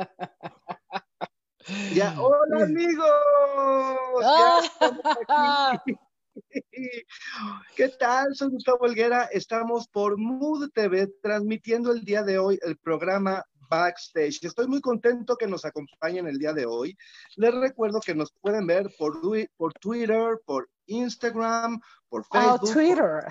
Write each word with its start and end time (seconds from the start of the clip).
Ya, 1.94 2.16
hola 2.18 2.64
amigos. 2.64 3.06
Ya 4.20 5.82
¿Qué 7.76 7.88
tal? 7.98 8.34
Soy 8.34 8.48
Gustavo 8.48 8.86
Helguera. 8.86 9.24
Estamos 9.24 9.86
por 9.88 10.16
Mood 10.16 10.70
TV 10.70 11.08
transmitiendo 11.22 11.92
el 11.92 12.04
día 12.04 12.22
de 12.22 12.38
hoy 12.38 12.58
el 12.62 12.76
programa 12.78 13.44
Backstage. 13.68 14.42
Estoy 14.42 14.66
muy 14.66 14.80
contento 14.80 15.36
que 15.36 15.46
nos 15.46 15.64
acompañen 15.64 16.26
el 16.26 16.38
día 16.38 16.52
de 16.52 16.66
hoy. 16.66 16.96
Les 17.36 17.54
recuerdo 17.54 18.00
que 18.00 18.14
nos 18.14 18.32
pueden 18.40 18.66
ver 18.66 18.90
por, 18.98 19.20
por 19.56 19.72
Twitter, 19.74 20.40
por 20.44 20.68
Instagram, 20.86 21.80
por 22.08 22.22
oh, 22.22 22.32
Facebook. 22.32 22.60
Oh, 22.62 22.72
Twitter. 22.72 23.24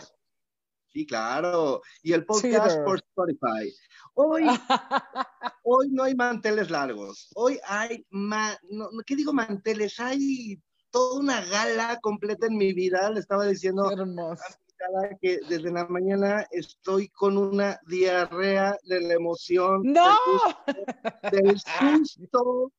Sí, 0.91 1.05
claro. 1.05 1.81
Y 2.01 2.13
el 2.13 2.25
podcast 2.25 2.79
por 2.83 2.97
Spotify. 2.97 3.73
Hoy, 4.15 4.43
hoy 5.63 5.89
no 5.91 6.03
hay 6.03 6.15
manteles 6.15 6.69
largos. 6.71 7.29
Hoy 7.35 7.59
hay, 7.67 8.05
no, 8.09 8.89
¿qué 9.05 9.15
digo 9.15 9.31
manteles? 9.31 9.99
Hay 9.99 10.59
toda 10.89 11.19
una 11.19 11.45
gala 11.45 11.99
completa 12.01 12.47
en 12.47 12.57
mi 12.57 12.73
vida. 12.73 13.09
Le 13.11 13.19
estaba 13.19 13.45
diciendo 13.45 13.89
que 15.21 15.39
desde 15.47 15.71
la 15.71 15.85
mañana 15.87 16.45
estoy 16.51 17.09
con 17.09 17.37
una 17.37 17.79
diarrea 17.87 18.75
de 18.83 19.01
la 19.01 19.13
emoción. 19.13 19.81
¡No! 19.83 20.17
Del 21.31 21.59
susto. 22.03 22.71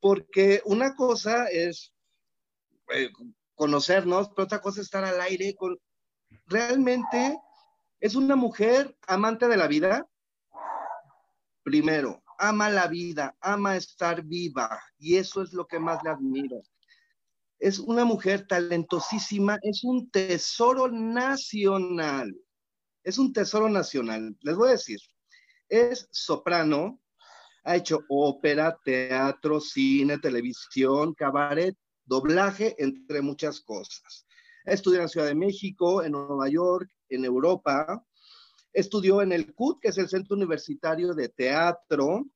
porque 0.00 0.62
una 0.64 0.94
cosa 0.94 1.46
es 1.46 1.92
eh, 2.94 3.10
conocernos, 3.54 4.30
pero 4.30 4.44
otra 4.44 4.60
cosa 4.60 4.80
es 4.80 4.86
estar 4.86 5.04
al 5.04 5.20
aire 5.20 5.54
con... 5.56 5.76
Realmente 6.48 7.38
es 8.00 8.14
una 8.14 8.36
mujer 8.36 8.96
amante 9.06 9.48
de 9.48 9.56
la 9.56 9.68
vida. 9.68 10.08
Primero, 11.62 12.22
ama 12.38 12.70
la 12.70 12.86
vida, 12.88 13.36
ama 13.40 13.76
estar 13.76 14.22
viva 14.22 14.80
y 14.98 15.16
eso 15.16 15.42
es 15.42 15.52
lo 15.52 15.66
que 15.66 15.78
más 15.78 16.02
le 16.02 16.10
admiro 16.10 16.62
es 17.58 17.78
una 17.78 18.04
mujer 18.04 18.46
talentosísima, 18.46 19.58
es 19.62 19.82
un 19.82 20.10
tesoro 20.10 20.88
nacional. 20.88 22.34
Es 23.02 23.18
un 23.18 23.32
tesoro 23.32 23.68
nacional. 23.68 24.36
Les 24.42 24.56
voy 24.56 24.68
a 24.68 24.72
decir, 24.72 25.00
es 25.68 26.08
soprano, 26.12 27.00
ha 27.64 27.76
hecho 27.76 28.00
ópera, 28.08 28.78
teatro, 28.84 29.60
cine, 29.60 30.18
televisión, 30.18 31.14
cabaret, 31.14 31.76
doblaje, 32.04 32.76
entre 32.78 33.22
muchas 33.22 33.60
cosas. 33.60 34.26
Estudió 34.68 34.98
en 34.98 35.04
la 35.04 35.08
Ciudad 35.08 35.26
de 35.26 35.34
México, 35.34 36.02
en 36.02 36.12
Nueva 36.12 36.48
York, 36.48 36.90
en 37.08 37.24
Europa. 37.24 38.04
Estudió 38.72 39.22
en 39.22 39.32
el 39.32 39.54
CUT, 39.54 39.80
que 39.80 39.88
es 39.88 39.98
el 39.98 40.08
Centro 40.08 40.36
Universitario 40.36 41.14
de 41.14 41.28
Teatro 41.28 42.26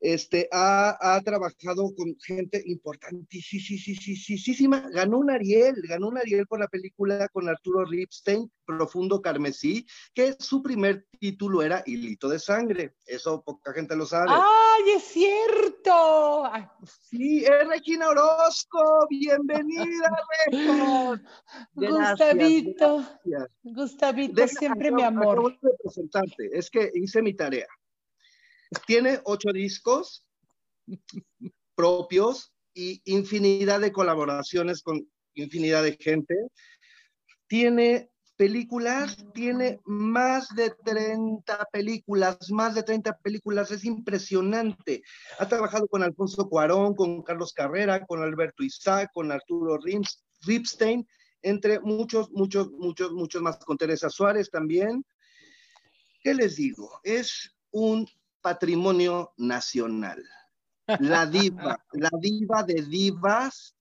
este, 0.00 0.48
ha, 0.52 1.20
trabajado 1.24 1.92
con 1.96 2.16
gente 2.20 2.62
importantísima. 2.66 4.88
Ganó 4.90 5.18
un 5.18 5.30
Ariel, 5.30 5.74
ganó 5.88 6.08
un 6.08 6.18
Ariel 6.18 6.46
por 6.46 6.60
la 6.60 6.68
película 6.68 7.28
con 7.28 7.48
Arturo 7.48 7.84
Ripstein, 7.84 8.50
Profundo 8.64 9.20
Carmesí, 9.20 9.86
que 10.14 10.36
su 10.38 10.62
primer 10.62 11.06
título 11.18 11.62
era 11.62 11.82
Hilito 11.86 12.28
de 12.28 12.38
Sangre. 12.38 12.94
Eso 13.06 13.42
poca 13.42 13.72
gente 13.72 13.96
lo 13.96 14.06
sabe. 14.06 14.30
¡Ay, 14.30 14.92
es 14.96 15.02
cierto! 15.04 16.44
Sí, 17.02 17.44
es 17.44 17.68
Regina 17.68 18.08
Orozco. 18.08 19.06
Bienvenida, 19.08 20.10
Regina. 20.46 21.22
Gustavito. 21.74 23.04
Gustavito, 23.62 24.48
siempre 24.48 24.92
mi 24.92 25.02
amor. 25.02 25.56
Es 26.52 26.70
que 26.70 26.90
hice 26.94 27.22
mi 27.22 27.34
tarea. 27.34 27.66
Tiene 28.86 29.20
ocho 29.24 29.52
discos 29.52 30.26
propios 31.74 32.52
y 32.74 33.00
infinidad 33.04 33.80
de 33.80 33.92
colaboraciones 33.92 34.82
con 34.82 35.08
infinidad 35.34 35.82
de 35.82 35.96
gente. 35.98 36.34
Tiene 37.46 38.10
películas, 38.36 39.16
tiene 39.34 39.80
más 39.84 40.48
de 40.54 40.70
30 40.84 41.66
películas, 41.72 42.50
más 42.50 42.74
de 42.74 42.84
30 42.84 43.18
películas, 43.18 43.70
es 43.72 43.84
impresionante. 43.84 45.02
Ha 45.38 45.48
trabajado 45.48 45.88
con 45.88 46.02
Alfonso 46.02 46.48
Cuarón, 46.48 46.94
con 46.94 47.22
Carlos 47.22 47.52
Carrera, 47.52 48.06
con 48.06 48.22
Alberto 48.22 48.62
Isaac, 48.62 49.10
con 49.12 49.32
Arturo 49.32 49.78
Ripstein, 50.46 51.06
entre 51.42 51.80
muchos, 51.80 52.30
muchos, 52.30 52.70
muchos, 52.70 53.12
muchos 53.12 53.42
más, 53.42 53.58
con 53.58 53.76
Teresa 53.76 54.08
Suárez 54.08 54.50
también. 54.50 55.04
¿Qué 56.22 56.32
les 56.34 56.56
digo? 56.56 57.00
Es 57.02 57.56
un 57.72 58.06
patrimonio 58.48 59.34
nacional. 59.36 60.24
La 61.00 61.26
diva, 61.26 61.84
la 61.92 62.10
diva 62.18 62.62
de 62.62 62.80
divas, 62.80 63.76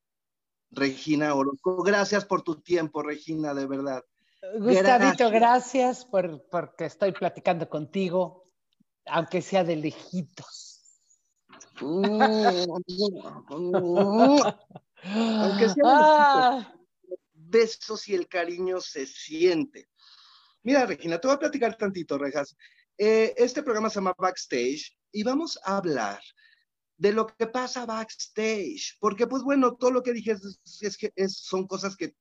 Regina 0.71 1.33
Orozco. 1.33 1.81
Gracias 1.83 2.25
por 2.25 2.41
tu 2.41 2.59
tiempo, 2.59 3.01
Regina, 3.01 3.53
de 3.53 3.65
verdad. 3.65 4.03
Gustavito, 4.59 5.31
gracias, 5.31 6.03
por 6.03 6.45
porque 6.49 6.83
estoy 6.85 7.13
platicando 7.13 7.69
contigo, 7.69 8.43
aunque 9.05 9.41
sea 9.41 9.63
de 9.63 9.77
lejitos. 9.77 10.83
aunque 11.79 12.65
sea 15.69 15.75
de 15.75 15.81
ah. 15.85 16.55
lejitos. 16.57 16.77
Besos 17.33 18.09
y 18.09 18.15
el 18.15 18.27
cariño 18.27 18.81
se 18.81 19.07
siente. 19.07 19.87
Mira, 20.63 20.85
Regina, 20.85 21.17
te 21.19 21.27
voy 21.27 21.35
a 21.35 21.39
platicar 21.39 21.77
tantito, 21.77 22.17
Rejas. 22.17 22.57
Eh, 22.97 23.33
este 23.37 23.61
programa 23.61 23.89
se 23.89 23.95
llama 23.95 24.15
Backstage 24.17 24.97
y 25.11 25.23
vamos 25.23 25.59
a 25.63 25.77
hablar 25.77 26.19
de 26.97 27.13
lo 27.13 27.27
que 27.27 27.45
pasa 27.45 27.85
backstage, 27.85 28.97
porque 28.99 29.27
pues 29.27 29.43
bueno, 29.43 29.75
todo 29.75 29.91
lo 29.91 30.01
que 30.01 30.13
dije 30.13 30.35
es, 30.81 30.97
que 30.97 31.11
son 31.29 31.67
cosas 31.67 31.95
que 31.95 32.15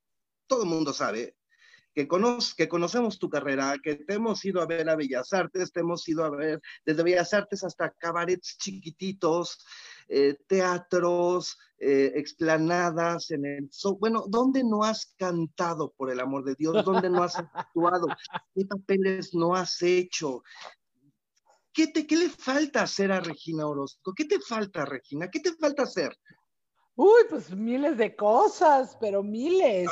todo 0.45 0.63
el 0.63 0.69
mundo 0.69 0.93
sabe, 0.93 1.35
que, 1.95 2.07
que 2.55 2.67
conocemos 2.69 3.17
tu 3.17 3.27
carrera, 3.27 3.75
que 3.81 3.95
te 3.95 4.13
hemos 4.13 4.45
ido 4.45 4.61
a 4.61 4.67
ver 4.67 4.87
a 4.87 4.95
Bellas 4.95 5.33
Artes, 5.33 5.71
te 5.71 5.79
hemos 5.79 6.07
ido 6.07 6.23
a 6.23 6.29
ver 6.29 6.61
desde 6.85 7.01
Bellas 7.01 7.33
Artes 7.33 7.63
hasta 7.63 7.89
cabarets 7.89 8.55
chiquititos, 8.59 9.65
eh, 10.07 10.37
teatros, 10.47 11.57
eh, 11.79 12.13
explanadas 12.15 13.29
en 13.31 13.45
el... 13.45 13.69
bueno, 13.99 14.23
¿dónde 14.27 14.63
no 14.63 14.83
has 14.83 15.13
cantado, 15.17 15.93
por 15.95 16.09
el 16.09 16.19
amor 16.19 16.43
de 16.43 16.55
Dios? 16.55 16.83
¿Dónde 16.83 17.09
no 17.09 17.23
has 17.23 17.35
actuado? 17.53 18.07
¿Qué 18.55 18.65
papeles 18.65 19.33
no 19.33 19.53
has 19.53 19.81
hecho? 19.81 20.43
¿Qué, 21.73 21.87
te, 21.87 22.07
¿Qué 22.07 22.15
le 22.15 22.29
falta 22.29 22.81
hacer 22.83 23.11
a 23.11 23.19
Regina 23.19 23.67
Orozco? 23.67 24.13
¿Qué 24.15 24.25
te 24.25 24.39
falta, 24.39 24.85
Regina? 24.85 25.29
¿Qué 25.29 25.39
te 25.39 25.53
falta 25.53 25.83
hacer? 25.83 26.17
Uy, 26.95 27.21
pues 27.29 27.55
miles 27.55 27.97
de 27.97 28.15
cosas, 28.15 28.97
pero 28.99 29.21
miles. 29.21 29.87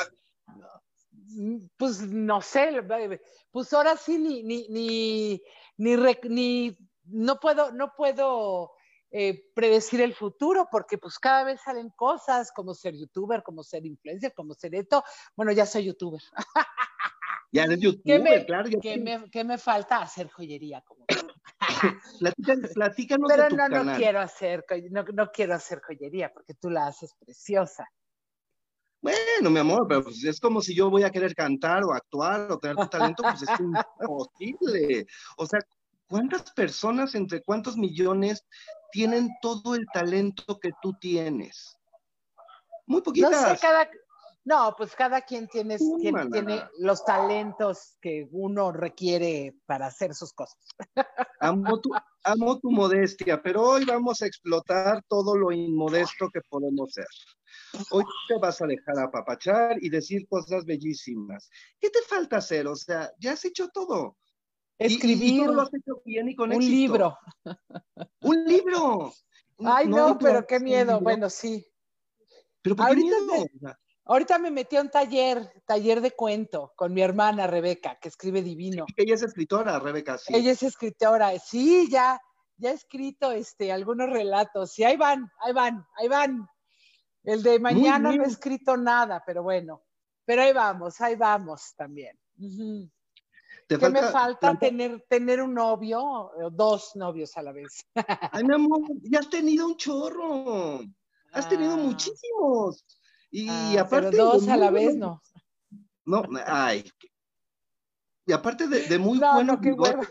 Pues 1.77 2.01
no 2.01 2.41
sé, 2.41 2.71
pues 3.51 3.73
ahora 3.73 3.95
sí 3.97 4.17
ni, 4.17 4.41
ni, 4.41 4.67
ni, 4.69 5.41
ni, 5.77 5.95
ni 6.23 6.77
no 7.03 7.39
puedo, 7.39 7.71
no 7.71 7.93
puedo 7.95 8.74
eh, 9.17 9.49
predecir 9.53 10.01
el 10.01 10.13
futuro, 10.13 10.67
porque 10.69 10.97
pues 10.97 11.17
cada 11.19 11.45
vez 11.45 11.61
salen 11.63 11.89
cosas 11.91 12.51
como 12.51 12.73
ser 12.73 12.97
youtuber, 12.97 13.43
como 13.43 13.63
ser 13.63 13.85
influencer, 13.85 14.33
como 14.33 14.53
ser 14.53 14.75
esto. 14.75 15.05
Bueno, 15.37 15.53
ya 15.53 15.65
soy 15.65 15.85
youtuber. 15.85 16.21
Ya 17.51 17.63
eres 17.63 17.79
youtuber, 17.79 18.45
claro. 18.45 18.69
¿qué, 18.81 19.43
me, 19.45 19.57
falta? 19.57 20.01
Hacer 20.01 20.29
joyería 20.29 20.81
como 20.81 21.05
Platícanos 22.73 23.29
Pero 23.29 23.43
de 23.43 23.49
tu 23.49 23.55
no, 23.55 23.69
no 23.69 23.95
quiero 23.95 24.19
hacer, 24.19 24.65
no, 24.91 25.03
no 25.03 25.31
quiero 25.31 25.53
hacer 25.53 25.79
joyería 25.79 26.33
porque 26.33 26.53
tú 26.55 26.69
la 26.69 26.87
haces 26.87 27.13
preciosa. 27.17 27.87
Bueno, 29.01 29.49
mi 29.49 29.59
amor, 29.59 29.85
pero 29.87 30.03
pues 30.03 30.21
es 30.25 30.41
como 30.41 30.61
si 30.61 30.75
yo 30.75 30.89
voy 30.89 31.03
a 31.03 31.11
querer 31.11 31.33
cantar 31.33 31.85
o 31.85 31.93
actuar 31.93 32.51
o 32.51 32.59
tener 32.59 32.75
tu 32.75 32.87
talento, 32.87 33.23
pues 33.23 33.43
es 33.43 33.59
imposible. 33.61 35.07
O 35.37 35.45
sea, 35.45 35.61
¿cuántas 36.07 36.51
personas, 36.51 37.15
entre 37.15 37.41
cuántos 37.41 37.77
millones 37.77 38.43
tienen 38.95 39.29
todo 39.41 39.75
el 39.75 39.85
talento 39.91 40.57
que 40.57 40.71
tú 40.81 40.93
tienes? 40.93 41.77
Muy 42.87 43.01
poquitas. 43.01 43.31
No 43.31 43.49
sé, 43.49 43.59
cada, 43.59 43.89
no, 44.45 44.73
pues 44.77 44.95
cada 44.95 45.19
quien 45.19 45.49
tiene, 45.49 45.77
tiene, 45.99 46.63
los 46.79 47.03
talentos 47.03 47.97
que 47.99 48.25
uno 48.31 48.71
requiere 48.71 49.53
para 49.65 49.87
hacer 49.87 50.13
sus 50.13 50.31
cosas. 50.31 50.57
Amo 51.41 51.81
tu, 51.81 51.89
amo 52.23 52.57
tu 52.59 52.71
modestia, 52.71 53.43
pero 53.43 53.63
hoy 53.63 53.83
vamos 53.83 54.21
a 54.21 54.27
explotar 54.27 55.03
todo 55.09 55.35
lo 55.35 55.51
inmodesto 55.51 56.29
que 56.33 56.39
podemos 56.49 56.93
ser. 56.93 57.07
Hoy 57.91 58.05
te 58.29 58.37
vas 58.39 58.61
a 58.61 58.67
dejar 58.67 58.97
apapachar 58.97 59.75
y 59.81 59.89
decir 59.89 60.25
cosas 60.29 60.63
bellísimas. 60.63 61.49
¿Qué 61.81 61.89
te 61.89 62.01
falta 62.03 62.37
hacer? 62.37 62.65
O 62.67 62.77
sea, 62.77 63.11
ya 63.19 63.33
has 63.33 63.43
hecho 63.43 63.67
todo. 63.73 64.15
Escribir. 64.77 65.47
lo 65.47 65.61
has 65.61 65.73
hecho 65.73 66.01
bien 66.05 66.29
y 66.29 66.35
con 66.35 66.53
un 66.53 66.59
libro. 66.59 67.17
Un 68.21 68.45
libro. 68.45 69.13
Ay, 69.59 69.87
no, 69.87 70.17
pero 70.17 70.45
qué 70.45 70.59
miedo. 70.59 70.99
Bueno, 70.99 71.29
sí. 71.29 71.65
Pero 72.61 72.75
¿por 72.75 72.89
qué 72.89 72.95
miedo? 72.95 73.45
Ahorita 74.07 74.37
me 74.37 74.51
metí 74.51 74.75
a 74.75 74.81
un 74.81 74.89
taller, 74.89 75.51
taller 75.65 75.99
de 75.99 76.11
cuento, 76.11 76.73
con 76.75 76.93
mi 76.93 77.01
hermana 77.01 77.47
Rebeca, 77.47 77.97
que 77.99 78.09
escribe 78.09 78.43
divino. 78.43 78.85
ella 78.95 79.15
es 79.15 79.23
escritora, 79.23 79.79
Rebeca, 79.79 80.19
sí. 80.19 80.35
Ella 80.35 80.51
es 80.51 80.61
escritora, 80.61 81.31
sí, 81.39 81.87
ya, 81.89 82.21
ya 82.57 82.69
he 82.69 82.73
escrito 82.73 83.31
este, 83.31 83.71
algunos 83.71 84.11
relatos 84.11 84.77
y 84.77 84.83
ahí 84.83 84.95
van, 84.95 85.31
ahí 85.39 85.53
van, 85.53 85.83
ahí 85.97 86.07
van. 86.07 86.47
El 87.23 87.41
de 87.41 87.59
mañana 87.59 88.15
no 88.15 88.23
he 88.23 88.27
escrito 88.27 88.77
nada, 88.77 89.23
pero 89.25 89.41
bueno, 89.41 89.81
pero 90.23 90.43
ahí 90.43 90.53
vamos, 90.53 91.01
ahí 91.01 91.15
vamos 91.15 91.73
también. 91.75 92.15
¿Qué 93.67 93.89
me 93.89 94.03
falta? 94.03 94.57
Tener, 94.59 95.03
tener 95.09 95.41
un 95.41 95.53
novio 95.53 96.31
dos 96.51 96.91
novios 96.95 97.35
a 97.35 97.41
la 97.41 97.51
vez. 97.51 97.85
Ay, 98.31 98.43
mi 98.43 98.53
amor, 98.53 98.81
ya 99.01 99.19
has 99.19 99.29
tenido 99.29 99.67
un 99.67 99.75
chorro. 99.75 100.81
Has 101.31 101.49
tenido 101.49 101.73
ah. 101.73 101.77
muchísimos. 101.77 102.85
Y 103.31 103.49
ah, 103.49 103.81
aparte. 103.81 104.11
Pero 104.11 104.25
dos 104.25 104.47
a 104.47 104.57
la 104.57 104.69
vez, 104.69 104.95
no. 104.95 105.21
No, 106.05 106.23
ay. 106.45 106.89
Y 108.27 108.33
aparte 108.33 108.67
de, 108.67 108.97
muy 108.97 109.19
bueno 109.19 109.57
buenos 109.57 110.07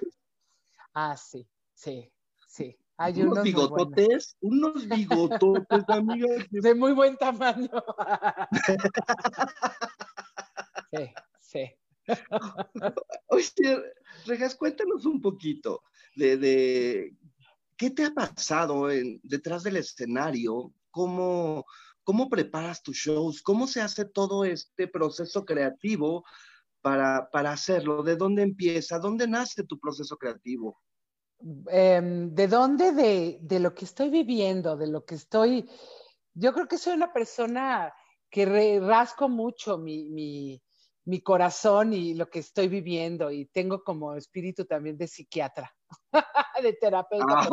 Ah, 0.93 1.17
sí, 1.17 1.49
sí, 1.75 2.13
sí. 2.47 2.77
Hay 2.97 3.23
unos, 3.23 3.43
bigototes, 3.43 4.37
unos 4.41 4.87
bigototes, 4.87 5.85
amiga. 5.89 6.29
De 6.51 6.75
muy 6.75 6.93
buen 6.93 7.17
tamaño. 7.17 7.71
sí, 10.93 11.13
sí. 11.41 11.77
Oye, 13.29 13.83
Regas, 14.27 14.55
cuéntanos 14.55 15.07
un 15.07 15.21
poquito 15.21 15.83
de, 16.17 17.15
qué 17.77 17.91
te 17.91 18.05
ha 18.05 18.15
pasado 18.15 18.89
detrás 19.23 19.63
del 19.63 19.77
escenario, 19.77 20.73
cómo, 20.91 21.65
cómo 22.03 22.29
preparas 22.29 22.83
tus 22.83 22.97
shows, 22.97 23.43
cómo 23.43 23.67
se 23.67 23.81
hace 23.81 24.05
todo 24.05 24.45
este 24.45 24.89
proceso 24.89 25.45
creativo 25.45 26.25
para, 26.81 27.29
hacerlo, 27.51 28.03
de 28.03 28.17
dónde 28.17 28.43
empieza, 28.43 28.99
dónde 28.99 29.27
nace 29.27 29.65
tu 29.65 29.79
proceso 29.79 30.19
creativo. 30.19 30.83
Em, 31.69 32.35
¿De 32.35 32.47
dónde? 32.47 32.93
De, 32.93 33.39
de, 33.41 33.61
lo 33.61 33.75
que 33.75 33.87
estoy 33.87 34.11
viviendo, 34.11 34.77
de 34.77 34.87
lo 34.89 35.05
que 35.05 35.15
estoy... 35.15 35.69
Yo 36.35 36.53
creo 36.53 36.69
que 36.69 36.79
soy 36.79 36.95
una 36.95 37.13
persona 37.13 37.93
que 38.29 38.81
rasco 38.81 39.29
mucho 39.29 39.79
mi, 39.79 40.11
mi 40.11 40.61
corazón 41.23 41.93
y 41.93 42.15
lo 42.15 42.29
que 42.29 42.39
estoy 42.39 42.69
viviendo 42.69 43.31
y 43.31 43.47
tengo 43.47 43.85
como 43.85 44.15
espíritu 44.15 44.65
también 44.65 44.97
de 44.97 45.07
psiquiatra, 45.07 45.75
de 46.63 46.73
terapeuta. 46.73 47.41
Ah. 47.41 47.49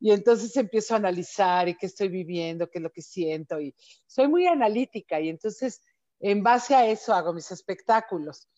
Y 0.00 0.10
entonces 0.10 0.56
empiezo 0.56 0.94
a 0.94 0.98
analizar 0.98 1.68
y 1.68 1.76
qué 1.76 1.86
estoy 1.86 2.08
viviendo, 2.08 2.68
qué 2.68 2.78
es 2.78 2.82
lo 2.82 2.90
que 2.90 3.02
siento 3.02 3.60
y 3.60 3.74
soy 4.06 4.28
muy 4.28 4.46
analítica 4.46 5.20
y 5.20 5.28
entonces 5.28 5.82
en 6.20 6.42
base 6.42 6.74
a 6.74 6.86
eso 6.86 7.14
hago 7.14 7.32
mis 7.32 7.50
espectáculos. 7.50 8.48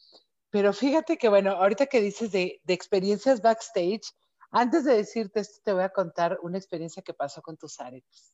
Pero 0.50 0.72
fíjate 0.72 1.18
que, 1.18 1.28
bueno, 1.28 1.50
ahorita 1.50 1.86
que 1.86 2.00
dices 2.00 2.32
de, 2.32 2.60
de 2.64 2.74
experiencias 2.74 3.42
backstage, 3.42 4.12
antes 4.50 4.84
de 4.84 4.94
decirte 4.94 5.40
esto, 5.40 5.60
te 5.64 5.72
voy 5.72 5.82
a 5.82 5.90
contar 5.90 6.38
una 6.42 6.56
experiencia 6.56 7.02
que 7.02 7.12
pasó 7.12 7.42
con 7.42 7.56
tus 7.56 7.78
aretes. 7.80 8.32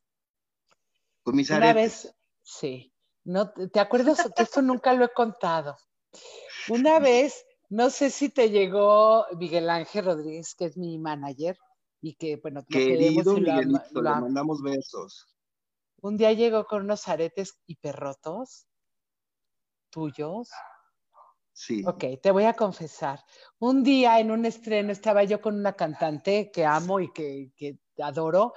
¿Con 1.23 1.35
mis 1.35 1.51
aretes? 1.51 1.73
Una 1.73 1.83
vez, 1.83 2.15
sí. 2.43 2.92
No, 3.25 3.53
¿Te 3.53 3.81
acuerdas 3.81 4.31
que 4.35 4.43
esto 4.43 4.63
nunca 4.63 4.95
lo 4.95 5.05
he 5.05 5.13
contado? 5.13 5.77
Una 6.69 6.99
vez, 6.99 7.45
no 7.69 7.91
sé 7.91 8.11
si 8.11 8.29
te 8.29 8.51
llegó 8.51 9.27
Miguel 9.37 9.71
Ángel 9.71 10.05
Rodríguez, 10.05 10.55
que 10.55 10.67
es 10.67 10.77
mi 10.77 10.99
manager, 10.99 11.57
y 12.01 12.15
que, 12.15 12.37
bueno, 12.37 12.65
Querido 12.69 13.35
Miguelito, 13.35 14.03
le 14.03 14.11
mandamos 14.11 14.61
besos. 14.63 15.29
Un 16.01 16.17
día 16.17 16.33
llegó 16.33 16.65
con 16.67 16.83
unos 16.83 17.07
aretes 17.07 17.61
hiperrotos 17.67 18.67
tuyos. 19.91 20.51
Sí. 21.53 21.85
Ok, 21.87 22.05
te 22.21 22.31
voy 22.33 22.45
a 22.45 22.55
confesar. 22.55 23.21
Un 23.61 23.85
día 23.85 24.19
en 24.19 24.31
un 24.33 24.47
estreno 24.47 24.91
estaba 24.91 25.23
yo 25.23 25.41
con 25.41 25.55
una 25.55 25.75
cantante 25.75 26.51
que 26.51 26.65
amo 26.65 26.99
y 26.99 27.13
que, 27.13 27.53
que 27.55 27.79
adoro, 27.99 28.55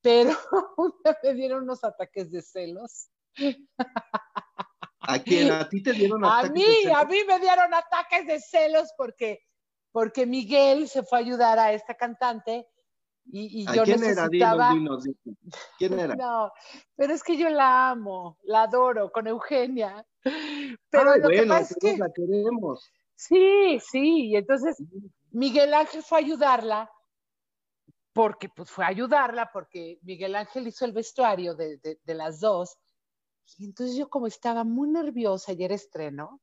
pero 0.00 0.30
me 1.22 1.34
dieron 1.34 1.64
unos 1.64 1.84
ataques 1.84 2.30
de 2.30 2.40
celos 2.40 3.10
¿A 5.00 5.18
quién? 5.20 5.50
¿A 5.50 5.68
ti 5.68 5.82
te 5.82 5.92
dieron 5.92 6.24
ataques 6.24 6.50
A 6.50 6.52
mí, 6.52 6.92
a 6.94 7.04
mí 7.04 7.18
me 7.26 7.40
dieron 7.40 7.72
ataques 7.72 8.26
de 8.26 8.40
celos 8.40 8.92
porque, 8.96 9.40
porque 9.90 10.26
Miguel 10.26 10.88
se 10.88 11.02
fue 11.02 11.18
a 11.18 11.20
ayudar 11.22 11.58
a 11.58 11.72
esta 11.72 11.94
cantante 11.94 12.66
y, 13.30 13.62
y 13.62 13.76
yo 13.76 13.84
quién 13.84 14.00
necesitaba... 14.00 14.72
Era? 14.72 14.98
¿Quién 15.78 15.98
era? 15.98 16.14
No, 16.18 16.52
pero 16.96 17.14
es 17.14 17.22
que 17.22 17.36
yo 17.36 17.48
la 17.50 17.90
amo, 17.90 18.38
la 18.42 18.62
adoro, 18.62 19.10
con 19.10 19.26
Eugenia. 19.26 20.06
Pero 20.90 21.16
lo 21.16 21.22
bueno, 21.22 21.28
que 21.28 21.46
pasa 21.48 21.74
es 21.74 21.76
que... 21.80 21.96
la 21.98 22.10
queremos. 22.12 22.90
Sí, 23.14 23.80
sí, 23.80 24.28
y 24.28 24.36
entonces 24.36 24.76
Miguel 25.30 25.74
Ángel 25.74 26.02
fue 26.02 26.18
a 26.18 26.20
ayudarla 26.20 26.90
porque 28.12 28.48
pues 28.48 28.70
fue 28.70 28.84
a 28.84 28.88
ayudarla 28.88 29.50
porque 29.52 29.98
Miguel 30.02 30.36
Ángel 30.36 30.66
hizo 30.66 30.84
el 30.84 30.92
vestuario 30.92 31.54
de, 31.54 31.78
de, 31.78 31.98
de 32.02 32.14
las 32.14 32.40
dos 32.40 32.78
y 33.56 33.64
entonces 33.64 33.96
yo 33.96 34.08
como 34.08 34.26
estaba 34.26 34.64
muy 34.64 34.88
nerviosa 34.90 35.52
y 35.52 35.64
era 35.64 35.74
estreno, 35.74 36.42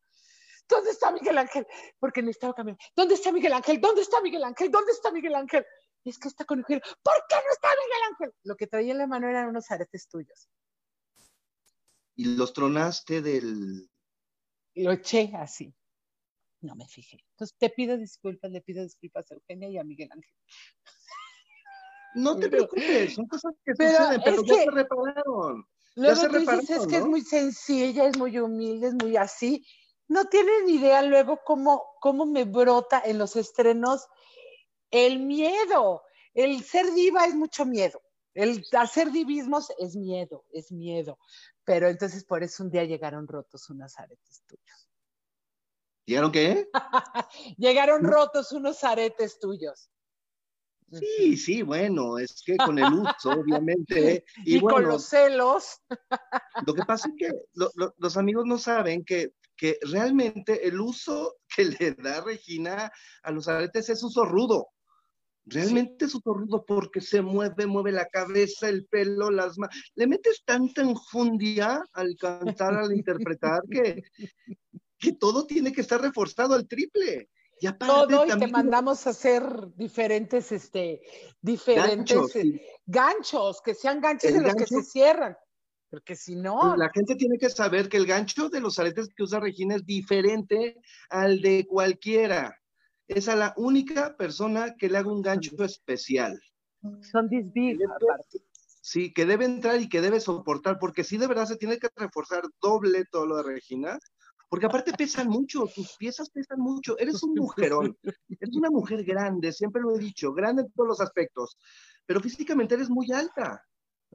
¿dónde 0.67 0.91
está 0.91 1.11
Miguel 1.11 1.37
Ángel? 1.37 1.67
Porque 1.99 2.21
necesitaba 2.21 2.53
cambiar. 2.53 2.77
¿Dónde 2.95 3.15
está 3.15 3.31
Miguel 3.31 3.53
Ángel? 3.53 3.79
¿Dónde 3.79 4.01
está 4.01 4.21
Miguel 4.21 4.43
Ángel? 4.43 4.71
¿Dónde 4.71 4.91
está 4.91 5.11
Miguel 5.11 5.35
Ángel? 5.35 5.65
Es 6.03 6.17
que 6.17 6.27
está 6.27 6.45
con 6.45 6.59
Miguel. 6.59 6.81
¿Por 6.81 7.13
qué 7.29 7.35
no 7.35 7.51
está 7.51 7.67
Miguel 7.69 8.03
Ángel? 8.11 8.33
Lo 8.43 8.55
que 8.55 8.67
traía 8.67 8.91
en 8.91 8.97
la 8.97 9.07
mano 9.07 9.27
eran 9.27 9.49
unos 9.49 9.69
aretes 9.71 10.07
tuyos. 10.07 10.49
Y 12.15 12.35
los 12.35 12.53
tronaste 12.53 13.21
del... 13.21 13.89
Lo 14.75 14.91
eché 14.91 15.31
así. 15.35 15.73
No 16.61 16.75
me 16.75 16.87
fijé. 16.87 17.19
Entonces 17.31 17.55
te 17.57 17.69
pido 17.69 17.97
disculpas, 17.97 18.51
le 18.51 18.61
pido 18.61 18.83
disculpas 18.83 19.29
a 19.31 19.35
Eugenia 19.35 19.69
y 19.69 19.77
a 19.77 19.83
Miguel 19.83 20.09
Ángel. 20.11 20.33
No 22.15 22.37
te 22.37 22.49
preocupes, 22.49 23.13
son 23.13 23.27
cosas 23.27 23.53
que 23.63 23.71
suceden, 23.73 24.21
pero 24.23 24.43
ya 24.43 24.55
se 24.55 24.71
repararon. 24.71 25.67
Luego 25.95 26.27
tú 26.27 26.39
dices, 26.39 26.69
es 26.69 26.87
que 26.87 26.97
es 26.97 27.05
muy 27.05 27.21
sencilla, 27.21 28.05
es 28.05 28.17
muy 28.17 28.37
humilde, 28.37 28.87
es 28.87 28.93
muy 28.95 29.15
así. 29.15 29.65
No 30.07 30.25
tienen 30.25 30.69
idea 30.69 31.01
luego 31.01 31.39
cómo, 31.43 31.83
cómo 31.99 32.25
me 32.25 32.43
brota 32.43 33.01
en 33.03 33.17
los 33.17 33.35
estrenos 33.35 34.05
el 34.91 35.19
miedo. 35.19 36.03
El 36.33 36.63
ser 36.63 36.93
diva 36.93 37.25
es 37.25 37.33
mucho 37.33 37.65
miedo. 37.65 38.01
El 38.33 38.65
hacer 38.77 39.11
divismos 39.11 39.71
es 39.79 39.95
miedo, 39.95 40.43
es 40.51 40.71
miedo. 40.71 41.17
Pero 41.63 41.87
entonces 41.87 42.25
por 42.25 42.43
eso 42.43 42.63
un 42.63 42.69
día 42.69 42.83
llegaron 42.83 43.27
rotos 43.27 43.69
unos 43.69 43.97
aretes 43.97 44.43
tuyos. 44.45 44.89
¿Llegaron 46.05 46.31
qué? 46.31 46.69
llegaron 47.57 48.03
rotos 48.03 48.51
unos 48.51 48.83
aretes 48.83 49.39
tuyos. 49.39 49.89
Sí, 50.91 51.35
sí, 51.35 51.61
bueno, 51.63 52.17
es 52.19 52.43
que 52.45 52.55
con 52.57 52.77
el 52.77 52.93
uso, 52.93 53.31
obviamente. 53.31 54.23
Y, 54.45 54.59
con 54.59 54.83
los 54.83 55.05
celos. 55.05 55.81
Lo 56.67 56.73
que 56.73 56.83
pasa 56.83 57.09
es 57.09 57.15
que 57.17 57.31
los 57.97 58.17
amigos 58.17 58.45
no 58.45 58.57
saben 58.57 59.03
que, 59.03 59.33
que 59.57 59.77
realmente 59.81 60.67
el 60.67 60.79
uso 60.79 61.37
que 61.55 61.65
le 61.65 61.91
da 61.93 62.21
Regina 62.21 62.91
a 63.23 63.31
los 63.31 63.47
aretes 63.47 63.89
es 63.89 64.03
uso 64.03 64.25
rudo. 64.25 64.67
Realmente 65.47 66.05
es 66.05 66.15
uso 66.15 66.33
rudo 66.33 66.65
porque 66.65 67.01
se 67.01 67.21
mueve, 67.21 67.67
mueve 67.67 67.91
la 67.91 68.07
cabeza, 68.07 68.67
el 68.67 68.87
pelo, 68.87 69.29
las 69.29 69.59
manos. 69.59 69.75
Le 69.93 70.07
metes 70.07 70.43
tanta 70.43 70.81
enjundia 70.81 71.83
al 71.93 72.15
cantar, 72.17 72.73
al 72.73 72.91
interpretar, 72.91 73.61
que, 73.69 74.01
que 74.97 75.13
todo 75.13 75.45
tiene 75.45 75.71
que 75.71 75.81
estar 75.81 76.01
reforzado 76.01 76.55
al 76.55 76.67
triple 76.67 77.29
todo 77.79 78.25
y 78.25 78.39
te 78.39 78.47
mandamos 78.47 79.07
a 79.07 79.11
hacer 79.11 79.43
diferentes, 79.75 80.51
este, 80.51 81.01
diferentes 81.41 82.17
ganchos, 82.85 83.61
que 83.61 83.73
sean 83.73 84.01
ganchos 84.01 84.33
de 84.33 84.41
los 84.41 84.55
que 84.55 84.65
se 84.65 84.83
cierran. 84.83 85.35
Porque 85.89 86.15
si 86.15 86.35
no. 86.35 86.75
La 86.75 86.89
gente 86.89 87.15
tiene 87.15 87.37
que 87.37 87.49
saber 87.49 87.87
que 87.87 87.97
el 87.97 88.05
gancho 88.05 88.49
de 88.49 88.59
los 88.59 88.79
aretes 88.79 89.07
que 89.15 89.23
usa 89.23 89.39
Regina 89.39 89.75
es 89.75 89.85
diferente 89.85 90.77
al 91.09 91.41
de 91.41 91.65
cualquiera. 91.67 92.59
Es 93.07 93.29
a 93.29 93.35
la 93.35 93.53
única 93.55 94.17
persona 94.17 94.75
que 94.75 94.89
le 94.89 94.97
haga 94.97 95.11
un 95.11 95.21
gancho 95.21 95.63
especial. 95.63 96.41
Son 97.01 97.29
disbig, 97.29 97.77
Sí, 98.81 99.13
que 99.13 99.25
debe 99.25 99.45
entrar 99.45 99.81
y 99.81 99.89
que 99.89 99.99
debe 99.99 100.19
soportar, 100.19 100.77
porque 100.77 101.03
sí 101.03 101.17
de 101.17 101.25
verdad 101.25 101.47
se 101.47 101.55
tiene 101.55 101.79
que 101.79 101.87
reforzar 101.95 102.43
doble 102.61 103.05
todo 103.05 103.25
lo 103.25 103.37
de 103.37 103.43
Regina, 103.43 103.97
porque 104.55 104.67
aparte 104.67 104.93
pesan 104.93 105.27
mucho, 105.27 105.67
tus 105.67 105.97
piezas 105.97 106.29
pesan 106.29 106.61
mucho, 106.61 106.97
eres 106.97 107.21
un 107.23 107.33
mujerón, 107.33 107.97
eres 108.39 108.55
una 108.55 108.69
mujer 108.69 109.03
grande, 109.03 109.51
siempre 109.51 109.81
lo 109.81 109.93
he 109.93 109.99
dicho, 109.99 110.31
grande 110.31 110.61
en 110.61 110.71
todos 110.71 110.87
los 110.87 111.01
aspectos, 111.01 111.57
pero 112.05 112.21
físicamente 112.21 112.73
eres 112.73 112.89
muy 112.89 113.11
alta. 113.11 113.61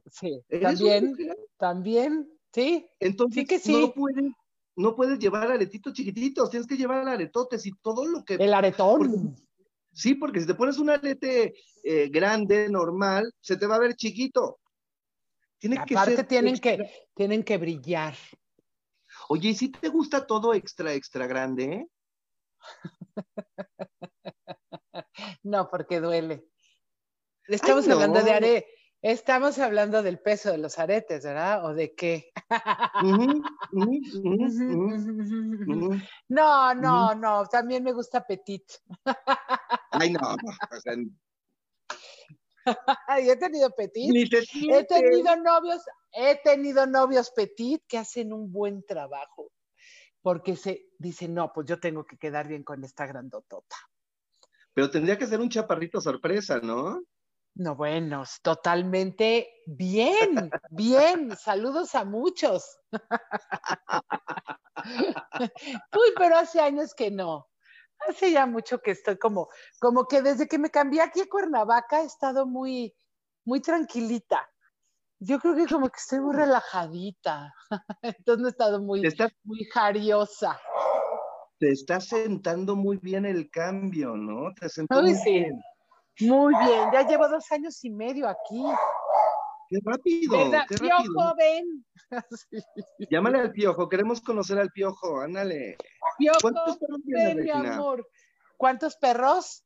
Sí, 0.09 0.41
también, 0.59 1.15
también, 1.57 2.27
sí. 2.51 2.89
Entonces, 2.99 3.47
que 3.47 3.59
sí. 3.59 3.71
no 3.71 3.93
puedes 3.93 4.31
no 4.75 4.95
puedes 4.95 5.19
llevar 5.19 5.51
aretitos 5.51 5.93
chiquititos, 5.93 6.49
tienes 6.49 6.67
que 6.67 6.75
llevar 6.75 7.07
aretotes 7.07 7.63
y 7.67 7.73
todo 7.79 8.07
lo 8.07 8.25
que... 8.25 8.33
El 8.33 8.55
aretón. 8.55 9.35
sí, 9.93 10.15
porque 10.15 10.39
si 10.39 10.47
te 10.47 10.55
pones 10.55 10.79
un 10.79 10.89
arete 10.89 11.53
eh, 11.83 12.09
grande, 12.09 12.67
normal, 12.67 13.31
se 13.41 13.57
te 13.57 13.67
va 13.67 13.75
a 13.75 13.79
ver 13.79 13.95
chiquito. 13.95 14.59
Tiene 15.59 15.77
Aparte 15.77 16.15
que 16.15 16.23
tienen, 16.23 16.57
que, 16.57 16.79
tienen 17.13 17.43
que 17.43 17.59
brillar. 17.59 18.15
Oye, 19.29 19.49
¿y 19.49 19.55
si 19.55 19.69
te 19.69 19.89
gusta 19.89 20.25
todo 20.25 20.53
extra, 20.53 20.93
extra 20.93 21.27
grande? 21.27 21.87
no, 25.43 25.69
porque 25.69 25.99
duele. 25.99 26.45
Estamos 27.47 27.87
hablando 27.87 28.23
de 28.23 28.31
are, 28.31 28.65
estamos 29.01 29.57
hablando 29.59 30.03
del 30.03 30.19
peso 30.19 30.51
de 30.51 30.57
los 30.59 30.77
aretes, 30.79 31.23
¿verdad? 31.23 31.65
¿O 31.65 31.73
de 31.73 31.95
qué? 31.95 32.31
no, 36.29 36.73
no, 36.75 37.15
no, 37.15 37.45
también 37.47 37.83
me 37.83 37.93
gusta 37.93 38.25
Petit. 38.25 38.63
Ay, 39.91 40.13
no, 40.13 40.35
he 43.17 43.35
tenido 43.37 43.69
Petit. 43.71 44.33
He 44.33 44.83
tenido 44.85 45.35
novios, 45.37 45.81
he 46.11 46.35
tenido 46.43 46.85
novios 46.85 47.31
Petit 47.31 47.83
que 47.87 47.97
hacen 47.97 48.33
un 48.33 48.51
buen 48.51 48.83
trabajo. 48.85 49.51
Porque 50.21 50.55
se 50.55 50.85
dice, 50.99 51.27
no, 51.27 51.51
pues 51.51 51.67
yo 51.67 51.79
tengo 51.79 52.05
que 52.05 52.17
quedar 52.17 52.47
bien 52.47 52.63
con 52.63 52.83
esta 52.83 53.07
grandotota. 53.07 53.75
Pero 54.73 54.89
tendría 54.89 55.17
que 55.17 55.25
ser 55.25 55.39
un 55.39 55.49
chaparrito 55.49 55.99
sorpresa, 55.99 56.59
¿no? 56.59 57.01
No, 57.55 57.75
bueno, 57.75 58.23
totalmente 58.41 59.49
bien, 59.65 60.49
bien. 60.69 61.35
Saludos 61.35 61.95
a 61.95 62.05
muchos. 62.05 62.79
Uy, 65.93 66.13
pero 66.17 66.37
hace 66.37 66.61
años 66.61 66.93
que 66.93 67.11
no. 67.11 67.50
Hace 68.07 68.31
ya 68.31 68.45
mucho 68.45 68.81
que 68.81 68.91
estoy 68.91 69.17
como, 69.17 69.49
como 69.79 70.05
que 70.05 70.21
desde 70.21 70.47
que 70.47 70.57
me 70.57 70.69
cambié 70.69 71.01
aquí 71.01 71.21
a 71.21 71.27
Cuernavaca 71.27 72.01
he 72.01 72.05
estado 72.05 72.45
muy, 72.45 72.93
muy 73.45 73.61
tranquilita. 73.61 74.49
Yo 75.19 75.39
creo 75.39 75.55
que 75.55 75.67
como 75.67 75.87
que 75.89 75.97
estoy 75.97 76.19
muy 76.19 76.35
relajadita. 76.35 77.53
Entonces 78.01 78.41
no 78.41 78.47
he 78.47 78.51
estado 78.51 78.81
muy, 78.81 79.03
muy 79.43 79.65
jariosa. 79.65 80.59
Te 81.59 81.69
está 81.69 81.99
sentando 81.99 82.75
muy 82.75 82.97
bien 82.97 83.25
el 83.25 83.51
cambio, 83.51 84.17
¿no? 84.17 84.51
Te 84.59 84.67
sentó 84.67 85.01
muy 85.01 85.15
bien. 85.23 85.61
Muy 86.21 86.53
bien, 86.65 86.89
ya 86.91 87.07
llevo 87.07 87.27
dos 87.29 87.51
años 87.51 87.83
y 87.83 87.89
medio 87.89 88.27
aquí. 88.27 88.63
¡Qué 89.71 89.79
rápido! 89.85 90.37
Qué 90.67 90.75
piojo, 90.75 91.35
ven. 91.37 91.85
Llámale 93.09 93.39
al 93.39 93.51
piojo, 93.53 93.87
queremos 93.87 94.19
conocer 94.19 94.59
al 94.59 94.69
piojo, 94.69 95.21
ándale. 95.21 95.77
Piojo, 96.17 96.39
¿Cuántos 96.41 96.77
perros 96.77 96.99
ven, 97.05 97.43
mi 97.43 97.49
amor. 97.49 98.05
¿Cuántos 98.57 98.97
perros? 98.97 99.63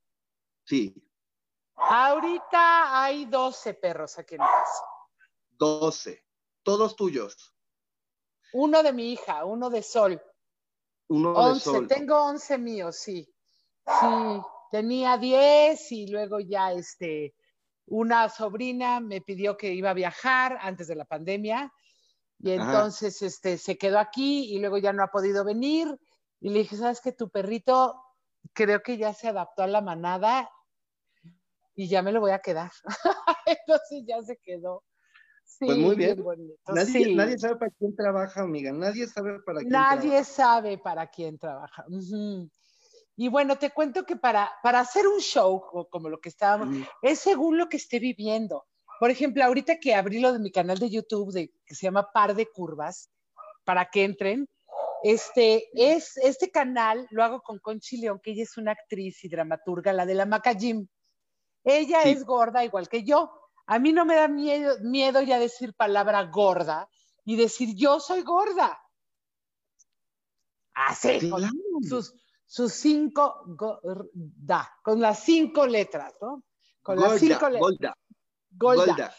Sí. 0.63 0.93
Ahorita 1.75 3.03
hay 3.03 3.25
12 3.25 3.73
perros 3.73 4.19
aquí 4.19 4.35
en 4.35 4.41
casa. 4.41 4.83
12. 5.57 6.23
Todos 6.61 6.95
tuyos. 6.95 7.55
Uno 8.53 8.83
de 8.83 8.93
mi 8.93 9.13
hija, 9.13 9.43
uno 9.43 9.71
de 9.71 9.81
Sol. 9.81 10.21
Uno 11.07 11.53
de 11.53 11.59
Sol. 11.59 11.87
Tengo 11.87 12.15
11 12.25 12.59
míos, 12.59 12.95
sí. 12.97 13.27
Sí 13.87 14.41
tenía 14.75 15.17
10 15.17 15.91
y 15.93 16.07
luego 16.07 16.41
ya 16.41 16.73
este, 16.73 17.33
una 17.87 18.29
sobrina 18.29 18.99
me 18.99 19.21
pidió 19.21 19.57
que 19.57 19.73
iba 19.73 19.91
a 19.91 19.93
viajar 19.93 20.57
antes 20.61 20.87
de 20.87 20.95
la 20.95 21.05
pandemia 21.05 21.71
y 22.39 22.51
entonces 22.51 23.21
este, 23.21 23.57
se 23.57 23.77
quedó 23.77 23.99
aquí 23.99 24.53
y 24.53 24.59
luego 24.59 24.77
ya 24.77 24.93
no 24.93 25.03
ha 25.03 25.11
podido 25.11 25.43
venir 25.43 25.87
y 26.39 26.49
le 26.49 26.59
dije, 26.59 26.75
¿sabes 26.75 27.01
que 27.01 27.11
tu 27.11 27.29
perrito 27.29 27.95
creo 28.53 28.81
que 28.81 28.97
ya 28.97 29.13
se 29.13 29.29
adaptó 29.29 29.63
a 29.63 29.67
la 29.67 29.81
manada 29.81 30.49
y 31.75 31.87
ya 31.87 32.01
me 32.01 32.11
lo 32.11 32.19
voy 32.19 32.31
a 32.31 32.39
quedar? 32.39 32.71
entonces 33.45 34.03
ya 34.05 34.21
se 34.21 34.37
quedó. 34.37 34.83
pues 35.59 35.77
muy 35.77 35.95
bien. 35.95 36.23
Nadie, 36.67 37.15
nadie, 37.15 37.37
sabe 37.37 37.55
para 37.55 37.71
quién 37.71 37.95
trabaja, 37.95 38.41
amiga. 38.41 38.71
Nadie 38.71 39.07
sabe 39.07 39.39
para 39.41 39.59
quién 39.59 39.69
trabaja. 39.69 39.95
Nadie 39.95 40.23
sabe 40.23 40.77
para 40.77 41.07
quién 41.07 41.37
trabaja. 41.37 41.85
Y 43.17 43.29
bueno, 43.29 43.57
te 43.57 43.71
cuento 43.71 44.05
que 44.05 44.15
para, 44.15 44.51
para 44.61 44.81
hacer 44.81 45.07
un 45.07 45.19
show 45.19 45.87
como 45.89 46.09
lo 46.09 46.19
que 46.19 46.29
estábamos, 46.29 46.75
es 47.01 47.19
según 47.19 47.57
lo 47.57 47.69
que 47.69 47.77
esté 47.77 47.99
viviendo. 47.99 48.65
Por 48.99 49.09
ejemplo, 49.09 49.43
ahorita 49.43 49.79
que 49.79 49.95
abrí 49.95 50.19
lo 50.19 50.33
de 50.33 50.39
mi 50.39 50.51
canal 50.51 50.79
de 50.79 50.89
YouTube 50.89 51.31
de, 51.31 51.53
que 51.65 51.75
se 51.75 51.83
llama 51.83 52.11
Par 52.11 52.35
de 52.35 52.47
Curvas, 52.47 53.09
para 53.63 53.89
que 53.89 54.03
entren, 54.03 54.47
este, 55.03 55.69
es, 55.73 56.17
este 56.17 56.49
canal 56.51 57.07
lo 57.11 57.23
hago 57.23 57.41
con 57.41 57.59
Conchi 57.59 57.97
León, 57.97 58.19
que 58.21 58.31
ella 58.31 58.43
es 58.43 58.57
una 58.57 58.71
actriz 58.71 59.23
y 59.23 59.29
dramaturga, 59.29 59.93
la 59.93 60.05
de 60.05 60.15
la 60.15 60.25
Maca 60.25 60.53
Jim. 60.53 60.87
Ella 61.63 62.03
es 62.03 62.23
gorda 62.25 62.63
igual 62.63 62.89
que 62.89 63.03
yo. 63.03 63.31
A 63.65 63.79
mí 63.79 63.91
no 63.91 64.05
me 64.05 64.15
da 64.15 64.27
miedo, 64.27 64.77
miedo 64.81 65.21
ya 65.21 65.39
decir 65.39 65.73
palabra 65.73 66.23
gorda 66.23 66.87
y 67.23 67.35
decir 67.35 67.75
yo 67.75 67.99
soy 67.99 68.21
gorda. 68.21 68.81
Así, 70.73 71.29
con 71.29 71.43
sus, 71.87 72.13
sus 72.45 72.73
cinco, 72.73 73.43
da, 74.13 74.69
con 74.83 75.01
las 75.01 75.23
cinco 75.23 75.65
letras, 75.65 76.13
¿no? 76.21 76.43
Con 76.81 76.99
las 76.99 77.19
cinco 77.19 77.49
letras. 77.49 77.61
Golda. 77.61 77.97
Golda. 78.51 79.15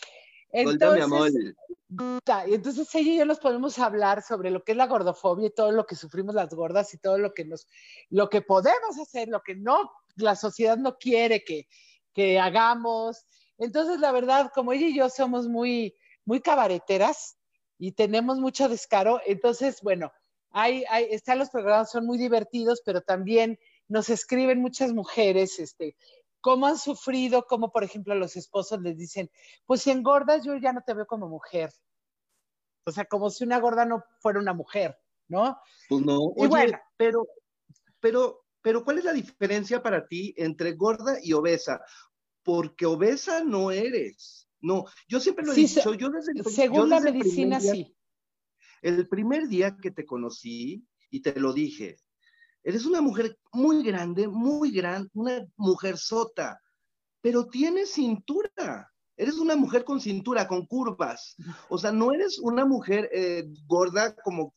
Entonces, 0.51 1.55
Golda, 1.89 2.49
Y 2.49 2.55
entonces 2.55 2.93
ella 2.95 3.13
y 3.13 3.19
yo 3.19 3.25
nos 3.25 3.39
podemos 3.39 3.79
hablar 3.79 4.23
sobre 4.23 4.51
lo 4.51 4.65
que 4.65 4.73
es 4.73 4.79
la 4.79 4.87
gordofobia 4.87 5.49
y 5.49 5.55
todo 5.55 5.71
lo 5.71 5.87
que 5.87 5.95
sufrimos 5.95 6.35
las 6.35 6.53
gordas 6.53 6.93
y 6.95 6.99
todo 6.99 7.19
lo 7.19 7.33
que 7.33 7.45
nos, 7.45 7.67
lo 8.11 8.29
que 8.29 8.43
podemos 8.43 8.99
hacer, 9.01 9.29
lo 9.29 9.41
que 9.43 9.55
no, 9.55 9.93
la 10.17 10.35
sociedad 10.35 10.77
no 10.77 10.97
quiere 10.97 11.45
que, 11.45 11.69
que 12.13 12.41
hagamos. 12.41 13.27
Entonces, 13.59 14.01
la 14.01 14.13
verdad, 14.13 14.51
como 14.55 14.73
ella 14.73 14.87
y 14.89 14.97
yo 14.97 15.09
somos 15.09 15.47
muy, 15.49 15.97
muy 16.25 16.41
cabareteras 16.41 17.37
y 17.79 17.93
tenemos 17.93 18.39
mucho 18.39 18.69
descaro, 18.69 19.21
entonces, 19.27 19.81
bueno, 19.83 20.13
hay, 20.51 20.85
están 21.11 21.39
los 21.39 21.51
programas, 21.51 21.91
son 21.91 22.07
muy 22.07 22.19
divertidos, 22.19 22.83
pero 22.85 23.01
también 23.03 23.59
nos 23.89 24.11
escriben 24.11 24.61
muchas 24.61 24.93
mujeres, 24.93 25.59
este, 25.59 25.97
cómo 26.41 26.67
han 26.67 26.79
sufrido, 26.79 27.47
como 27.47 27.73
por 27.73 27.85
ejemplo 27.85 28.15
los 28.15 28.37
esposos 28.37 28.81
les 28.81 28.97
dicen, 28.97 29.31
pues 29.65 29.83
si 29.83 29.91
engordas 29.91 30.45
yo 30.45 30.57
ya 30.57 30.73
no 30.73 30.81
te 30.81 30.95
veo 30.95 31.07
como 31.07 31.29
mujer. 31.29 31.73
O 32.85 32.93
sea, 32.93 33.05
como 33.05 33.31
si 33.31 33.43
una 33.43 33.59
gorda 33.59 33.85
no 33.85 34.05
fuera 34.21 34.39
una 34.39 34.55
mujer, 34.55 34.97
¿no? 35.27 35.59
Pues 35.89 36.05
no. 36.05 36.33
Y 36.37 36.47
bueno, 36.47 36.79
pero, 36.97 37.27
pero, 37.99 38.45
pero, 38.63 38.85
¿cuál 38.85 38.99
es 38.99 39.05
la 39.05 39.13
diferencia 39.13 39.83
para 39.83 40.07
ti 40.07 40.35
entre 40.37 40.75
gorda 40.75 41.19
y 41.21 41.33
obesa? 41.33 41.81
Porque 42.45 42.87
obesa 42.87 43.43
no 43.43 43.73
eres. 43.73 44.49
No, 44.61 44.85
yo 45.09 45.19
siempre 45.19 45.45
lo 45.45 45.53
he 45.53 45.57
dicho, 45.57 45.95
yo 45.95 46.11
desde 46.11 46.33
Según 46.49 46.91
la 46.91 47.01
medicina, 47.01 47.59
sí. 47.59 47.96
El 48.83 49.09
primer 49.09 49.49
día 49.49 49.77
que 49.77 49.91
te 49.91 50.05
conocí 50.05 50.87
y 51.11 51.21
te 51.21 51.39
lo 51.39 51.53
dije, 51.53 51.97
eres 52.63 52.85
una 52.85 53.01
mujer 53.01 53.39
muy 53.53 53.83
grande, 53.83 54.29
muy 54.29 54.71
grande, 54.71 55.09
una 55.15 55.47
mujer 55.57 55.99
sota, 55.99 56.61
pero 57.21 57.47
tienes 57.47 57.93
cintura. 57.93 58.93
Eres 59.17 59.39
una 59.39 59.57
mujer 59.57 59.85
con 59.85 60.01
cintura, 60.01 60.47
con 60.47 60.67
curvas. 60.67 61.37
O 61.71 61.79
sea, 61.79 61.91
no 61.91 62.13
eres 62.13 62.39
una 62.39 62.67
mujer 62.67 63.09
eh, 63.13 63.45
gorda 63.67 64.15
como, 64.17 64.53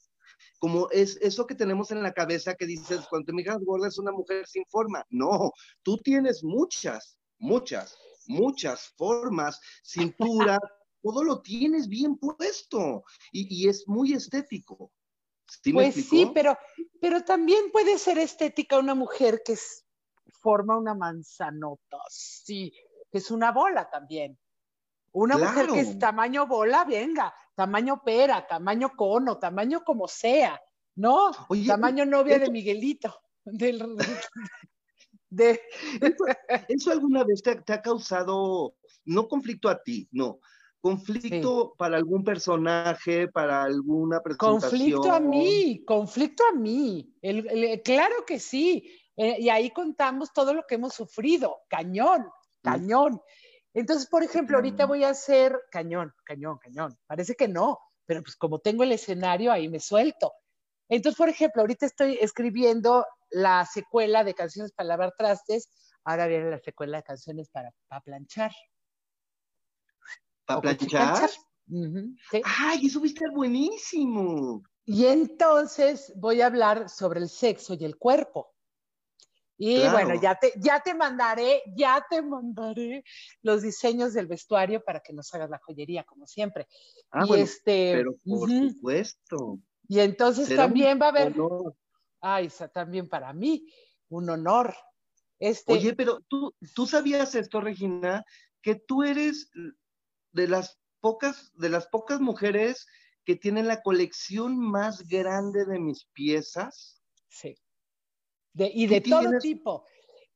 como 0.59 0.89
es 0.91 1.17
eso 1.21 1.47
que 1.47 1.55
tenemos 1.55 1.91
en 1.91 2.03
la 2.03 2.13
cabeza 2.13 2.55
que 2.55 2.65
dices, 2.65 3.07
cuando 3.09 3.27
te 3.27 3.33
miras 3.33 3.59
gorda 3.63 3.88
es 3.88 3.97
una 3.97 4.11
mujer 4.11 4.45
sin 4.45 4.65
forma. 4.65 5.05
No, 5.09 5.53
tú 5.81 5.97
tienes 5.97 6.43
muchas, 6.43 7.17
muchas, 7.38 7.97
muchas 8.27 8.93
formas, 8.97 9.59
cintura, 9.83 10.59
todo 11.01 11.23
lo 11.23 11.41
tienes 11.41 11.87
bien 11.87 12.17
puesto 12.17 13.03
y, 13.31 13.67
es 13.67 13.87
muy 13.87 14.13
estético. 14.13 14.91
pues 15.71 15.95
sí, 15.95 16.31
pero, 16.33 16.57
pero 17.01 17.23
también 17.23 17.71
puede 17.71 17.97
ser 17.97 18.17
estética 18.17 18.77
una 18.77 18.95
mujer 18.95 19.41
que 19.43 19.57
forma 20.41 20.77
una 20.77 20.93
manzanota, 20.93 21.97
sí, 22.09 22.71
que 23.11 23.17
es 23.17 23.31
una 23.31 23.51
bola 23.51 23.89
también. 23.89 24.37
Una 25.11 25.37
mujer 25.37 25.67
que 25.67 25.79
es 25.79 25.97
tamaño 25.97 26.45
bola, 26.45 26.85
venga, 26.85 27.33
tamaño 27.55 28.03
pera, 28.03 28.45
tamaño 28.45 28.91
cono, 28.95 29.39
tamaño 29.39 29.83
como 29.83 30.07
sea, 30.07 30.61
¿no? 30.95 31.31
tamaño 31.65 32.05
novia 32.05 32.37
de 32.37 32.51
Miguelito. 32.51 33.19
de... 35.29 35.61
¿Eso, 36.67 36.91
alguna 36.91 37.23
vez 37.23 37.41
te, 37.41 37.73
ha 37.73 37.81
causado, 37.81 38.75
no 39.05 39.27
conflicto 39.27 39.69
a 39.69 39.81
ti, 39.81 40.07
no, 40.11 40.39
conflicto 40.81 41.74
para 41.77 41.98
algún 41.98 42.24
personaje, 42.24 43.27
para 43.27 43.63
alguna 43.63 44.21
presentación. 44.21 44.59
Conflicto 44.62 45.12
a 45.12 45.19
mí, 45.19 45.83
conflicto 45.86 46.43
a 46.48 46.53
mí. 46.53 47.13
claro 47.83 48.25
que 48.25 48.39
sí. 48.39 48.95
Eh, 49.17 49.36
y 49.39 49.50
ahí 49.50 49.71
contamos 49.71 50.31
todo 50.31 50.53
lo 50.53 50.63
que 50.65 50.75
hemos 50.75 50.93
sufrido. 50.93 51.57
Cañón, 51.67 52.25
cañón. 52.62 53.21
Entonces, 53.74 54.07
por 54.07 54.24
ejemplo, 54.24 54.57
ahorita 54.57 54.86
voy 54.86 55.03
a 55.03 55.09
hacer 55.09 55.59
cañón, 55.71 56.13
cañón, 56.24 56.57
cañón. 56.57 56.98
Parece 57.05 57.36
que 57.36 57.48
no, 57.48 57.79
pero 58.05 58.24
pues 58.24 58.36
como 58.36 58.59
tengo 58.59 58.83
el 58.83 58.93
escenario, 58.93 59.51
ahí 59.51 59.67
me 59.67 59.79
suelto. 59.79 60.31
Entonces, 60.88 61.17
por 61.17 61.29
ejemplo, 61.29 61.62
ahorita 61.62 61.86
estoy 61.86 62.17
escribiendo 62.19 63.05
la 63.29 63.65
secuela 63.65 64.24
de 64.24 64.33
Canciones 64.33 64.71
para 64.71 64.88
lavar 64.88 65.13
trastes. 65.17 65.69
Ahora 66.03 66.25
viene 66.27 66.50
la 66.50 66.59
secuela 66.59 66.98
de 66.98 67.03
Canciones 67.03 67.50
para, 67.50 67.71
para 67.88 68.01
planchar. 68.01 68.51
¿Para 70.49 70.61
planchar? 70.61 71.29
¡Ay, 72.43 72.87
eso 72.87 72.99
va 72.99 73.05
a 73.05 73.09
estar 73.09 73.31
buenísimo! 73.31 74.63
Y 74.85 75.05
entonces 75.05 76.11
voy 76.15 76.41
a 76.41 76.47
hablar 76.47 76.89
sobre 76.89 77.19
el 77.19 77.29
sexo 77.29 77.75
y 77.75 77.85
el 77.85 77.97
cuerpo. 77.97 78.51
Y 79.57 79.87
bueno, 79.89 80.19
ya 80.19 80.35
te, 80.35 80.53
ya 80.55 80.79
te 80.79 80.95
mandaré, 80.95 81.61
ya 81.75 82.03
te 82.09 82.21
mandaré 82.21 83.03
los 83.43 83.61
diseños 83.61 84.13
del 84.13 84.25
vestuario 84.25 84.83
para 84.83 85.01
que 85.01 85.13
nos 85.13 85.31
hagas 85.35 85.49
la 85.49 85.59
joyería, 85.59 86.03
como 86.05 86.25
siempre. 86.25 86.67
Ah, 87.11 87.25
y 87.27 87.33
este, 87.41 87.93
pero 87.93 88.15
por 88.25 88.49
supuesto. 88.49 89.59
Y 89.87 89.99
entonces 89.99 90.55
también 90.55 90.99
va 90.99 91.07
a 91.07 91.09
haber. 91.09 91.35
Ay, 92.21 92.49
también 92.73 93.07
para 93.07 93.33
mí, 93.33 93.67
un 94.07 94.29
honor. 94.29 94.73
Este... 95.37 95.73
Oye, 95.73 95.93
pero 95.93 96.21
tú, 96.27 96.55
tú 96.73 96.87
sabías 96.87 97.35
esto, 97.35 97.61
Regina, 97.61 98.25
que 98.61 98.75
tú 98.75 99.03
eres 99.03 99.51
de 100.31 100.48
las 100.48 100.79
pocas, 101.00 101.51
de 101.55 101.69
las 101.69 101.88
pocas 101.88 102.19
mujeres 102.19 102.88
que 103.25 103.36
tienen 103.36 103.67
la 103.67 103.81
colección 103.81 104.57
más 104.59 105.07
grande 105.07 105.65
de 105.65 105.79
mis 105.79 106.05
piezas. 106.13 107.01
Sí 107.27 107.55
y 108.67 108.88
de 108.88 109.01
todo 109.01 109.38
tipo, 109.39 109.86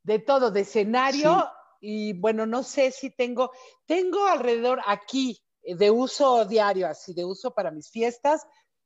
de 0.04 0.20
todo, 0.20 0.52
de 0.52 0.62
escenario. 0.62 1.50
Y 1.82 2.14
bueno, 2.14 2.46
no 2.46 2.64
sé 2.64 2.92
si 2.92 3.10
tengo, 3.10 3.52
tengo 3.86 4.26
alrededor 4.26 4.82
aquí 4.86 5.42
de 5.62 5.92
uso 5.92 6.46
diario, 6.46 6.88
así 6.88 7.14
de 7.14 7.26
uso 7.26 7.54
para 7.54 7.72
mis 7.72 7.90
fiestas, 7.90 8.46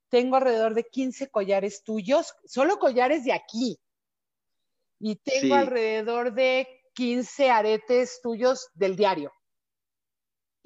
tengo 0.10 0.38
alrededor 0.38 0.74
de 0.74 0.84
15 0.84 1.30
collares 1.30 1.84
tuyos, 1.84 2.34
solo 2.46 2.80
collares 2.80 3.24
de 3.24 3.34
aquí. 3.34 3.80
Y 5.00 5.18
tengo 5.18 5.56
alrededor 5.56 6.34
de 6.34 6.68
15 6.94 7.52
aretes 7.52 8.20
tuyos 8.22 8.70
del 8.74 8.96
diario. 8.96 9.32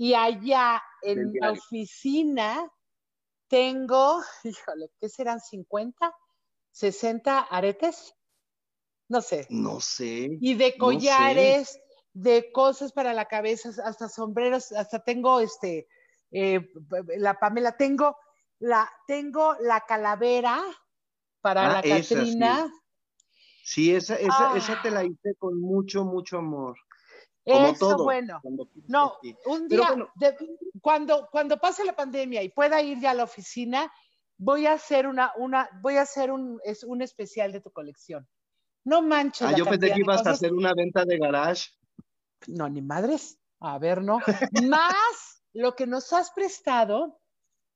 Y 0.01 0.15
allá 0.15 0.81
en 1.03 1.31
la 1.39 1.51
oficina 1.51 2.67
tengo, 3.47 4.19
híjole, 4.43 4.89
¿qué 4.99 5.07
serán? 5.07 5.39
¿50? 5.39 5.93
¿60 6.73 7.47
aretes? 7.51 8.15
no 9.09 9.21
sé. 9.21 9.45
No 9.51 9.79
sé. 9.79 10.39
Y 10.41 10.55
de 10.55 10.75
collares, 10.75 11.79
de 12.13 12.51
cosas 12.51 12.93
para 12.93 13.13
la 13.13 13.25
cabeza, 13.25 13.69
hasta 13.85 14.09
sombreros, 14.09 14.71
hasta 14.71 15.03
tengo 15.03 15.39
este, 15.39 15.87
eh, 16.31 16.67
la 17.17 17.35
Pamela, 17.35 17.77
tengo 17.77 18.17
la, 18.57 18.89
tengo 19.05 19.55
la 19.59 19.81
calavera 19.81 20.63
para 21.41 21.69
ah, 21.69 21.73
la 21.73 21.81
Catrina. 21.83 22.73
Sí. 23.63 23.93
esa, 23.93 24.15
esa, 24.15 24.57
esa, 24.57 24.81
te 24.81 24.89
la 24.89 25.01
ah. 25.01 25.05
hice 25.05 25.35
con 25.37 25.61
mucho, 25.61 26.05
mucho 26.05 26.39
amor. 26.39 26.75
Como 27.43 27.67
Eso, 27.67 27.97
bueno. 28.03 28.41
No, 28.87 29.17
un 29.45 29.67
día, 29.67 29.95
cuando, 30.79 31.27
cuando 31.31 31.57
pase 31.57 31.83
la 31.83 31.95
pandemia 31.95 32.43
y 32.43 32.49
pueda 32.49 32.81
ir 32.81 32.99
ya 32.99 33.11
a 33.11 33.15
la 33.15 33.23
oficina, 33.23 33.91
voy 34.37 34.67
a 34.67 34.73
hacer 34.73 35.07
una, 35.07 35.33
una, 35.37 35.69
voy 35.81 35.97
a 35.97 36.01
hacer 36.01 36.31
un, 36.31 36.59
es 36.63 36.83
un 36.83 37.01
especial 37.01 37.51
de 37.51 37.61
tu 37.61 37.71
colección. 37.71 38.27
No 38.83 39.01
manches. 39.01 39.47
Ah, 39.47 39.55
yo 39.55 39.65
pensé 39.65 39.91
que 39.91 39.99
ibas 39.99 40.25
a 40.25 40.31
hacer 40.31 40.53
una 40.53 40.73
venta 40.73 41.05
de 41.05 41.17
garage. 41.17 41.69
No, 42.47 42.69
ni 42.69 42.81
madres. 42.81 43.39
A 43.59 43.77
ver, 43.77 44.01
no. 44.03 44.19
Más 44.67 45.43
lo 45.53 45.75
que 45.75 45.85
nos 45.85 46.13
has 46.13 46.31
prestado, 46.31 47.19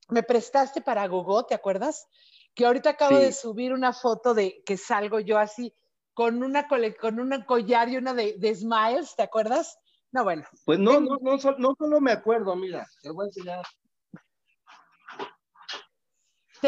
me 0.09 0.23
prestaste 0.23 0.81
para 0.81 1.07
Gogo, 1.07 1.45
¿te 1.45 1.53
acuerdas? 1.53 2.07
Que 2.53 2.65
ahorita 2.65 2.91
acabo 2.91 3.17
de 3.17 3.31
subir 3.31 3.73
una 3.73 3.93
foto 3.93 4.33
de 4.33 4.63
que 4.65 4.77
salgo 4.77 5.19
yo 5.19 5.37
así 5.37 5.73
con 6.15 6.41
una 6.41 6.67
con 6.67 7.19
un 7.19 7.41
collar 7.43 7.89
y 7.89 7.97
una 7.97 8.13
de, 8.13 8.55
Smiles, 8.55 9.15
¿te 9.15 9.23
acuerdas? 9.23 9.77
No, 10.11 10.23
bueno. 10.23 10.45
Pues 10.63 10.79
no, 10.79 10.99
no, 11.01 11.17
no, 11.21 11.37
no, 11.57 11.75
solo 11.77 12.01
me 12.01 12.13
acuerdo, 12.13 12.55
mira, 12.55 12.87
te 13.03 13.11
voy 13.11 13.25
a 13.25 13.27
enseñar. 13.27 13.65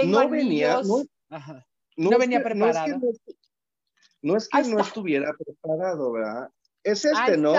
no 0.03 0.29
venía, 0.29 0.81
no, 0.83 1.03
no, 1.95 2.17
venía 2.19 2.43
preparado. 2.43 2.99
No 4.21 4.35
es 4.35 4.49
que 4.49 4.63
no 4.63 4.81
estuviera 4.81 5.33
preparado, 5.33 6.11
¿verdad? 6.11 6.49
Es 6.83 7.05
este, 7.05 7.37
¿no? 7.37 7.53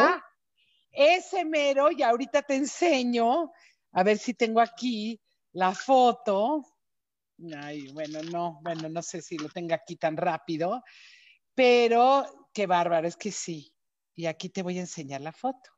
Ese 0.91 1.45
mero, 1.47 1.91
y 1.91 2.03
ahorita 2.03 2.43
te 2.43 2.57
enseño, 2.57 3.51
a 3.93 4.03
ver 4.03 4.19
si 4.19 4.35
tengo 4.35 4.61
aquí 4.61 5.19
la 5.53 5.73
foto. 5.73 6.65
Ay, 7.63 7.91
bueno, 7.93 8.23
no, 8.25 8.59
bueno, 8.63 8.91
no 8.91 9.01
sé 9.01 9.23
si 9.23 9.39
lo 9.39 9.49
tengo 9.49 9.75
aquí 9.75 9.97
tan 9.97 10.19
rápido, 10.19 10.83
pero 11.59 12.25
qué 12.55 12.69
bárbaro, 12.69 13.09
es 13.09 13.17
que 13.17 13.33
sí. 13.33 13.75
Y 14.15 14.27
aquí 14.27 14.49
te 14.49 14.63
voy 14.63 14.79
a 14.79 14.83
enseñar 14.83 15.23
la 15.23 15.33
foto. 15.33 15.71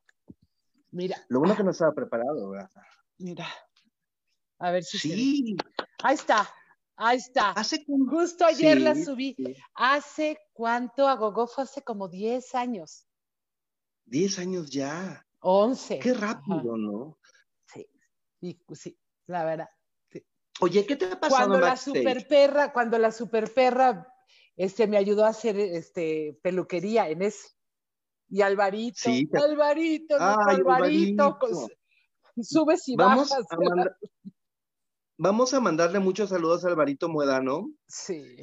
Mira. 0.90 1.16
Lo 1.30 1.38
bueno 1.38 1.56
que 1.56 1.64
no 1.64 1.70
estaba 1.70 1.94
preparado, 1.94 2.50
¿verdad? 2.50 2.70
Mira. 3.16 3.48
A 4.58 4.72
ver 4.72 4.84
si. 4.84 4.98
Sí. 4.98 5.56
Ahí 6.02 6.16
está. 6.16 6.46
Ahí 6.96 7.16
está. 7.16 7.52
Hace 7.52 7.82
Justo 7.86 8.44
ayer 8.44 8.78
la 8.78 8.94
subí. 8.94 9.34
¿Hace 9.72 10.38
cuánto 10.52 11.08
a 11.08 11.14
Gogo 11.14 11.46
fue? 11.46 11.64
Hace 11.64 11.80
como 11.80 12.08
10 12.08 12.54
años. 12.56 13.06
10 14.04 14.38
años 14.38 14.68
ya. 14.68 15.26
11. 15.38 15.98
Qué 15.98 16.12
rápido, 16.12 16.76
¿no? 16.76 17.18
Sí, 17.64 18.60
sí, 18.74 18.98
la 19.28 19.46
verdad. 19.46 19.70
Oye, 20.60 20.84
¿qué 20.84 20.96
te 20.96 21.06
ha 21.06 21.18
pasado 21.18 21.48
cuando 21.48 21.66
la 21.66 21.76
super 21.78 22.28
perra, 22.28 22.70
cuando 22.70 22.98
la 22.98 23.12
super 23.12 23.54
perra 23.54 24.06
este, 24.56 24.86
me 24.86 24.96
ayudó 24.96 25.24
a 25.24 25.28
hacer 25.28 25.58
este, 25.58 26.38
peluquería 26.42 27.08
en 27.08 27.22
ese. 27.22 27.48
Y 28.28 28.42
Alvarito, 28.42 29.10
Alvarito, 29.34 30.16
Alvarito, 30.18 31.38
subes 32.40 32.88
y 32.88 32.94
bajas. 32.94 33.32
Vamos 35.18 35.52
a 35.52 35.60
mandarle 35.60 35.98
muchos 35.98 36.30
saludos 36.30 36.64
a 36.64 36.68
Alvarito 36.68 37.08
Muedano. 37.08 37.72
Sí. 37.88 38.36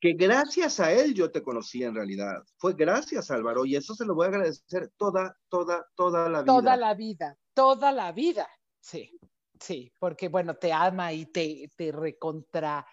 Que 0.00 0.14
gracias 0.14 0.80
a 0.80 0.92
él 0.92 1.14
yo 1.14 1.30
te 1.30 1.42
conocí 1.42 1.84
en 1.84 1.94
realidad. 1.94 2.42
Fue 2.56 2.74
gracias 2.74 3.30
Álvaro 3.30 3.64
y 3.64 3.76
eso 3.76 3.94
se 3.94 4.04
lo 4.04 4.14
voy 4.14 4.26
a 4.26 4.28
agradecer 4.28 4.90
toda, 4.96 5.36
toda, 5.48 5.86
toda 5.94 6.28
la 6.28 6.42
vida. 6.42 6.52
Toda 6.52 6.76
la 6.76 6.94
vida, 6.94 7.38
toda 7.54 7.92
la 7.92 8.12
vida. 8.12 8.48
Sí, 8.80 9.18
sí, 9.60 9.92
porque 9.98 10.28
bueno, 10.28 10.56
te 10.56 10.72
ama 10.72 11.12
y 11.12 11.26
te, 11.26 11.70
te 11.76 11.92
recontra 11.92 12.86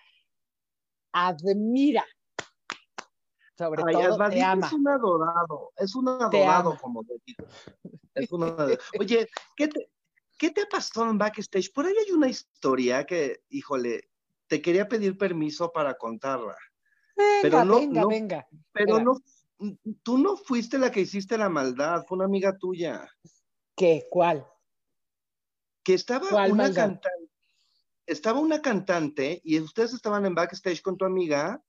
admira. 1.11 2.05
Sobre 3.61 3.93
todo 3.93 4.29
te 4.29 4.41
ama. 4.41 4.67
Es 4.67 4.73
un 4.73 4.87
adorado, 4.87 5.71
es 5.77 5.95
un 5.95 6.07
adorado 6.09 6.77
como 6.81 7.03
te 7.03 7.13
digo. 7.25 7.45
Es 8.15 8.31
un 8.31 8.43
adorado. 8.43 8.77
Oye, 8.99 9.29
¿qué 9.55 9.67
te, 9.67 9.89
¿Qué 10.41 10.49
te 10.49 10.65
pasó 10.65 11.07
en 11.07 11.19
backstage? 11.19 11.71
Por 11.71 11.85
ahí 11.85 11.93
hay 12.03 12.11
una 12.11 12.27
historia 12.27 13.05
que, 13.05 13.43
híjole, 13.49 14.09
te 14.47 14.59
quería 14.59 14.87
pedir 14.87 15.15
permiso 15.15 15.71
para 15.71 15.93
contarla. 15.93 16.57
Venga, 17.15 17.39
pero 17.43 17.63
no, 17.63 17.75
venga, 17.79 18.05
venga. 18.07 18.47
Pero 18.71 18.99
no, 18.99 19.17
tú 20.01 20.17
no 20.17 20.35
fuiste 20.35 20.79
la 20.79 20.89
que 20.89 21.01
hiciste 21.01 21.37
la 21.37 21.47
maldad, 21.47 22.05
fue 22.07 22.15
una 22.15 22.25
amiga 22.25 22.57
tuya. 22.57 23.07
¿Qué? 23.75 24.07
¿Cuál? 24.09 24.47
Que 25.83 25.93
estaba 25.93 26.47
una 26.47 26.73
cantante, 26.73 27.09
estaba 28.07 28.39
una 28.39 28.63
cantante 28.63 29.41
y 29.43 29.59
ustedes 29.59 29.93
estaban 29.93 30.25
en 30.25 30.33
backstage 30.33 30.81
con 30.81 30.97
tu 30.97 31.05
amiga 31.05 31.61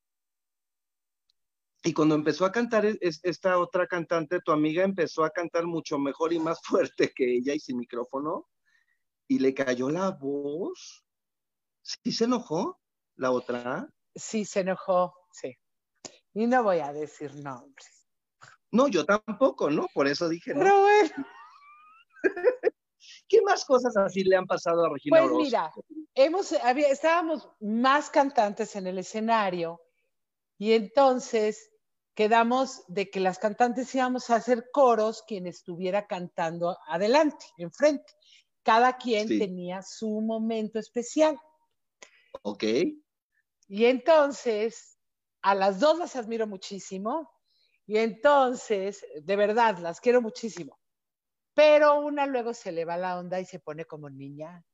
y 1.84 1.92
cuando 1.92 2.14
empezó 2.14 2.44
a 2.44 2.52
cantar 2.52 2.86
esta 3.00 3.58
otra 3.58 3.88
cantante, 3.88 4.40
tu 4.40 4.52
amiga 4.52 4.84
empezó 4.84 5.24
a 5.24 5.30
cantar 5.30 5.66
mucho 5.66 5.98
mejor 5.98 6.32
y 6.32 6.38
más 6.38 6.60
fuerte 6.64 7.12
que 7.14 7.36
ella 7.36 7.54
y 7.54 7.60
sin 7.60 7.78
micrófono 7.78 8.48
y 9.26 9.38
le 9.38 9.52
cayó 9.52 9.90
la 9.90 10.10
voz. 10.10 11.04
¿Sí 11.82 12.12
se 12.12 12.24
enojó 12.24 12.80
la 13.16 13.32
otra? 13.32 13.88
Sí, 14.14 14.44
se 14.44 14.60
enojó, 14.60 15.14
sí. 15.32 15.56
Y 16.34 16.46
no 16.46 16.62
voy 16.62 16.78
a 16.78 16.92
decir 16.92 17.34
nombres. 17.34 18.06
No, 18.70 18.88
yo 18.88 19.04
tampoco, 19.04 19.68
¿no? 19.68 19.86
Por 19.92 20.06
eso 20.06 20.28
dije. 20.28 20.54
Pero 20.54 20.80
bueno. 20.82 21.26
¿Qué 23.28 23.42
más 23.42 23.64
cosas 23.64 23.96
así 23.96 24.22
le 24.22 24.36
han 24.36 24.46
pasado 24.46 24.84
a 24.84 24.90
Regina 24.90 25.18
Pues 25.20 25.32
mira, 25.32 25.72
hemos, 26.14 26.52
estábamos 26.52 27.48
más 27.60 28.08
cantantes 28.10 28.76
en 28.76 28.86
el 28.86 28.98
escenario 28.98 29.80
y 30.58 30.72
entonces 30.72 31.71
quedamos 32.14 32.84
de 32.88 33.10
que 33.10 33.20
las 33.20 33.38
cantantes 33.38 33.94
íbamos 33.94 34.30
a 34.30 34.36
hacer 34.36 34.70
coros 34.72 35.22
quien 35.26 35.46
estuviera 35.46 36.06
cantando 36.06 36.78
adelante, 36.86 37.46
enfrente. 37.56 38.12
Cada 38.62 38.96
quien 38.96 39.26
tenía 39.26 39.82
su 39.82 40.20
momento 40.20 40.78
especial. 40.78 41.38
Ok. 42.42 42.64
Y 43.66 43.86
entonces, 43.86 44.98
a 45.42 45.54
las 45.54 45.80
dos 45.80 45.98
las 45.98 46.14
admiro 46.14 46.46
muchísimo. 46.46 47.30
Y 47.86 47.98
entonces, 47.98 49.04
de 49.20 49.36
verdad, 49.36 49.78
las 49.78 50.00
quiero 50.00 50.22
muchísimo. 50.22 50.78
Pero 51.54 52.00
una 52.00 52.26
luego 52.26 52.54
se 52.54 52.70
le 52.70 52.84
va 52.84 52.96
la 52.96 53.18
onda 53.18 53.40
y 53.40 53.44
se 53.44 53.58
pone 53.58 53.84
como 53.84 54.08
niña 54.08 54.64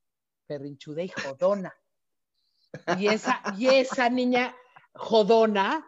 perrinchuda 0.46 1.02
y 1.02 1.08
jodona. 1.08 1.74
Y 2.98 3.08
esa, 3.08 3.42
y 3.56 3.68
esa 3.68 4.10
niña 4.10 4.54
jodona, 4.92 5.86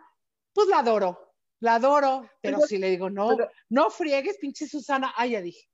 pues 0.52 0.68
la 0.68 0.78
adoro, 0.78 1.29
la 1.60 1.74
adoro, 1.74 2.28
pero, 2.40 2.60
si 2.60 2.78
le 2.78 2.90
digo, 2.90 3.10
no, 3.10 3.36
no 3.68 3.90
friegues, 3.90 4.38
pinche 4.38 4.66
Susana, 4.66 5.12
ah, 5.16 5.26
ya 5.26 5.40
dije. 5.40 5.68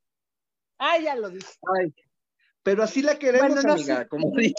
Ah, 0.79 0.99
ya 0.99 1.15
lo 1.15 1.31
dije. 1.31 1.53
Ay, 1.79 1.95
pero 2.63 2.83
así 2.83 3.03
la 3.03 3.19
queremos, 3.19 3.65
amiga, 3.65 4.07
como 4.09 4.31
dije. 4.37 4.55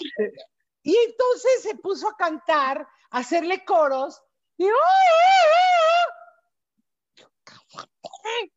Y 0.84 0.96
entonces 0.96 1.64
se 1.64 1.76
puso 1.76 2.08
a 2.08 2.16
cantar, 2.16 2.88
a 3.12 3.18
hacerle 3.18 3.66
coros, 3.66 4.22
y 4.58 4.68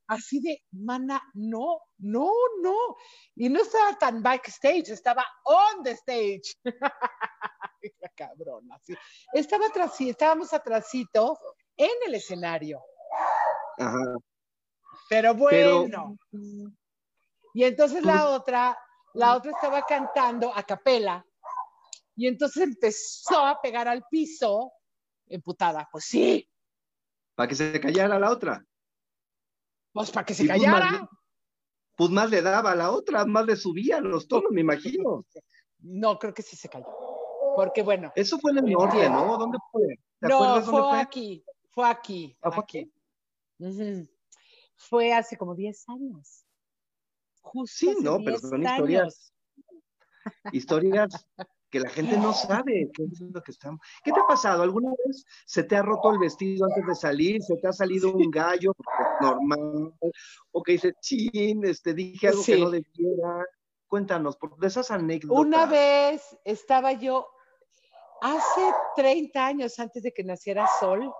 así 0.07 0.41
de, 0.41 0.63
mana, 0.71 1.23
no, 1.35 1.83
no, 1.99 2.31
no. 2.63 2.97
Y 3.35 3.49
no 3.49 3.61
estaba 3.61 3.99
tan 3.99 4.23
backstage, 4.23 4.91
estaba 4.91 5.25
on 5.45 5.83
the 5.83 5.91
stage. 5.93 6.57
La 8.01 8.09
cabrona, 8.15 8.79
sí. 8.83 8.95
Estaba 9.33 9.67
atrás, 9.67 10.01
estábamos 10.01 10.53
atrásito 10.53 11.39
en 11.85 12.09
el 12.09 12.15
escenario. 12.15 12.83
Ajá. 13.79 14.17
Pero 15.09 15.35
bueno. 15.35 16.17
Y 17.55 17.65
entonces 17.65 18.05
la 18.05 18.29
otra, 18.29 18.79
la 19.15 19.37
otra 19.37 19.51
estaba 19.53 19.83
cantando 19.83 20.55
a 20.55 20.63
capela. 20.63 21.25
Y 22.15 22.27
entonces 22.27 22.63
empezó 22.63 23.47
a 23.47 23.61
pegar 23.61 23.89
al 23.89 24.05
piso, 24.11 24.73
emputada. 25.27 25.89
Pues 25.91 26.05
sí. 26.05 26.49
Para 27.35 27.49
que 27.49 27.55
se 27.55 27.81
callara 27.81 28.19
la 28.19 28.31
otra. 28.31 28.65
Pues 29.93 30.11
para 30.11 30.27
que 30.27 30.35
se 30.35 30.47
callara. 30.47 31.09
Pues 31.97 32.11
más, 32.11 32.31
le 32.31 32.41
daba 32.41 32.73
a 32.73 32.77
la 32.77 32.93
otra, 32.93 33.25
más 33.27 33.45
le 33.47 33.57
subía 33.57 34.01
los 34.01 34.27
tonos, 34.29 34.51
me 34.53 34.61
imagino. 34.61 35.25
No, 35.81 36.19
creo 36.19 36.33
que 36.33 36.43
sí 36.43 36.57
se 36.57 36.69
cayó. 36.69 36.87
Porque 37.57 37.83
bueno. 37.83 38.13
Eso 38.15 38.39
fue 38.39 38.53
en 38.53 38.59
el 38.59 38.73
norte, 38.73 39.09
¿no? 39.11 39.37
¿Dónde 39.37 39.59
fue? 39.71 39.83
no, 40.21 40.63
fue, 40.63 41.01
aquí. 41.01 41.45
Fue 41.71 41.89
aquí. 41.89 42.37
¿Ah, 42.43 42.51
fue 42.51 42.63
aquí? 42.63 42.93
Fue 44.77 45.13
hace 45.13 45.37
como 45.37 45.55
10 45.55 45.89
años. 45.89 46.47
Justo 47.43 47.77
sí, 47.77 47.97
no, 48.01 48.19
pero 48.25 48.39
son 48.39 48.63
historias. 48.63 49.33
Historias 50.53 51.27
que 51.71 51.81
la 51.81 51.89
gente 51.89 52.17
no 52.19 52.33
sabe 52.33 52.91
qué 52.93 53.05
es 53.05 53.21
lo 53.21 53.43
que 53.43 53.53
estamos. 53.53 53.81
¿Qué 54.03 54.13
te 54.13 54.21
ha 54.21 54.27
pasado? 54.27 54.63
¿Alguna 54.63 54.91
vez 55.05 55.25
se 55.47 55.63
te 55.63 55.77
ha 55.77 55.83
roto 55.83 56.11
el 56.11 56.19
vestido 56.19 56.67
antes 56.67 56.85
de 56.85 56.95
salir? 56.95 57.43
¿Se 57.43 57.57
te 57.57 57.69
ha 57.69 57.73
salido 57.73 58.13
un 58.13 58.31
gallo 58.31 58.75
normal? 59.21 59.95
¿O 60.51 60.63
que 60.63 60.73
dice, 60.73 60.95
chin, 61.01 61.65
este, 61.65 61.95
dije 61.95 62.29
algo 62.29 62.45
que 62.45 62.59
no 62.59 62.71
debiera? 62.71 63.47
Cuéntanos, 63.87 64.37
por 64.37 64.57
de 64.59 64.67
esas 64.67 64.91
anécdotas. 64.91 65.39
Una 65.39 65.67
vez 65.67 66.37
estaba 66.45 66.93
yo, 66.93 67.29
hace 68.21 68.73
30 68.97 69.47
años 69.47 69.79
antes 69.79 70.03
de 70.03 70.13
que 70.13 70.25
naciera 70.25 70.67
Sol, 70.79 71.13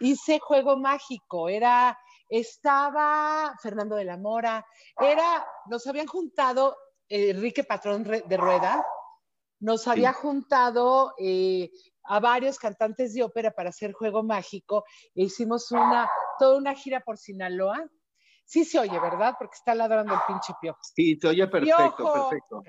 hice 0.00 0.38
juego 0.38 0.76
mágico, 0.76 1.48
era, 1.48 1.98
estaba 2.28 3.54
Fernando 3.62 3.96
de 3.96 4.04
la 4.04 4.16
Mora, 4.16 4.64
era, 4.98 5.46
nos 5.66 5.86
habían 5.86 6.06
juntado 6.06 6.76
Enrique 7.08 7.64
Patrón 7.64 8.02
de 8.04 8.36
Rueda, 8.36 8.84
nos 9.60 9.86
había 9.88 10.12
juntado 10.12 11.14
eh, 11.18 11.70
a 12.04 12.20
varios 12.20 12.58
cantantes 12.58 13.14
de 13.14 13.22
ópera 13.22 13.50
para 13.50 13.70
hacer 13.70 13.92
juego 13.92 14.22
mágico 14.22 14.84
e 15.14 15.24
hicimos 15.24 15.70
una, 15.70 16.10
toda 16.38 16.58
una 16.58 16.74
gira 16.74 17.00
por 17.00 17.18
Sinaloa. 17.18 17.82
Sí 18.44 18.64
se 18.64 18.78
oye, 18.78 18.98
¿verdad? 19.00 19.36
Porque 19.38 19.54
está 19.54 19.74
ladrando 19.74 20.12
el 20.12 20.20
pinche 20.26 20.52
piojo. 20.60 20.80
Sí, 20.82 21.16
se 21.18 21.28
oye 21.28 21.46
perfecto, 21.48 22.12
perfecto. 22.12 22.62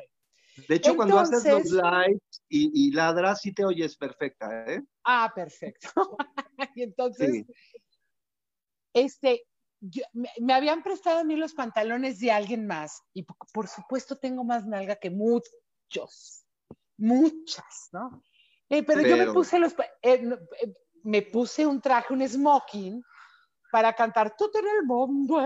De 0.68 0.76
hecho, 0.76 0.96
cuando 0.96 1.20
haces 1.20 1.44
los 1.46 1.72
lives 1.72 2.44
y, 2.50 2.92
ladras, 2.92 3.42
sí 3.42 3.54
te 3.54 3.66
oyes 3.66 3.98
perfecta, 3.98 4.66
¿eh? 4.66 4.84
Ah, 5.04 5.32
perfecto. 5.34 5.90
y 6.76 6.84
entonces, 6.84 7.46
este, 8.94 9.44
me, 10.14 10.54
habían 10.54 10.82
prestado 10.82 11.20
a 11.20 11.24
mí 11.24 11.36
los 11.36 11.54
pantalones 11.54 12.20
de 12.20 12.32
alguien 12.32 12.66
más 12.66 13.02
y 13.14 13.24
por 13.54 13.68
supuesto 13.68 14.18
tengo 14.18 14.44
más 14.44 14.66
nalga 14.66 14.96
que 14.96 15.10
muchos 15.10 16.46
muchas, 16.98 17.90
¿no? 17.92 18.24
Eh, 18.70 18.84
pero, 18.84 19.02
yo 19.02 19.18
me 19.18 19.32
puse 19.32 19.60
los, 19.60 19.74
eh, 19.74 20.38
eh, 20.62 20.74
me 21.04 21.22
puse 21.22 21.66
un 21.66 21.82
traje, 21.82 22.14
un 22.14 22.28
smoking, 22.28 23.04
para 23.72 23.94
cantar 23.94 24.36
tú 24.38 24.50
en 24.54 24.68
el 24.68 24.84
mundo, 24.86 25.40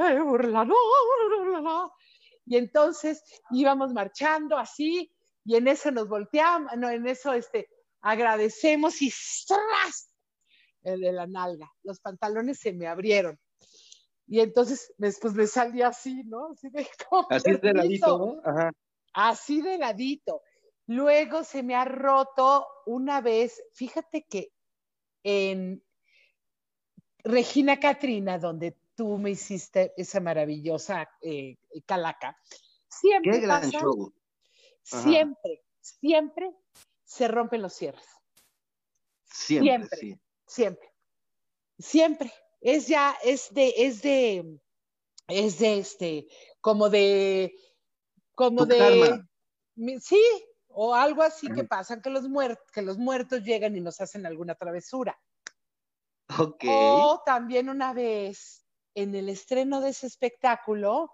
y 2.50 2.58
entonces 2.58 3.24
íbamos 3.52 3.94
marchando 3.94 4.58
así, 4.58 5.14
y 5.46 5.56
en 5.56 5.68
eso 5.68 5.92
nos 5.92 6.10
volteamos, 6.10 6.72
no, 6.78 6.90
en 6.90 7.08
eso 7.08 7.32
este, 7.32 7.70
agradecemos 8.02 9.04
y 9.04 9.12
¡stras! 9.12 10.12
El 10.82 11.02
de 11.02 11.12
la 11.12 11.28
nalga, 11.28 11.72
los 11.84 12.00
pantalones 12.00 12.60
se 12.60 12.74
me 12.74 12.88
abrieron. 12.88 13.40
Y 14.26 14.40
entonces 14.40 14.92
después 14.98 15.36
me 15.36 15.46
salí 15.46 15.84
así, 15.84 16.24
¿no? 16.24 16.48
Así 16.52 16.70
de, 16.70 16.88
así 17.30 17.52
de 17.52 17.74
ladito, 17.74 18.18
¿no? 18.18 18.42
Ajá. 18.44 18.72
Así 19.14 19.62
de 19.62 19.78
ladito. 19.78 20.42
Luego 20.88 21.44
se 21.44 21.62
me 21.62 21.76
ha 21.76 21.86
roto 21.86 22.66
una 22.88 23.22
vez, 23.22 23.62
fíjate 23.74 24.26
que 24.28 24.52
en 25.24 25.84
Regina 27.24 27.80
Catrina, 27.80 28.40
donde 28.40 28.76
tú 29.00 29.18
me 29.18 29.30
hiciste 29.30 29.94
esa 29.96 30.20
maravillosa 30.20 31.10
eh, 31.22 31.56
calaca, 31.86 32.38
siempre 32.90 33.32
Qué 33.32 33.40
gran 33.40 33.70
show. 33.70 34.14
siempre, 34.84 35.64
siempre 35.80 36.54
se 37.06 37.30
rompen 37.30 37.62
los 37.62 37.74
cierres. 37.74 38.06
Siempre, 39.24 39.88
siempre, 39.98 40.22
siempre, 40.46 40.94
siempre. 41.78 42.34
Es 42.60 42.90
ya, 42.90 43.16
es 43.24 43.54
de, 43.54 43.74
es 43.78 44.02
de, 44.02 44.60
es 45.30 45.60
de 45.60 45.80
este, 45.80 46.28
como 46.60 46.90
de, 46.90 47.56
como 48.36 48.66
de, 48.66 49.24
sí, 50.02 50.22
o 50.68 50.94
algo 50.94 51.24
así 51.24 51.48
que 51.48 51.64
pasan 51.64 52.02
que 52.02 52.10
los, 52.10 52.26
que 52.74 52.82
los 52.82 52.98
muertos 52.98 53.44
llegan 53.44 53.78
y 53.78 53.80
nos 53.80 54.02
hacen 54.02 54.26
alguna 54.26 54.56
travesura. 54.56 55.18
Ok. 56.38 56.66
O 56.68 57.24
también 57.26 57.70
una 57.70 57.94
vez 57.94 58.66
en 58.96 59.16
el 59.16 59.30
estreno 59.30 59.82
de 59.82 59.90
ese 59.90 60.08
espectáculo, 60.08 61.12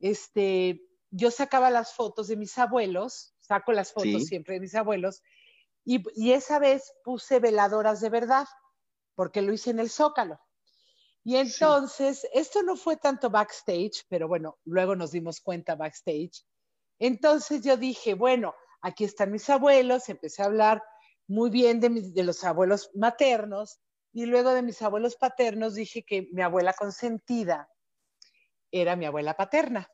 este, 0.00 0.82
yo 1.10 1.30
sacaba 1.30 1.70
las 1.70 1.94
fotos 1.94 2.28
de 2.28 2.36
mis 2.36 2.56
abuelos, 2.58 3.34
saco 3.40 3.72
las 3.72 3.92
fotos 3.92 4.24
siempre 4.26 4.54
de 4.54 4.60
mis 4.60 4.74
abuelos, 4.74 5.22
y, 5.84 6.02
y, 6.14 6.32
esa 6.32 6.58
vez 6.58 6.92
puse 7.04 7.38
veladoras 7.38 8.00
de 8.00 8.10
verdad, 8.10 8.46
porque 9.14 9.40
lo 9.40 9.52
hice 9.52 9.70
en 9.70 9.78
el 9.78 9.88
Zócalo. 9.88 10.40
Y 11.22 11.36
entonces, 11.36 12.26
esto 12.32 12.62
no 12.62 12.76
fue 12.76 12.96
tanto 12.96 13.30
backstage, 13.30 14.04
pero 14.08 14.28
bueno, 14.28 14.58
luego 14.64 14.94
nos 14.96 15.12
dimos 15.12 15.40
cuenta 15.40 15.74
backstage. 15.74 16.44
Entonces 16.98 17.62
yo 17.62 17.76
dije, 17.76 18.14
bueno, 18.14 18.54
aquí 18.80 19.04
están 19.04 19.32
mis 19.32 19.48
abuelos, 19.50 20.08
empecé 20.08 20.42
a 20.42 20.46
hablar 20.46 20.82
muy 21.26 21.50
bien 21.50 21.80
de, 21.80 21.88
de 21.88 22.22
los 22.22 22.44
abuelos 22.44 22.90
maternos 22.94 23.80
y 24.16 24.24
luego 24.24 24.54
de 24.54 24.62
mis 24.62 24.80
abuelos 24.80 25.16
paternos 25.16 25.74
dije 25.74 26.02
que 26.02 26.30
mi 26.32 26.40
abuela 26.40 26.72
consentida 26.72 27.68
era 28.70 28.96
mi 28.96 29.04
abuela 29.04 29.34
paterna. 29.34 29.90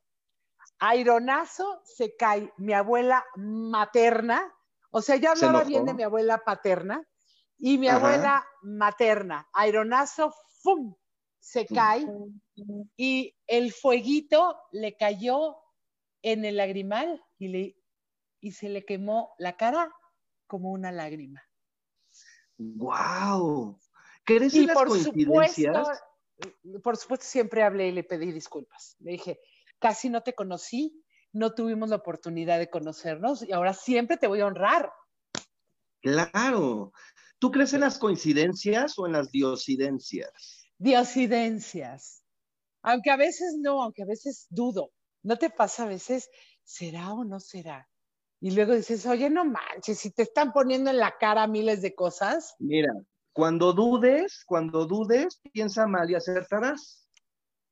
Aironazo 0.79 1.83
se 1.85 2.15
cae 2.15 2.53
mi 2.57 2.73
abuela 2.73 3.25
materna, 3.35 4.55
o 4.93 5.03
sea, 5.03 5.17
yo 5.17 5.31
hablaba 5.31 5.65
bien 5.65 5.87
de 5.87 5.95
mi 5.95 6.05
abuela 6.05 6.39
paterna 6.39 7.03
y 7.59 7.79
mi 7.79 7.89
abuela 7.89 8.47
materna. 8.63 9.49
Aironazo, 9.55 10.33
¡fum! 10.63 10.95
se 11.41 11.67
cae 11.67 12.07
y 12.97 13.37
el 13.49 13.73
fueguito 13.73 14.57
le 14.71 14.97
cayó 14.97 15.57
en 16.23 16.45
el 16.45 16.59
lagrimal 16.59 17.21
y 17.39 17.49
le 17.49 17.77
y 18.39 18.53
se 18.53 18.69
le 18.69 18.85
quemó 18.85 19.35
la 19.39 19.57
cara 19.57 19.93
como 20.47 20.71
una 20.71 20.93
lágrima. 20.93 21.43
¡Wow! 22.59 23.81
¿Crees 24.25 24.55
en 24.55 24.67
las 24.67 24.77
por 24.77 24.89
coincidencias? 24.89 25.77
Supuesto, 25.77 26.83
por 26.83 26.97
supuesto, 26.97 27.27
siempre 27.27 27.63
hablé 27.63 27.89
y 27.89 27.93
le 27.93 28.05
pedí 28.05 28.33
disculpas. 28.33 28.97
Le 29.01 29.13
dije, 29.13 29.41
casi 29.79 30.09
no 30.09 30.23
te 30.23 30.35
conocí, 30.35 31.05
no 31.33 31.55
tuvimos 31.55 31.89
la 31.89 31.97
oportunidad 31.97 32.59
de 32.59 32.71
conocernos 32.71 33.43
y 33.43 33.53
ahora 33.53 33.75
siempre 33.75 34.17
te 34.17 34.27
voy 34.27 34.41
a 34.41 34.47
honrar. 34.47 34.93
Claro. 36.01 36.93
¿Tú 37.39 37.51
crees 37.51 37.73
en 37.73 37.81
las 37.81 37.99
coincidencias 37.99 38.99
o 38.99 39.07
en 39.07 39.13
las 39.13 39.31
diosidencias? 39.31 40.65
Diosidencias. 40.79 42.23
Aunque 42.83 43.11
a 43.11 43.17
veces 43.17 43.57
no, 43.59 43.83
aunque 43.83 44.03
a 44.03 44.07
veces 44.07 44.47
dudo. 44.51 44.93
¿No 45.23 45.37
te 45.39 45.51
pasa 45.51 45.85
a 45.85 45.87
veces? 45.87 46.29
¿Será 46.65 47.13
o 47.13 47.25
no 47.25 47.39
será? 47.39 47.89
y 48.43 48.51
luego 48.51 48.75
dices, 48.75 49.07
oye, 49.07 49.31
no 49.31 49.45
manches, 49.45 50.01
si 50.01 50.11
te 50.11 50.23
están 50.23 50.53
poniendo 50.53 50.91
en 50.91 50.99
la 50.99 51.17
cara 51.17 51.47
miles 51.47 51.81
de 51.81 51.95
cosas. 51.95 52.57
Mira, 52.59 52.93
cuando 53.33 53.73
dudes, 53.73 54.45
cuando 54.47 54.87
dudes, 54.87 55.41
piensa 55.53 55.87
mal 55.87 56.11
y 56.11 56.15
acertarás. 56.15 57.09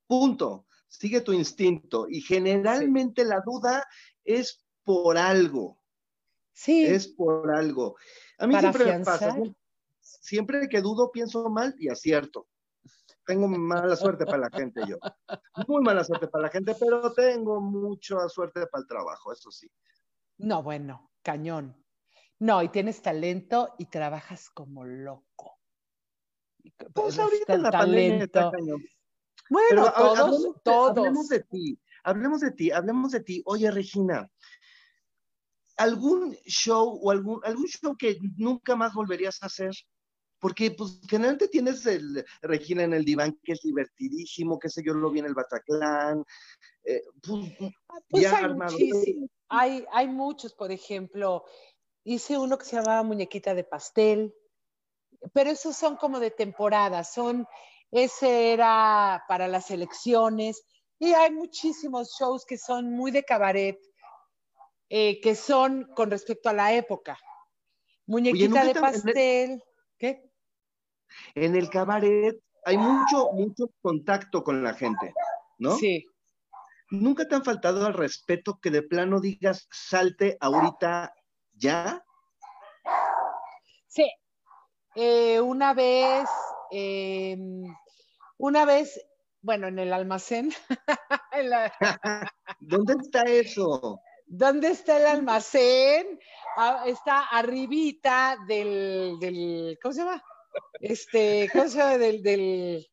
Punto. 0.06 0.66
Sigue 0.88 1.20
tu 1.20 1.32
instinto. 1.32 2.06
Y 2.08 2.20
generalmente 2.20 3.24
la 3.24 3.40
duda 3.44 3.86
es 4.24 4.64
por 4.84 5.18
algo. 5.18 5.80
Sí. 6.52 6.84
Es 6.84 7.08
por 7.08 7.54
algo. 7.54 7.96
A 8.38 8.46
mí 8.46 8.58
siempre 8.58 8.84
me 8.86 9.04
pasa. 9.04 9.36
Siempre 10.00 10.68
que 10.68 10.80
dudo, 10.80 11.10
pienso 11.10 11.48
mal 11.48 11.74
y 11.78 11.88
acierto. 11.88 12.48
Tengo 13.26 13.46
mala 13.46 13.94
suerte 13.94 14.24
para 14.24 14.38
la 14.38 14.50
gente 14.50 14.80
yo. 14.88 14.98
Muy 15.68 15.82
mala 15.82 16.02
suerte 16.02 16.26
para 16.26 16.44
la 16.44 16.50
gente, 16.50 16.74
pero 16.74 17.12
tengo 17.12 17.60
mucha 17.60 18.28
suerte 18.28 18.66
para 18.66 18.82
el 18.82 18.88
trabajo, 18.88 19.32
eso 19.32 19.50
sí. 19.50 19.70
No, 20.38 20.62
bueno, 20.62 21.12
cañón. 21.22 21.76
No, 22.40 22.62
y 22.62 22.70
tienes 22.70 23.02
talento 23.02 23.74
y 23.78 23.86
trabajas 23.86 24.48
como 24.50 24.84
loco. 24.84 25.58
Pues 26.94 27.18
ahorita 27.18 27.58
la 27.58 27.70
talento. 27.70 28.50
cañón. 28.50 28.82
Bueno, 29.50 29.92
todos, 29.92 30.62
todos. 30.62 30.98
Hablemos 30.98 31.28
de 31.28 31.40
ti, 31.40 31.78
hablemos 32.02 32.40
de 32.40 32.50
ti, 32.52 32.70
hablemos 32.70 33.12
de 33.12 33.20
ti. 33.20 33.42
Oye, 33.44 33.70
Regina, 33.70 34.30
¿algún 35.76 36.34
show 36.46 36.98
o 37.02 37.10
algún, 37.10 37.40
algún 37.44 37.66
show 37.66 37.96
que 37.96 38.18
nunca 38.36 38.74
más 38.74 38.94
volverías 38.94 39.42
a 39.42 39.46
hacer? 39.46 39.74
Porque, 40.38 40.70
pues, 40.70 40.98
generalmente 41.06 41.48
tienes 41.48 41.84
el 41.84 42.24
Regina 42.40 42.84
en 42.84 42.94
el 42.94 43.04
diván, 43.04 43.38
que 43.44 43.52
es 43.52 43.60
divertidísimo, 43.60 44.58
qué 44.58 44.70
sé 44.70 44.82
yo, 44.82 44.94
lo 44.94 45.10
vi 45.10 45.18
en 45.18 45.26
el 45.26 45.34
Bataclan. 45.34 46.24
Eh, 46.84 47.02
pues, 47.22 47.52
ah, 47.88 47.98
pues 48.08 48.32
hay, 48.32 49.28
hay, 49.48 49.84
hay 49.92 50.08
muchos, 50.08 50.54
por 50.54 50.72
ejemplo, 50.72 51.44
hice 52.04 52.38
uno 52.38 52.58
que 52.58 52.64
se 52.64 52.76
llamaba 52.76 53.02
Muñequita 53.02 53.54
de 53.54 53.64
Pastel, 53.64 54.34
pero 55.32 55.50
esos 55.50 55.76
son 55.76 55.96
como 55.96 56.20
de 56.20 56.30
temporada, 56.30 57.04
son, 57.04 57.46
ese 57.90 58.52
era 58.52 59.24
para 59.28 59.48
las 59.48 59.70
elecciones, 59.70 60.64
y 60.98 61.12
hay 61.12 61.30
muchísimos 61.30 62.16
shows 62.18 62.44
que 62.44 62.58
son 62.58 62.90
muy 62.90 63.10
de 63.10 63.24
cabaret, 63.24 63.78
eh, 64.88 65.20
que 65.20 65.34
son 65.34 65.84
con 65.94 66.10
respecto 66.10 66.48
a 66.48 66.52
la 66.52 66.74
época. 66.74 67.18
Muñequita 68.06 68.64
de 68.64 68.74
pastel, 68.74 69.62
¿qué? 69.98 70.30
En 71.34 71.56
el 71.56 71.70
cabaret 71.70 72.38
hay 72.64 72.76
mucho, 72.76 73.30
mucho 73.32 73.70
contacto 73.80 74.42
con 74.42 74.62
la 74.62 74.74
gente, 74.74 75.14
¿no? 75.58 75.76
Sí. 75.76 76.06
¿Nunca 76.90 77.26
te 77.28 77.36
han 77.36 77.44
faltado 77.44 77.86
al 77.86 77.94
respeto 77.94 78.58
que 78.60 78.70
de 78.70 78.82
plano 78.82 79.20
digas 79.20 79.68
salte 79.70 80.36
ahorita 80.40 81.14
ya? 81.60 82.04
Sí. 83.86 84.10
Eh, 84.96 85.40
una 85.40 85.74
vez, 85.74 86.28
em, 86.70 87.64
una 88.38 88.64
vez, 88.64 89.00
bueno, 89.42 89.68
en 89.68 89.78
el 89.78 89.92
almacén. 89.92 90.52
¿Dónde 92.60 92.94
está 93.00 93.22
eso? 93.22 94.00
¿Dónde 94.26 94.68
está 94.68 94.96
el 94.96 95.06
almacén? 95.06 96.18
Ah, 96.56 96.84
está 96.86 97.26
arribita 97.26 98.36
del, 98.46 99.18
del, 99.20 99.78
¿cómo 99.82 99.92
se 99.92 100.00
llama? 100.00 100.22
Este, 100.80 101.48
¿cómo 101.52 101.68
se 101.68 101.78
llama? 101.78 101.98
Del, 101.98 102.22
del, 102.22 102.90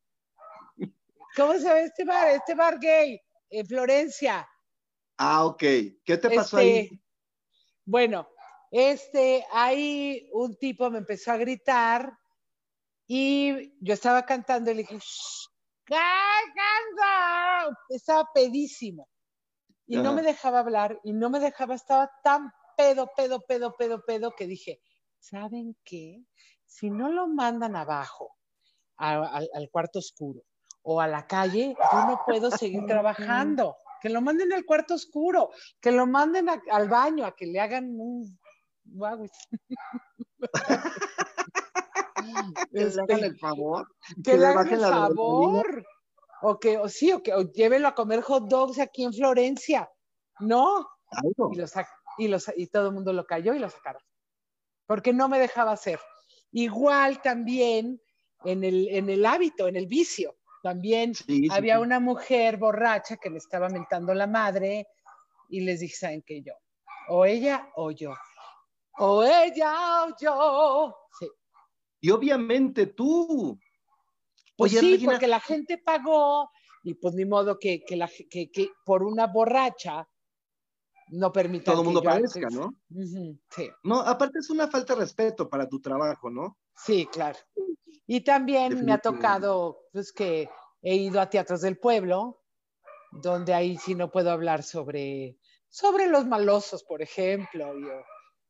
¿cómo 1.36 1.54
se 1.54 1.60
llama 1.60 1.80
este 1.80 2.06
bar? 2.06 2.28
Este 2.30 2.56
bar 2.56 2.80
gay, 2.80 3.22
en 3.50 3.66
Florencia. 3.66 4.48
Ah, 5.18 5.46
ok. 5.46 5.60
¿Qué 5.60 6.18
te 6.22 6.30
pasó 6.30 6.58
ahí? 6.58 6.78
Este, 6.78 7.00
bueno, 7.86 8.28
este, 8.72 9.46
ahí 9.52 10.30
un 10.34 10.56
tipo 10.58 10.90
me 10.90 11.00
empezó 11.00 11.32
a 11.32 11.38
gritar 11.38 12.18
y 13.08 13.74
yo 13.80 13.94
estaba 13.94 14.26
cantando 14.26 14.72
y 14.72 14.76
le 14.76 14.82
dije, 14.82 15.00
canta! 15.86 17.78
Estaba 17.90 18.30
pedísimo. 18.34 19.08
Y 19.86 19.98
no 19.98 20.14
me 20.14 20.22
dejaba 20.22 20.60
hablar 20.60 21.00
y 21.04 21.14
no 21.14 21.30
me 21.30 21.40
dejaba, 21.40 21.74
estaba 21.74 22.12
tan 22.22 22.52
pedo, 22.76 23.10
pedo, 23.16 23.46
pedo, 23.48 23.74
pedo, 23.78 24.04
pedo 24.06 24.36
que 24.36 24.46
dije, 24.46 24.82
¿saben 25.18 25.78
qué? 25.86 26.24
Si 26.66 26.90
no 26.90 27.10
lo 27.10 27.28
mandan 27.28 27.78
abajo, 27.78 28.36
al 28.98 29.70
cuarto 29.72 30.00
oscuro 30.00 30.42
o 30.82 31.00
a 31.00 31.08
la 31.08 31.26
calle, 31.26 31.76
yo 31.92 32.06
no 32.06 32.22
puedo 32.26 32.52
seguir 32.52 32.86
trabajando. 32.88 33.78
Que 34.00 34.10
lo 34.10 34.22
manden 34.22 34.54
al 34.54 34.64
cuarto 34.64 34.94
oscuro, 34.94 35.50
que 35.82 35.92
lo 35.92 36.06
manden 36.06 36.48
al 36.50 36.88
baño, 36.88 37.26
a 37.26 37.36
que 37.36 37.48
le 37.48 37.60
hagan 37.60 37.96
un 37.98 38.38
que 42.72 42.86
le 42.86 43.02
hagan 43.02 43.24
el 43.24 43.38
favor. 43.38 43.88
Que, 44.24 44.38
le 44.38 44.46
hagan 44.46 44.74
el 44.74 44.82
favor. 44.82 45.86
O 46.42 46.60
que, 46.60 46.78
o 46.78 46.88
sí, 46.88 47.12
o 47.12 47.24
que 47.24 47.34
llévenlo 47.54 47.88
a 47.88 47.96
comer 47.96 48.22
hot 48.22 48.48
dogs 48.48 48.78
aquí 48.80 49.04
en 49.04 49.14
Florencia. 49.14 49.90
No. 50.40 50.88
Y, 52.18 52.28
y, 52.28 52.68
todo 52.68 52.88
el 52.88 52.94
mundo 52.94 53.14
lo 53.14 53.26
cayó 53.26 53.54
y 53.54 53.60
lo 53.60 53.70
sacaron. 53.70 54.02
Porque 54.86 55.14
no 55.14 55.30
me 55.30 55.40
dejaba 55.40 55.72
hacer. 55.72 56.00
Igual 56.52 57.22
también 57.22 58.02
en 58.44 58.64
el, 58.64 58.88
en 58.90 59.10
el 59.10 59.26
hábito, 59.26 59.68
en 59.68 59.76
el 59.76 59.88
vicio. 59.88 60.38
También 60.64 61.14
había 61.52 61.80
una 61.80 62.00
mujer 62.00 62.58
borracha 62.58 63.18
que 63.18 63.30
le 63.30 63.38
estaba 63.38 63.70
mentando 63.70 64.14
la 64.14 64.28
madre 64.28 64.88
y 65.50 65.62
les 65.62 65.80
dije, 65.80 65.96
¿saben 65.96 66.24
qué? 66.24 66.42
Yo, 66.42 66.54
o 67.10 67.26
ella 67.26 67.70
o 67.76 67.92
yo 67.92 68.14
o 69.00 69.24
ella 69.24 70.06
o 70.06 70.16
yo. 70.20 70.96
Sí. 71.20 71.28
Y 72.02 72.10
obviamente 72.12 72.88
tú. 72.88 73.60
Pues 74.56 74.72
sí, 74.72 75.02
porque 75.06 75.28
la 75.28 75.40
gente 75.40 75.78
pagó 75.78 76.50
y 76.84 76.96
pues 76.96 77.14
ni 77.14 77.26
modo 77.26 77.60
que, 77.60 77.84
la, 77.92 78.10
que, 78.30 78.72
por 78.86 79.04
una 79.04 79.28
borracha 79.28 80.08
no 81.10 81.32
permita. 81.32 81.72
Todo 81.72 81.82
el 81.82 81.86
mundo 81.86 82.02
parezca, 82.02 82.48
¿no? 82.50 82.76
sí. 83.52 83.70
No, 83.84 84.00
aparte 84.00 84.40
es 84.40 84.50
una 84.50 84.68
falta 84.68 84.96
de 84.96 85.02
respeto 85.02 85.48
para 85.48 85.68
tu 85.68 85.80
trabajo, 85.80 86.30
¿no? 86.30 86.58
Sí, 86.76 87.08
claro. 87.12 87.38
Y 88.08 88.22
también 88.22 88.86
me 88.86 88.94
ha 88.94 89.00
tocado, 89.00 89.82
pues 89.92 90.12
que 90.14 90.50
he 90.82 90.96
ido 90.96 91.20
a 91.20 91.30
teatros 91.30 91.62
del 91.62 91.78
pueblo, 91.78 92.42
donde 93.12 93.54
ahí 93.54 93.78
sí 93.78 93.94
no 93.94 94.10
puedo 94.10 94.32
hablar 94.32 94.64
sobre, 94.64 95.38
sobre 95.68 96.08
los 96.08 96.26
malosos, 96.26 96.84
por 96.84 97.02
ejemplo, 97.02 97.78
yo, 97.78 98.02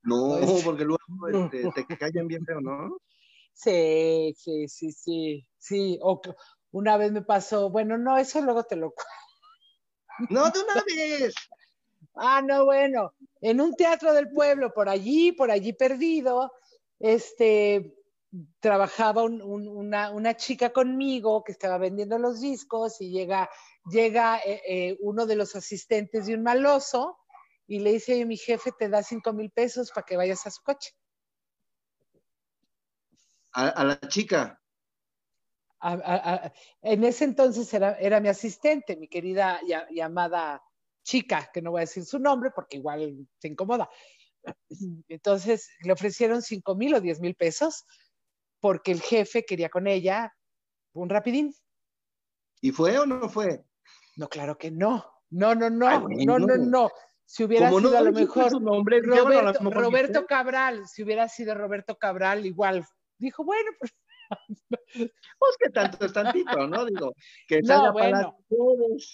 no, 0.03 0.39
porque 0.63 0.86
luego 0.86 0.99
este, 1.31 1.86
te 1.86 1.97
callan 1.97 2.27
bien 2.27 2.45
feo, 2.45 2.62
¿no? 2.62 2.97
Sí, 3.53 4.36
sí, 4.38 4.67
sí, 4.67 4.91
sí, 4.91 5.47
sí. 5.57 5.99
O 6.01 6.21
una 6.71 6.97
vez 6.97 7.12
me 7.12 7.23
pasó, 7.23 7.69
bueno, 7.69 7.97
no, 7.97 8.17
eso 8.17 8.41
luego 8.41 8.63
te 8.63 8.75
lo 8.75 8.93
No, 10.29 10.49
de 10.49 10.60
una 10.63 10.83
vez. 10.83 11.33
Ah, 12.15 12.41
no, 12.41 12.65
bueno, 12.65 13.13
en 13.41 13.62
un 13.62 13.75
teatro 13.75 14.13
del 14.13 14.29
pueblo, 14.31 14.73
por 14.73 14.89
allí, 14.89 15.31
por 15.31 15.51
allí 15.51 15.73
perdido, 15.73 16.51
este, 16.99 17.95
trabajaba 18.60 19.23
una, 19.23 20.12
una, 20.12 20.36
chica 20.36 20.71
conmigo 20.71 21.43
que 21.43 21.51
estaba 21.51 21.77
vendiendo 21.77 22.17
los 22.17 22.41
discos 22.41 22.99
y 23.01 23.12
llega, 23.12 23.49
llega 23.89 24.39
eh, 24.39 24.62
eh, 24.67 24.97
uno 25.01 25.25
de 25.25 25.36
los 25.36 25.55
asistentes 25.55 26.25
de 26.25 26.36
un 26.36 26.43
maloso 26.43 27.17
y 27.67 27.80
le 27.80 27.93
dice, 27.93 28.13
oye, 28.13 28.25
mi 28.25 28.38
jefe 28.38 28.71
te 28.71 28.88
da 28.88 29.03
cinco 29.03 29.34
mil 29.34 29.51
pesos 29.51 29.91
para 29.91 30.06
que 30.06 30.15
vayas 30.15 30.45
a 30.47 30.51
su 30.51 30.63
coche. 30.63 30.91
A, 33.51 33.84
la 33.84 33.99
chica. 34.08 34.62
en 36.82 37.03
ese 37.03 37.25
entonces 37.25 37.73
era, 37.73 38.19
mi 38.19 38.30
asistente, 38.30 38.95
mi 38.95 39.08
querida 39.08 39.60
llamada 39.89 40.63
chica, 41.03 41.49
que 41.51 41.62
no 41.62 41.71
voy 41.71 41.80
a 41.80 41.82
decir 41.82 42.06
su 42.06 42.19
nombre 42.19 42.51
porque 42.51 42.77
igual 42.77 43.27
se 43.39 43.47
incomoda. 43.47 43.89
Entonces 45.08 45.69
le 45.82 45.91
ofrecieron 45.91 46.41
cinco 46.41 46.75
mil 46.75 46.93
o 46.93 47.01
diez 47.01 47.19
mil 47.19 47.36
pesos 47.36 47.86
porque 48.60 48.91
el 48.91 49.01
jefe 49.01 49.43
quería 49.43 49.69
con 49.69 49.88
ella 49.88 50.34
un 50.93 51.10
rapidín. 51.10 51.53
¿Y 52.62 52.71
fue 52.71 52.97
o 52.97 53.06
no 53.06 53.27
fue? 53.27 53.65
No, 54.15 54.30
claro 54.30 54.58
que 54.58 54.71
no. 54.71 55.06
No, 55.30 55.53
no, 55.56 55.69
no, 55.69 56.08
no, 56.08 56.39
no, 56.39 56.58
no. 56.58 56.91
Si 57.27 57.43
hubiera 57.43 57.69
sido 57.69 57.97
a 57.97 58.01
lo 58.01 58.13
mejor 58.13 58.53
Roberto, 59.73 60.25
Cabral, 60.25 60.87
si 60.87 61.03
hubiera 61.03 61.27
sido 61.27 61.55
Roberto 61.55 61.97
Cabral, 61.97 62.45
igual 62.45 62.87
dijo, 63.17 63.43
bueno, 63.43 63.69
pues. 63.77 63.93
pues 65.37 65.57
que 65.59 65.69
tanto 65.69 66.05
es 66.05 66.13
tantito, 66.13 66.67
¿no? 66.67 66.85
Digo, 66.85 67.13
que 67.45 67.61
no, 67.63 67.91
bueno. 67.91 68.37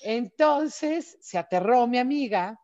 Entonces 0.04 1.18
se 1.22 1.40
aterró 1.40 1.88
mi 1.88 1.98
amiga. 1.98 2.56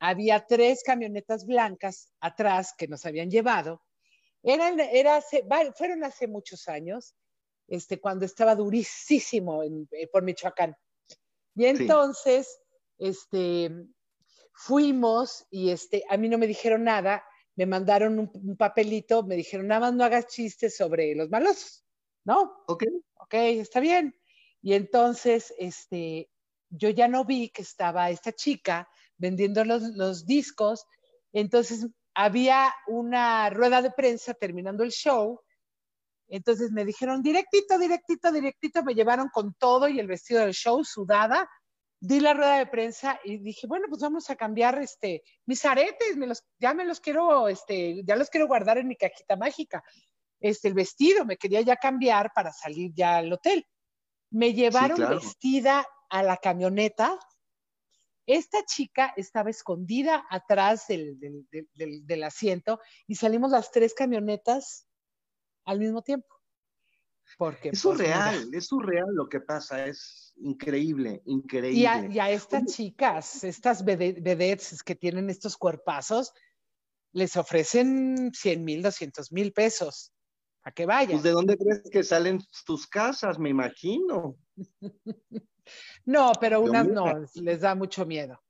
Había 0.00 0.46
tres 0.46 0.82
camionetas 0.82 1.44
blancas 1.46 2.10
atrás 2.18 2.72
que 2.76 2.88
nos 2.88 3.04
habían 3.04 3.30
llevado. 3.30 3.82
Eran, 4.42 4.80
era 4.80 5.20
fueron 5.76 6.04
hace 6.04 6.26
muchos 6.26 6.68
años, 6.68 7.14
este, 7.68 8.00
cuando 8.00 8.24
estaba 8.24 8.54
durísimo 8.54 9.62
en, 9.62 9.86
eh, 9.90 10.08
por 10.08 10.22
Michoacán. 10.22 10.74
Y 11.54 11.66
entonces, 11.66 12.60
este, 12.96 13.70
Fuimos 14.52 15.46
y 15.50 15.70
este, 15.70 16.04
a 16.08 16.16
mí 16.16 16.28
no 16.28 16.38
me 16.38 16.46
dijeron 16.46 16.84
nada, 16.84 17.24
me 17.56 17.66
mandaron 17.66 18.18
un, 18.18 18.56
papelito, 18.56 19.22
me 19.22 19.36
dijeron, 19.36 19.66
nada 19.66 19.80
más 19.80 19.94
no 19.94 20.04
hagas 20.04 20.26
chistes 20.26 20.76
sobre 20.76 21.14
los 21.14 21.28
malosos, 21.30 21.84
¿no? 22.24 22.64
Ok. 22.66 22.84
Ok, 23.16 23.34
está 23.34 23.80
bien. 23.80 24.14
Y 24.60 24.74
entonces, 24.74 25.52
este, 25.58 26.30
yo 26.70 26.90
ya 26.90 27.08
no 27.08 27.24
vi 27.24 27.50
que 27.50 27.62
estaba 27.62 28.10
esta 28.10 28.32
chica 28.32 28.88
vendiendo 29.16 29.64
los, 29.64 29.82
los 29.94 30.26
discos, 30.26 30.86
entonces 31.32 31.86
había 32.14 32.72
una 32.86 33.48
rueda 33.50 33.82
de 33.82 33.90
prensa 33.90 34.34
terminando 34.34 34.82
el 34.82 34.90
show, 34.90 35.40
entonces 36.28 36.72
me 36.72 36.84
dijeron 36.84 37.22
directito, 37.22 37.78
directito, 37.78 38.32
directito, 38.32 38.82
me 38.82 38.94
llevaron 38.94 39.28
con 39.28 39.54
todo 39.54 39.88
y 39.88 40.00
el 40.00 40.06
vestido 40.06 40.40
del 40.40 40.54
show, 40.54 40.82
sudada, 40.82 41.48
di 42.02 42.18
la 42.18 42.34
rueda 42.34 42.58
de 42.58 42.66
prensa 42.66 43.20
y 43.22 43.38
dije, 43.38 43.68
bueno, 43.68 43.86
pues 43.88 44.02
vamos 44.02 44.28
a 44.28 44.34
cambiar 44.34 44.76
este, 44.82 45.22
mis 45.46 45.64
aretes, 45.64 46.16
me 46.16 46.26
los, 46.26 46.44
ya 46.58 46.74
me 46.74 46.84
los 46.84 46.98
quiero, 46.98 47.46
este, 47.46 48.02
ya 48.04 48.16
los 48.16 48.28
quiero 48.28 48.48
guardar 48.48 48.78
en 48.78 48.88
mi 48.88 48.96
cajita 48.96 49.36
mágica. 49.36 49.84
Este, 50.40 50.66
el 50.66 50.74
vestido, 50.74 51.24
me 51.24 51.36
quería 51.36 51.60
ya 51.60 51.76
cambiar 51.76 52.32
para 52.34 52.52
salir 52.52 52.92
ya 52.92 53.18
al 53.18 53.32
hotel. 53.32 53.64
Me 54.30 54.52
llevaron 54.52 54.98
vestida 55.10 55.86
a 56.10 56.24
la 56.24 56.38
camioneta. 56.38 57.16
Esta 58.26 58.64
chica 58.64 59.14
estaba 59.16 59.50
escondida 59.50 60.26
atrás 60.28 60.88
del, 60.88 61.20
del, 61.20 62.24
asiento 62.24 62.80
y 63.06 63.14
salimos 63.14 63.52
las 63.52 63.70
tres 63.70 63.94
camionetas 63.94 64.88
al 65.64 65.78
mismo 65.78 66.02
tiempo. 66.02 66.41
Porque, 67.42 67.70
es 67.70 67.82
pues, 67.82 67.98
surreal, 67.98 68.54
es 68.54 68.66
surreal 68.68 69.12
lo 69.14 69.28
que 69.28 69.40
pasa, 69.40 69.84
es 69.84 70.32
increíble, 70.36 71.22
increíble. 71.24 72.08
Y 72.12 72.18
a, 72.20 72.30
estas 72.30 72.66
chicas, 72.66 73.42
estas 73.42 73.84
vedettes 73.84 74.80
que 74.84 74.94
tienen 74.94 75.28
estos 75.28 75.56
cuerpazos, 75.56 76.32
les 77.10 77.36
ofrecen 77.36 78.30
100 78.32 78.64
mil, 78.64 78.80
200 78.80 79.32
mil 79.32 79.52
pesos 79.52 80.12
a 80.62 80.70
que 80.70 80.86
vayan. 80.86 81.14
Pues, 81.14 81.24
¿De 81.24 81.32
dónde 81.32 81.58
crees 81.58 81.82
que 81.90 82.04
salen 82.04 82.40
tus 82.64 82.86
casas? 82.86 83.40
Me 83.40 83.50
imagino. 83.50 84.36
no, 86.04 86.30
pero 86.40 86.60
unas 86.60 86.86
no, 86.86 87.26
les 87.34 87.60
da 87.60 87.74
mucho 87.74 88.06
miedo. 88.06 88.40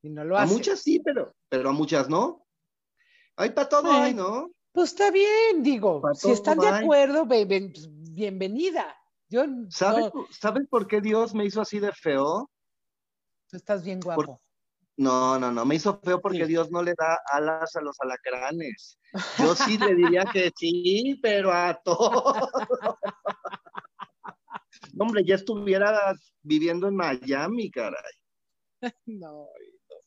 Y 0.00 0.08
no 0.08 0.24
lo 0.24 0.38
a 0.38 0.46
muchas 0.46 0.80
sí, 0.80 0.98
pero, 1.04 1.34
pero 1.50 1.68
a 1.68 1.72
muchas 1.72 2.08
no. 2.08 2.46
Hay 3.36 3.50
para 3.50 3.68
todo, 3.68 3.92
hay, 3.92 4.14
¿no? 4.14 4.50
Pues 4.72 4.92
está 4.92 5.10
bien, 5.10 5.62
digo, 5.62 6.00
si 6.14 6.30
están 6.30 6.56
de 6.56 6.68
acuerdo, 6.68 7.26
pues, 7.26 7.88
bienvenida. 8.20 8.94
Yo, 9.30 9.46
¿Sabes, 9.70 10.10
por 10.68 10.86
qué 10.86 11.00
Dios 11.00 11.34
me 11.34 11.46
hizo 11.46 11.62
así 11.62 11.80
de 11.80 11.90
feo? 11.92 12.50
Tú 13.48 13.56
estás 13.56 13.82
bien 13.82 14.00
guapo. 14.00 14.42
No, 14.98 15.38
no, 15.38 15.50
no, 15.50 15.64
me 15.64 15.76
hizo 15.76 15.98
feo 16.04 16.20
porque 16.20 16.44
Dios 16.44 16.70
no 16.70 16.82
le 16.82 16.92
da 16.98 17.18
alas 17.32 17.74
a 17.76 17.80
los 17.80 17.98
alacranes. 18.00 18.98
Yo 19.38 19.54
sí 19.54 19.78
le 19.78 19.94
diría 19.94 20.24
que 20.30 20.52
sí, 20.54 21.18
pero 21.22 21.50
a 21.50 21.80
todos. 21.82 22.34
Hombre, 24.98 25.24
ya 25.24 25.36
estuviera 25.36 26.14
viviendo 26.42 26.88
en 26.88 26.96
Miami, 26.96 27.70
caray. 27.70 28.12
No, 29.06 29.48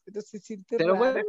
pero 0.04 0.21
se 0.21 0.39
siente 0.39 0.78
Pero 0.78 0.95
bueno. 0.95 1.23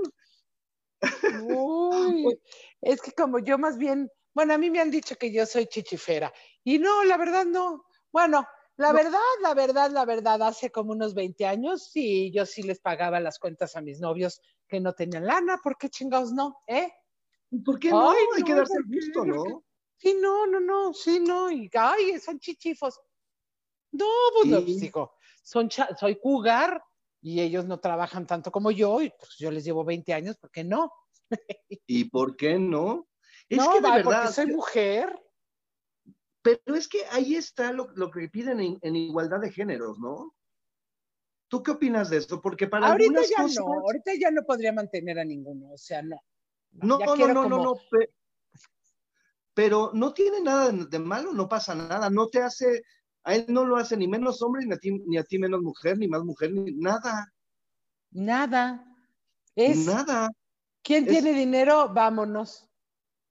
Uy, 1.43 2.39
es 2.83 3.01
que 3.01 3.13
como 3.13 3.39
yo 3.39 3.59
más 3.59 3.79
bien, 3.79 4.11
bueno, 4.35 4.55
a 4.55 4.59
mí 4.59 4.71
me 4.71 4.81
han 4.81 4.91
dicho 4.91 5.17
que 5.17 5.33
yo 5.33 5.47
soy 5.47 5.67
chichifera. 5.67 6.33
Y 6.65 6.79
no, 6.79 7.05
la 7.05 7.17
verdad 7.17 7.47
no. 7.47 7.85
Bueno, 8.13 8.47
la 8.77 8.93
verdad, 8.93 9.21
la 9.41 9.55
verdad, 9.55 9.91
la 9.91 10.05
verdad, 10.05 10.43
hace 10.43 10.71
como 10.71 10.93
unos 10.93 11.15
20 11.15 11.47
años, 11.47 11.91
sí, 11.91 12.33
yo 12.33 12.45
sí 12.45 12.63
les 12.63 12.81
pagaba 12.81 13.21
las 13.21 13.39
cuentas 13.39 13.77
a 13.77 13.81
mis 13.81 14.01
novios 14.01 14.41
que 14.67 14.81
no 14.81 14.93
tenían 14.93 15.27
lana, 15.27 15.59
¿por 15.63 15.79
qué 15.79 15.89
chingados 15.89 16.33
no? 16.33 16.59
¿Eh? 16.67 16.91
¿Por 17.65 17.79
qué 17.79 17.91
no? 17.91 18.11
Hay 18.11 18.43
que 18.45 18.55
darse 18.55 18.79
el 18.79 18.85
gusto, 18.85 19.25
¿no? 19.25 19.65
Sí, 19.97 20.19
no, 20.21 20.47
no, 20.47 20.59
no, 20.59 20.93
sí, 20.93 21.21
no, 21.21 21.51
y 21.51 21.71
ay, 21.73 22.19
son 22.19 22.41
chichifos. 22.41 23.01
No, 23.93 24.07
pues 24.35 24.47
no, 24.49 24.61
pues, 24.61 24.93
son 25.45 25.71
soy 25.71 26.19
cougar 26.19 26.83
y 27.23 27.41
ellos 27.41 27.65
no 27.65 27.79
trabajan 27.79 28.27
tanto 28.27 28.51
como 28.51 28.73
yo, 28.73 29.01
y 29.01 29.11
pues 29.11 29.37
yo 29.39 29.53
les 29.53 29.65
llevo 29.65 29.85
20 29.85 30.13
años, 30.13 30.37
¿por 30.37 30.51
qué 30.51 30.65
no? 30.65 30.93
¿Y 31.87 32.05
por 32.11 32.37
qué 32.37 32.59
no? 32.59 33.07
Es 33.49 33.59
no, 33.59 33.73
que 33.73 33.81
de 33.81 33.91
verdad, 33.91 34.03
porque 34.05 34.33
soy 34.33 34.47
mujer. 34.47 35.23
Pero 36.43 36.75
es 36.75 36.89
que 36.89 37.05
ahí 37.11 37.37
está 37.37 37.73
lo, 37.73 37.89
que 38.11 38.29
piden 38.29 38.79
en, 38.81 38.97
igualdad 38.97 39.41
de 39.41 39.51
géneros, 39.51 39.99
¿no? 39.99 40.35
¿Tú 41.49 41.63
qué 41.63 41.71
opinas 41.71 42.11
de 42.11 42.19
eso? 42.19 42.41
Porque 42.41 42.67
para 42.67 42.89
ahorita 42.89 43.23
ya 43.23 43.47
no, 43.47 43.81
ahorita 43.81 44.13
ya 44.19 44.31
no 44.31 44.43
podría 44.45 44.73
mantener 44.73 45.19
a 45.19 45.25
ninguno, 45.25 45.73
o 45.73 45.79
sea, 45.79 46.03
no. 46.03 46.21
No, 46.73 46.99
no, 46.99 47.17
no, 47.17 47.49
no, 47.49 47.49
no, 47.49 47.75
pero 49.55 49.93
no 49.95 50.13
tiene 50.13 50.41
nada 50.41 50.71
de, 50.73 50.99
malo, 50.99 51.33
no 51.33 51.49
pasa 51.49 51.75
nada, 51.75 52.11
no 52.11 52.29
te 52.29 52.43
hace, 52.43 52.83
a 53.23 53.37
él 53.37 53.47
no 53.49 53.65
lo 53.65 53.77
hace 53.77 53.97
ni 53.97 54.09
menos 54.09 54.43
hombre, 54.43 54.67
ni 54.67 54.75
a 54.75 54.79
ti, 54.79 54.91
ni 55.07 55.17
a 55.17 55.23
ti 55.23 55.39
menos 55.39 55.63
mujer, 55.63 55.97
ni 55.97 56.09
más 56.09 56.25
mujer, 56.25 56.53
ni 56.53 56.73
nada. 56.73 57.33
Nada. 58.11 58.85
Es, 59.55 59.87
nada. 59.87 60.29
¿Quién 60.83 61.07
tiene 61.07 61.33
dinero? 61.33 61.89
Vámonos. 61.95 62.69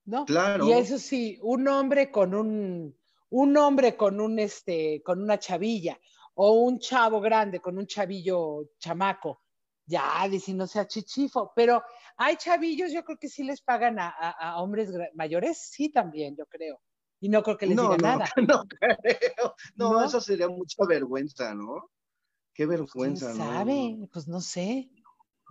¿No? 0.06 0.24
Claro. 0.26 0.66
Y 0.66 0.72
eso 0.72 0.98
sí, 0.98 1.38
un 1.42 1.66
hombre 1.68 2.10
con 2.10 2.34
un 2.34 2.96
un 3.34 3.56
hombre 3.56 3.96
con 3.96 4.20
un 4.20 4.38
este, 4.38 5.02
con 5.02 5.20
una 5.20 5.40
chavilla, 5.40 5.98
o 6.34 6.52
un 6.52 6.78
chavo 6.78 7.20
grande 7.20 7.60
con 7.60 7.76
un 7.76 7.86
chavillo 7.86 8.70
chamaco, 8.78 9.42
ya, 9.84 10.26
dice, 10.30 10.54
no 10.54 10.68
sea 10.68 10.86
chichifo, 10.86 11.52
pero 11.54 11.82
hay 12.16 12.36
chavillos, 12.36 12.92
yo 12.92 13.04
creo 13.04 13.18
que 13.18 13.28
sí 13.28 13.42
les 13.42 13.60
pagan 13.60 13.96
a, 13.98 14.56
hombres 14.58 14.90
mayores, 15.14 15.58
sí 15.58 15.90
también, 15.90 16.36
yo 16.36 16.46
creo. 16.46 16.80
Y 17.20 17.28
no 17.28 17.42
creo 17.42 17.56
que 17.56 17.66
les 17.66 17.76
diga 17.76 17.96
nada. 17.96 18.26
No 18.48 18.64
creo. 18.68 19.54
No, 19.74 20.04
eso 20.04 20.20
sería 20.20 20.48
mucha 20.48 20.84
vergüenza, 20.86 21.54
¿no? 21.54 21.90
Qué 22.52 22.66
vergüenza, 22.66 23.32
¿Quién 23.32 23.38
sabe? 23.38 24.08
Pues 24.12 24.28
no 24.28 24.40
sé. 24.40 24.90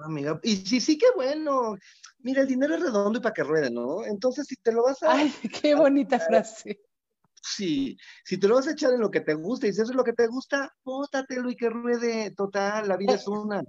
Amiga, 0.03 0.39
y 0.43 0.57
sí, 0.57 0.81
sí, 0.81 0.97
qué 0.97 1.07
bueno. 1.15 1.75
Mira, 2.19 2.41
el 2.41 2.47
dinero 2.47 2.75
es 2.75 2.81
redondo 2.81 3.19
y 3.19 3.21
para 3.21 3.33
que 3.33 3.43
ruede, 3.43 3.71
¿no? 3.71 4.05
Entonces, 4.05 4.45
si 4.47 4.55
te 4.57 4.71
lo 4.71 4.83
vas 4.83 5.01
a. 5.03 5.13
Ay, 5.13 5.31
qué 5.61 5.75
bonita 5.75 6.19
frase 6.19 6.81
si, 7.43 7.97
si 8.23 8.39
te 8.39 8.47
lo 8.47 8.55
vas 8.55 8.67
a 8.67 8.71
echar 8.71 8.93
en 8.93 9.01
lo 9.01 9.11
que 9.11 9.21
te 9.21 9.33
gusta 9.33 9.67
y 9.67 9.73
si 9.73 9.81
eso 9.81 9.91
es 9.91 9.97
lo 9.97 10.03
que 10.03 10.13
te 10.13 10.27
gusta, 10.27 10.73
bótatelo 10.83 11.49
y 11.49 11.55
que 11.55 11.69
ruede. 11.69 12.31
Total, 12.31 12.87
la 12.87 12.97
vida 12.97 13.15
es 13.15 13.27
una. 13.27 13.63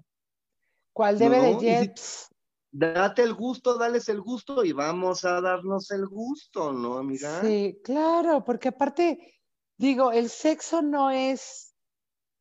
¿Cuál 0.93 1.19
debe 1.19 1.41
de 1.41 1.59
Jets? 1.59 2.29
Date 2.71 3.23
el 3.23 3.35
gusto, 3.35 3.79
dales 3.79 4.09
el 4.09 4.21
gusto 4.21 4.65
y 4.65 4.73
vamos 4.73 5.25
a 5.25 5.41
darnos 5.41 5.91
el 5.91 6.07
gusto, 6.07 6.73
¿no, 6.73 6.99
amiga? 6.99 7.41
Sí, 7.41 7.81
claro, 7.85 8.45
porque 8.45 8.69
aparte, 8.69 9.41
digo, 9.77 10.11
el 10.11 10.29
sexo 10.29 10.83
no 10.83 11.11
es 11.11 11.75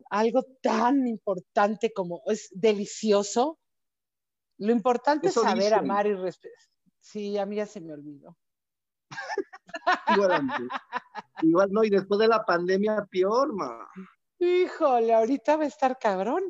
algo 0.10 0.44
tan 0.62 1.08
importante 1.08 1.94
como 1.94 2.22
es 2.26 2.50
delicioso. 2.52 3.60
Lo 4.58 4.72
importante 4.72 5.28
es 5.28 5.34
saber 5.34 5.74
amar 5.74 6.08
y 6.08 6.14
respetar. 6.14 6.58
Sí, 7.00 7.38
a 7.38 7.46
mí 7.46 7.58
ya 7.58 7.66
se 7.66 7.82
me 7.82 7.94
olvidó. 7.94 8.38
Igual, 11.42 11.72
no, 11.72 11.84
y 11.84 11.90
después 11.90 12.20
de 12.20 12.28
la 12.28 12.46
pandemia, 12.46 13.06
peor, 13.12 13.54
ma. 13.54 13.90
Híjole, 14.40 15.14
ahorita 15.14 15.58
va 15.58 15.64
a 15.64 15.68
estar 15.68 15.98
cabrón. 16.00 16.44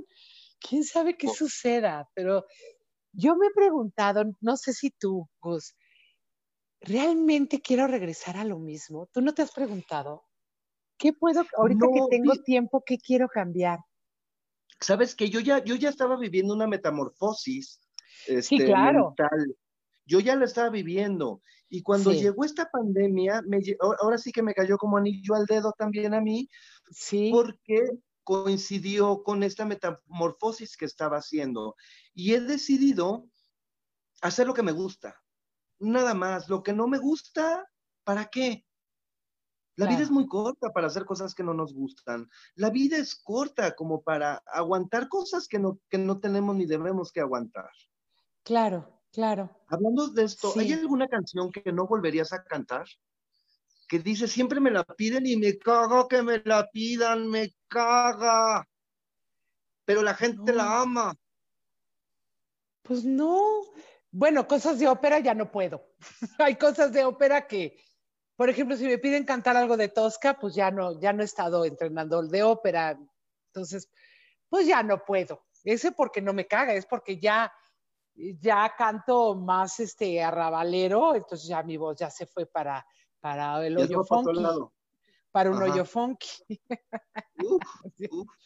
Quién 0.59 0.83
sabe 0.83 1.17
qué 1.17 1.27
oh. 1.27 1.33
suceda, 1.33 2.09
pero 2.13 2.45
yo 3.11 3.35
me 3.35 3.47
he 3.47 3.51
preguntado, 3.51 4.23
no 4.41 4.57
sé 4.57 4.73
si 4.73 4.91
tú, 4.91 5.29
Gus, 5.41 5.75
¿realmente 6.81 7.61
quiero 7.61 7.87
regresar 7.87 8.37
a 8.37 8.45
lo 8.45 8.59
mismo? 8.59 9.07
¿Tú 9.11 9.21
no 9.21 9.33
te 9.33 9.41
has 9.41 9.51
preguntado? 9.51 10.23
¿Qué 10.97 11.13
puedo, 11.13 11.43
ahorita 11.57 11.87
que 11.93 12.01
tengo 12.09 12.33
tiempo, 12.43 12.83
qué 12.85 12.97
quiero 12.97 13.27
cambiar? 13.27 13.79
Sabes 14.79 15.15
que 15.15 15.29
yo 15.29 15.39
ya, 15.39 15.63
yo 15.63 15.75
ya 15.75 15.89
estaba 15.89 16.17
viviendo 16.17 16.53
una 16.53 16.67
metamorfosis 16.67 17.79
sí, 18.25 18.35
este, 18.35 18.65
claro. 18.65 19.13
mental. 19.17 19.55
Yo 20.05 20.19
ya 20.19 20.35
lo 20.35 20.45
estaba 20.45 20.69
viviendo 20.69 21.41
y 21.69 21.81
cuando 21.81 22.11
llegó 22.11 22.45
esta 22.45 22.69
pandemia, 22.69 23.41
me, 23.47 23.59
ahora 23.99 24.19
sí 24.19 24.31
que 24.31 24.43
me 24.43 24.53
cayó 24.53 24.77
como 24.77 24.97
anillo 24.97 25.33
al 25.33 25.45
dedo 25.45 25.73
también 25.75 26.13
a 26.13 26.21
mí, 26.21 26.47
sí. 26.91 27.31
porque 27.31 27.89
coincidió 28.23 29.23
con 29.23 29.41
esta 29.41 29.65
metamorfosis 29.65 30.77
que 30.77 30.85
estaba 30.85 31.17
haciendo. 31.17 31.75
Y 32.13 32.33
he 32.33 32.41
decidido 32.41 33.27
hacer 34.21 34.45
lo 34.45 34.53
que 34.53 34.61
me 34.61 34.71
gusta. 34.71 35.19
Nada 35.79 36.13
más. 36.13 36.47
Lo 36.47 36.61
que 36.61 36.73
no 36.73 36.87
me 36.87 36.99
gusta, 36.99 37.67
¿para 38.03 38.25
qué? 38.25 38.65
La 39.75 39.87
vida 39.87 40.03
es 40.03 40.11
muy 40.11 40.27
corta 40.27 40.71
para 40.71 40.85
hacer 40.85 41.05
cosas 41.05 41.33
que 41.33 41.43
no 41.43 41.55
nos 41.55 41.73
gustan. 41.73 42.29
La 42.53 42.69
vida 42.69 42.97
es 42.97 43.15
corta 43.15 43.75
como 43.75 44.03
para 44.03 44.43
aguantar 44.45 45.09
cosas 45.09 45.47
que 45.47 45.57
no, 45.57 45.79
que 45.89 45.97
no 45.97 46.19
tenemos 46.19 46.55
ni 46.55 46.67
debemos 46.67 47.11
que 47.11 47.21
aguantar. 47.21 47.71
Claro. 48.43 48.93
Claro. 49.13 49.55
Hablando 49.67 50.07
de 50.07 50.23
esto, 50.23 50.53
¿hay 50.57 50.73
alguna 50.73 51.07
canción 51.07 51.51
que 51.51 51.71
no 51.71 51.85
volverías 51.85 52.33
a 52.33 52.43
cantar? 52.43 52.87
Que 53.87 53.99
dice, 53.99 54.27
siempre 54.27 54.59
me 54.59 54.71
la 54.71 54.83
piden 54.83 55.27
y 55.27 55.37
me 55.37 55.59
caga 55.59 56.07
que 56.07 56.23
me 56.23 56.41
la 56.43 56.67
pidan, 56.71 57.29
me 57.29 57.53
caga. 57.67 58.67
Pero 59.85 60.01
la 60.01 60.15
gente 60.15 60.51
la 60.51 60.81
ama. 60.81 61.13
Pues 62.81 63.05
no. 63.05 63.61
Bueno, 64.09 64.47
cosas 64.47 64.79
de 64.79 64.87
ópera 64.87 65.19
ya 65.19 65.35
no 65.35 65.51
puedo. 65.51 65.85
Hay 66.39 66.55
cosas 66.55 66.91
de 66.91 67.05
ópera 67.05 67.45
que, 67.45 67.77
por 68.35 68.49
ejemplo, 68.49 68.75
si 68.75 68.85
me 68.85 68.97
piden 68.97 69.25
cantar 69.25 69.55
algo 69.55 69.77
de 69.77 69.89
Tosca, 69.89 70.39
pues 70.39 70.55
ya 70.55 70.71
no, 70.71 70.99
ya 70.99 71.13
no 71.13 71.21
he 71.21 71.25
estado 71.25 71.65
entrenando 71.65 72.23
de 72.23 72.41
ópera. 72.41 72.97
Entonces, 73.53 73.91
pues 74.49 74.65
ya 74.65 74.81
no 74.81 75.05
puedo. 75.05 75.45
Ese 75.63 75.91
porque 75.91 76.19
no 76.19 76.33
me 76.33 76.47
caga, 76.47 76.73
es 76.73 76.87
porque 76.87 77.19
ya 77.19 77.53
ya 78.15 78.73
canto 78.77 79.35
más 79.35 79.79
este 79.79 80.21
arrabalero, 80.21 81.15
entonces 81.15 81.47
ya 81.47 81.63
mi 81.63 81.77
voz 81.77 81.97
ya 81.97 82.09
se 82.09 82.25
fue 82.25 82.45
para, 82.45 82.85
para 83.19 83.65
el 83.65 83.77
hoyo 83.77 84.03
funky. 84.03 84.43
Para 85.31 85.49
un 85.49 85.61
hoyo 85.61 85.85
funky. 85.85 86.59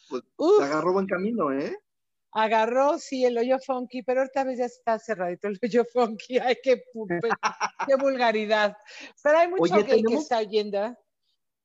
Pues, 0.10 0.62
agarró 0.62 0.94
buen 0.94 1.06
camino, 1.06 1.52
¿eh? 1.52 1.78
Agarró, 2.32 2.98
sí, 2.98 3.26
el 3.26 3.38
hoyo 3.38 3.58
funky, 3.60 4.04
pero 4.04 4.22
ahorita 4.22 4.44
vez 4.44 4.60
ya 4.60 4.66
está 4.66 5.00
cerradito 5.00 5.48
el 5.48 5.60
hoyo 5.62 5.84
funky. 5.86 6.40
Ay, 6.40 6.58
qué, 6.64 6.84
qué 7.88 7.96
vulgaridad. 7.96 8.78
Pero 9.22 9.38
hay 9.38 9.48
mucho 9.50 9.86
que, 9.86 10.02
está 10.14 10.40
oyendo. 10.40 10.86
¿eh? 10.86 10.96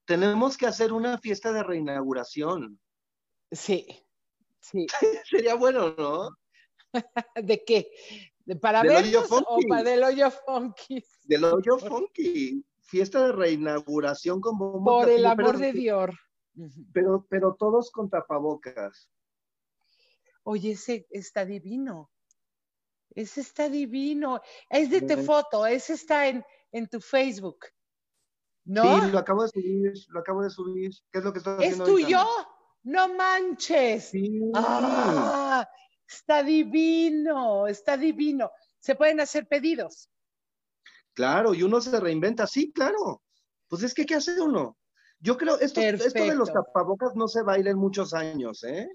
tenemos 0.04 0.56
que 0.56 0.66
hacer 0.66 0.92
una 0.92 1.18
fiesta 1.18 1.52
de 1.52 1.62
reinauguración. 1.62 2.80
Sí, 3.50 3.86
sí. 4.60 4.86
Sería 5.30 5.54
bueno, 5.54 5.94
¿no? 5.96 6.30
¿De 7.42 7.64
qué? 7.64 7.90
¿De 8.44 8.56
para 8.56 8.82
vernos 8.82 9.30
o 9.30 9.58
para 9.68 9.82
del 9.82 10.02
hoyo 10.02 10.30
funky? 10.30 11.04
Del 11.24 11.44
hoyo 11.44 11.78
funky. 11.78 12.64
Fiesta 12.80 13.26
de 13.26 13.32
reinauguración 13.32 14.40
con 14.40 14.58
Por 14.58 15.08
el 15.08 15.24
amor 15.24 15.58
de 15.58 15.72
Dios. 15.72 16.10
Pero, 16.92 17.26
pero 17.30 17.54
todos 17.54 17.90
con 17.90 18.10
tapabocas. 18.10 19.08
Oye, 20.42 20.72
ese 20.72 21.06
está 21.08 21.46
divino. 21.46 22.10
Ese 23.14 23.40
está 23.40 23.70
divino. 23.70 24.42
Es 24.68 24.90
de 24.90 25.00
tu 25.00 25.16
foto, 25.22 25.64
ese 25.64 25.94
está 25.94 26.28
en, 26.28 26.44
en 26.70 26.88
tu 26.88 27.00
Facebook. 27.00 27.60
¿No? 28.64 29.00
Sí, 29.00 29.10
lo 29.10 29.18
acabo 29.18 29.44
de 29.44 29.48
subir, 29.48 29.92
lo 30.08 30.20
acabo 30.20 30.42
de 30.42 30.50
subir. 30.50 30.90
¿Qué 31.10 31.18
es 31.20 31.24
lo 31.24 31.32
que 31.32 31.38
estás 31.38 31.58
haciendo? 31.58 31.84
¿Es 31.84 31.90
tuyo? 31.90 32.24
No 32.82 33.14
manches. 33.14 34.10
Sí. 34.10 34.40
Ah, 34.54 35.66
está 36.12 36.42
divino, 36.42 37.66
está 37.66 37.96
divino. 37.96 38.50
Se 38.78 38.94
pueden 38.94 39.20
hacer 39.20 39.46
pedidos. 39.46 40.10
Claro, 41.14 41.54
y 41.54 41.62
uno 41.62 41.80
se 41.80 41.98
reinventa, 42.00 42.46
sí, 42.46 42.72
claro. 42.72 43.22
Pues 43.68 43.82
es 43.82 43.94
que, 43.94 44.06
¿qué 44.06 44.16
hace 44.16 44.40
uno? 44.40 44.76
Yo 45.20 45.36
creo, 45.36 45.58
esto, 45.58 45.80
esto 45.80 46.24
de 46.24 46.34
los 46.34 46.52
tapabocas 46.52 47.14
no 47.14 47.28
se 47.28 47.42
va 47.42 47.54
a 47.54 47.58
ir 47.58 47.68
en 47.68 47.78
muchos 47.78 48.12
años, 48.12 48.64
¿eh? 48.64 48.88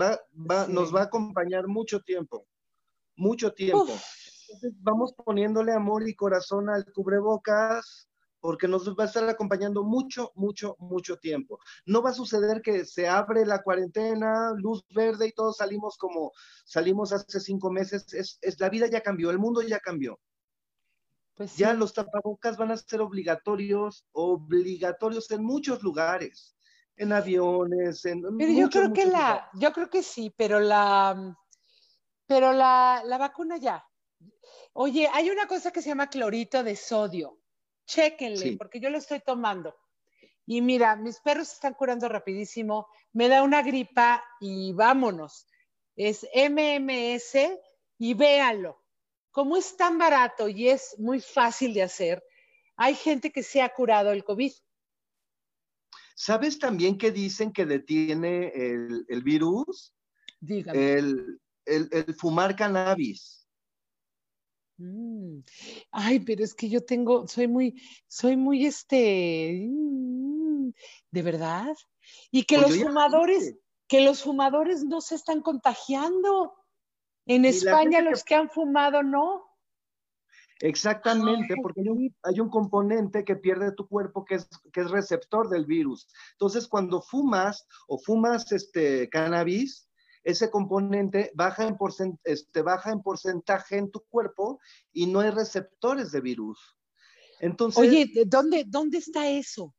Va, 0.00 0.18
va, 0.34 0.66
Nos 0.68 0.94
va 0.94 1.00
a 1.00 1.04
acompañar 1.04 1.68
mucho 1.68 2.00
tiempo, 2.00 2.46
mucho 3.16 3.52
tiempo. 3.52 3.86
Entonces 4.48 4.72
vamos 4.80 5.12
poniéndole 5.12 5.72
amor 5.72 6.08
y 6.08 6.14
corazón 6.14 6.70
al 6.70 6.90
cubrebocas, 6.92 8.08
porque 8.46 8.68
nos 8.68 8.88
va 8.96 9.02
a 9.02 9.06
estar 9.06 9.28
acompañando 9.28 9.82
mucho, 9.82 10.30
mucho, 10.36 10.76
mucho 10.78 11.16
tiempo. 11.16 11.58
No 11.84 12.00
va 12.00 12.10
a 12.10 12.14
suceder 12.14 12.62
que 12.62 12.84
se 12.84 13.08
abre 13.08 13.44
la 13.44 13.60
cuarentena, 13.60 14.52
luz 14.54 14.86
verde 14.94 15.26
y 15.26 15.32
todos 15.32 15.56
salimos 15.56 15.98
como 15.98 16.30
salimos 16.64 17.12
hace 17.12 17.40
cinco 17.40 17.72
meses. 17.72 18.14
Es, 18.14 18.38
es 18.40 18.60
la 18.60 18.68
vida 18.68 18.86
ya 18.86 19.00
cambió, 19.00 19.30
el 19.30 19.40
mundo 19.40 19.62
ya 19.62 19.80
cambió. 19.80 20.20
Pues 21.34 21.56
ya 21.56 21.74
los 21.74 21.92
tapabocas 21.92 22.56
van 22.56 22.70
a 22.70 22.76
ser 22.76 23.00
obligatorios, 23.00 24.06
obligatorios 24.12 25.28
en 25.32 25.42
muchos 25.42 25.82
lugares, 25.82 26.56
en 26.94 27.12
aviones, 27.12 28.04
en. 28.04 28.22
Pero 28.38 28.52
yo 28.52 28.70
creo 28.70 28.92
que 28.92 29.06
la, 29.06 29.50
yo 29.54 29.72
creo 29.72 29.90
que 29.90 30.04
sí, 30.04 30.32
pero 30.36 30.60
la, 30.60 31.36
pero 32.28 32.52
la, 32.52 33.02
la 33.04 33.18
vacuna 33.18 33.56
ya. 33.56 33.84
Oye, 34.72 35.08
hay 35.12 35.30
una 35.30 35.48
cosa 35.48 35.72
que 35.72 35.82
se 35.82 35.88
llama 35.88 36.08
clorito 36.08 36.62
de 36.62 36.76
sodio 36.76 37.40
Chéquenle, 37.86 38.56
porque 38.56 38.80
yo 38.80 38.90
lo 38.90 38.98
estoy 38.98 39.20
tomando. 39.20 39.74
Y 40.44 40.60
mira, 40.60 40.96
mis 40.96 41.18
perros 41.20 41.52
están 41.52 41.74
curando 41.74 42.08
rapidísimo, 42.08 42.88
me 43.12 43.28
da 43.28 43.42
una 43.42 43.62
gripa 43.62 44.22
y 44.40 44.72
vámonos. 44.72 45.46
Es 45.96 46.26
MMS 46.34 47.36
y 47.98 48.14
véanlo. 48.14 48.82
Como 49.30 49.56
es 49.56 49.76
tan 49.76 49.98
barato 49.98 50.48
y 50.48 50.68
es 50.68 50.96
muy 50.98 51.20
fácil 51.20 51.74
de 51.74 51.82
hacer, 51.82 52.22
hay 52.76 52.94
gente 52.94 53.32
que 53.32 53.42
se 53.42 53.60
ha 53.60 53.68
curado 53.72 54.12
el 54.12 54.24
COVID. 54.24 54.52
¿Sabes 56.14 56.58
también 56.58 56.96
que 56.96 57.10
dicen 57.10 57.52
que 57.52 57.66
detiene 57.66 58.48
el, 58.54 59.22
virus? 59.22 59.94
Dígame. 60.40 60.94
el 60.94 62.14
fumar 62.18 62.56
cannabis. 62.56 63.45
Mm. 64.78 65.40
Ay, 65.90 66.20
pero 66.20 66.44
es 66.44 66.54
que 66.54 66.68
yo 66.68 66.84
tengo, 66.84 67.26
soy 67.26 67.48
muy, 67.48 67.80
soy 68.08 68.36
muy 68.36 68.66
este, 68.66 69.66
mm, 69.68 70.70
de 71.10 71.22
verdad. 71.22 71.74
Y 72.30 72.44
que 72.44 72.56
pues 72.58 72.70
los 72.70 72.82
fumadores, 72.82 73.54
que 73.88 74.00
los 74.02 74.22
fumadores 74.22 74.84
no 74.84 75.00
se 75.00 75.14
están 75.14 75.40
contagiando. 75.40 76.54
En 77.26 77.44
España 77.44 78.00
los 78.02 78.22
que... 78.22 78.36
han 78.36 78.48
fumado 78.48 79.02
no. 79.02 79.44
Exactamente, 80.60 81.54
porque 81.60 81.82
hay 82.22 82.40
un, 82.40 82.48
componente 82.48 83.24
que 83.24 83.36
pierde 83.36 83.72
tu 83.72 83.86
cuerpo 83.86 84.24
que 84.24 84.36
es, 84.36 84.48
que 84.72 84.80
es 84.80 84.90
receptor 84.90 85.50
del 85.50 85.66
virus. 85.66 86.08
Entonces, 86.32 86.66
cuando 86.66 87.02
fumas 87.02 87.66
o 87.88 87.98
fumas 87.98 88.50
este 88.52 89.08
cannabis, 89.10 89.85
ese 90.26 90.50
componente 90.50 91.30
baja 91.34 91.68
en, 91.68 92.18
este, 92.24 92.60
baja 92.60 92.90
en 92.90 93.00
porcentaje 93.00 93.76
en 93.76 93.92
tu 93.92 94.00
cuerpo 94.00 94.58
y 94.92 95.06
no 95.06 95.20
hay 95.20 95.30
receptores 95.30 96.10
de 96.10 96.20
virus. 96.20 96.76
Entonces, 97.38 97.78
Oye, 97.78 98.10
¿dónde, 98.26 98.64
¿dónde 98.66 98.98
está 98.98 99.28
eso? 99.28 99.72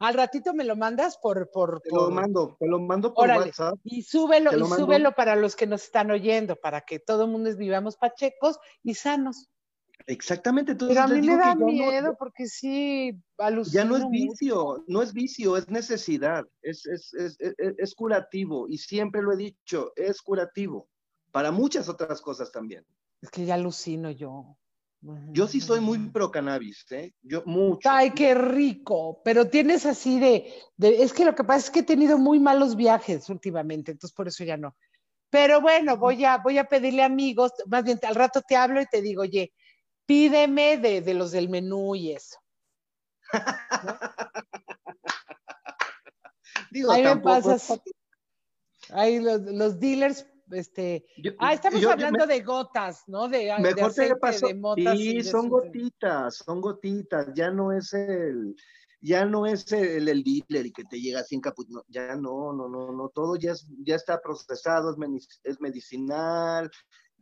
Al 0.00 0.14
ratito 0.14 0.52
me 0.52 0.64
lo 0.64 0.74
mandas 0.74 1.16
por... 1.18 1.48
por, 1.52 1.80
te 1.80 1.94
lo 1.94 2.10
mando, 2.10 2.56
te 2.58 2.66
lo 2.66 2.80
mando 2.80 3.14
por 3.14 3.28
WhatsApp. 3.28 3.78
Y 3.84 4.02
súbelo, 4.02 4.50
y 4.52 4.64
súbelo 4.64 5.14
para 5.14 5.36
los 5.36 5.54
que 5.54 5.68
nos 5.68 5.84
están 5.84 6.10
oyendo, 6.10 6.56
para 6.56 6.80
que 6.80 6.98
todo 6.98 7.26
el 7.26 7.30
mundo 7.30 7.56
vivamos 7.56 7.96
pachecos 7.96 8.58
y 8.82 8.94
sanos. 8.94 9.48
Exactamente. 10.06 10.74
Pero 10.74 11.00
a 11.00 11.08
mí 11.08 11.20
me 11.20 11.36
da 11.36 11.54
miedo 11.54 12.16
porque 12.18 12.46
sí, 12.46 13.18
Ya 13.72 13.84
no 13.84 13.96
es 13.96 14.08
vicio, 14.08 14.84
no 14.86 15.02
es 15.02 15.12
vicio, 15.12 15.56
es 15.56 15.68
necesidad, 15.68 16.44
es, 16.62 16.86
es, 16.86 17.12
es, 17.14 17.36
es, 17.38 17.94
curativo 17.94 18.68
y 18.68 18.78
siempre 18.78 19.22
lo 19.22 19.32
he 19.32 19.36
dicho, 19.36 19.92
es 19.96 20.22
curativo 20.22 20.88
para 21.32 21.50
muchas 21.50 21.88
otras 21.88 22.20
cosas 22.20 22.52
también. 22.52 22.84
Es 23.20 23.30
que 23.30 23.44
ya 23.44 23.54
alucino 23.54 24.10
yo. 24.10 24.56
Yo 25.30 25.46
sí 25.46 25.60
soy 25.60 25.80
muy 25.80 25.98
pro 26.10 26.30
cannabis, 26.30 26.84
¿eh? 26.90 27.12
Yo 27.22 27.42
mucho. 27.44 27.88
Ay, 27.88 28.10
qué 28.10 28.34
rico. 28.34 29.20
Pero 29.24 29.48
tienes 29.48 29.86
así 29.86 30.18
de, 30.18 30.52
de, 30.76 31.02
es 31.02 31.12
que 31.12 31.24
lo 31.24 31.34
que 31.34 31.44
pasa 31.44 31.66
es 31.66 31.70
que 31.70 31.80
he 31.80 31.84
tenido 31.84 32.18
muy 32.18 32.40
malos 32.40 32.74
viajes 32.74 33.28
últimamente, 33.28 33.92
entonces 33.92 34.14
por 34.14 34.28
eso 34.28 34.44
ya 34.44 34.56
no. 34.56 34.74
Pero 35.30 35.60
bueno, 35.60 35.96
voy 35.96 36.24
a, 36.24 36.38
voy 36.38 36.58
a 36.58 36.64
pedirle 36.64 37.02
amigos, 37.02 37.52
más 37.66 37.84
bien 37.84 37.98
al 38.02 38.14
rato 38.14 38.42
te 38.42 38.56
hablo 38.56 38.80
y 38.80 38.86
te 38.86 39.02
digo, 39.02 39.22
oye, 39.22 39.52
pídeme 40.06 40.78
de, 40.78 41.14
los 41.14 41.32
del 41.32 41.48
menú 41.48 41.94
y 41.94 42.12
eso. 42.12 42.38
Digo, 46.70 46.90
Ahí 46.92 47.02
me 47.02 47.16
pasas. 47.18 47.80
Ahí 48.90 49.20
los, 49.20 49.80
dealers, 49.80 50.26
este. 50.50 51.04
ah, 51.38 51.52
estamos 51.54 51.84
hablando 51.84 52.26
de 52.26 52.40
gotas, 52.40 53.02
¿no? 53.08 53.28
De, 53.28 53.52
mejor 53.58 53.74
de 53.74 53.82
aceite, 53.82 54.46
de 54.46 54.54
motas. 54.54 54.96
Sí, 54.96 55.22
son 55.22 55.48
gotitas, 55.48 56.36
son 56.36 56.60
gotitas. 56.60 57.26
Ya 57.34 57.50
no 57.50 57.72
es 57.72 57.92
el, 57.92 58.54
ya 59.00 59.24
no 59.24 59.46
es 59.46 59.70
el, 59.72 60.08
el 60.08 60.22
dealer 60.22 60.66
y 60.66 60.72
que 60.72 60.84
te 60.84 61.00
llega 61.00 61.22
sin 61.22 61.40
caput, 61.40 61.68
ya 61.88 62.16
no, 62.16 62.52
no, 62.52 62.68
no, 62.68 62.92
no, 62.92 63.08
todo 63.10 63.36
ya 63.36 63.52
es, 63.52 63.66
ya 63.84 63.94
está 63.94 64.20
procesado, 64.20 64.96
es, 65.44 65.60
medicinal, 65.60 66.70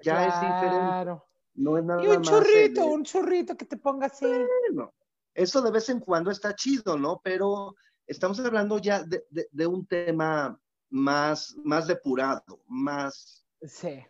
ya 0.03 0.27
es 0.27 0.35
diferente. 0.41 1.23
No 1.55 1.79
es 1.79 1.85
nada 1.85 2.05
y 2.05 2.09
un 2.09 2.23
churrito, 2.23 2.87
un 2.87 3.05
churrito 3.05 3.57
que 3.57 3.65
te 3.65 3.77
ponga 3.77 4.07
así. 4.07 4.27
Bueno, 4.27 4.93
eso 5.35 5.63
de 5.63 5.71
vez 5.71 5.89
en 5.89 6.01
cuando 6.01 6.31
está 6.31 6.55
chido, 6.55 6.99
¿no? 6.99 7.21
Pero 7.23 7.77
estamos 8.07 8.41
hablando 8.41 8.79
ya 8.79 9.05
de, 9.05 9.67
un 9.67 9.87
tema 9.87 10.61
más, 10.91 11.55
más 11.65 11.87
depurado, 11.87 12.63
más. 12.67 13.47
Sí. 13.63 14.05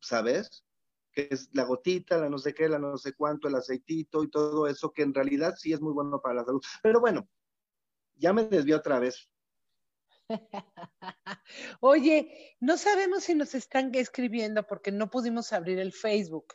¿Sabes? 0.00 0.64
Que 1.12 1.28
es 1.30 1.50
la 1.52 1.64
gotita, 1.64 2.16
la 2.16 2.30
no 2.30 2.38
sé 2.38 2.54
qué, 2.54 2.68
la 2.68 2.78
no 2.78 2.96
sé 2.96 3.12
cuánto, 3.12 3.48
el 3.48 3.54
aceitito 3.54 4.24
y 4.24 4.30
todo 4.30 4.66
eso, 4.66 4.92
que 4.92 5.02
en 5.02 5.12
realidad 5.12 5.54
sí 5.56 5.72
es 5.72 5.80
muy 5.80 5.92
bueno 5.92 6.20
para 6.22 6.36
la 6.36 6.44
salud. 6.44 6.62
Pero 6.82 7.00
bueno, 7.00 7.28
ya 8.16 8.32
me 8.32 8.44
desvió 8.44 8.76
otra 8.76 8.98
vez. 8.98 9.28
Oye, 11.80 12.56
no 12.60 12.76
sabemos 12.76 13.24
si 13.24 13.34
nos 13.34 13.54
están 13.54 13.94
escribiendo 13.94 14.66
porque 14.66 14.92
no 14.92 15.10
pudimos 15.10 15.52
abrir 15.52 15.78
el 15.78 15.92
Facebook. 15.92 16.54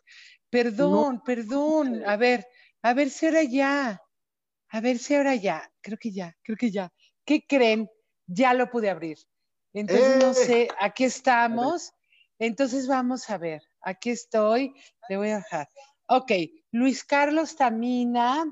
Perdón, 0.49 1.21
perdón. 1.25 2.03
A 2.05 2.15
ver, 2.15 2.47
a 2.81 2.93
ver 2.93 3.09
si 3.09 3.25
ahora 3.25 3.43
ya. 3.43 4.01
A 4.69 4.81
ver 4.81 4.97
si 4.97 5.15
ahora 5.15 5.35
ya. 5.35 5.71
Creo 5.81 5.97
que 5.97 6.11
ya, 6.11 6.35
creo 6.41 6.57
que 6.57 6.71
ya. 6.71 6.91
¿Qué 7.25 7.45
creen? 7.47 7.89
Ya 8.27 8.53
lo 8.53 8.69
pude 8.69 8.89
abrir. 8.89 9.17
Entonces, 9.73 10.23
no 10.23 10.33
sé, 10.33 10.63
¡Eh! 10.63 10.67
aquí 10.79 11.03
estamos. 11.03 11.91
Entonces, 12.39 12.87
vamos 12.87 13.29
a 13.29 13.37
ver. 13.37 13.61
Aquí 13.81 14.11
estoy. 14.11 14.73
Le 15.09 15.17
voy 15.17 15.29
a 15.29 15.37
dejar. 15.37 15.69
Ok, 16.07 16.31
Luis 16.71 17.03
Carlos 17.03 17.55
Tamina. 17.55 18.45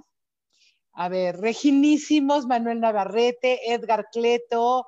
A 0.93 1.09
ver, 1.09 1.37
Reginísimos, 1.37 2.45
Manuel 2.45 2.79
Navarrete, 2.79 3.73
Edgar 3.73 4.07
Cleto, 4.11 4.87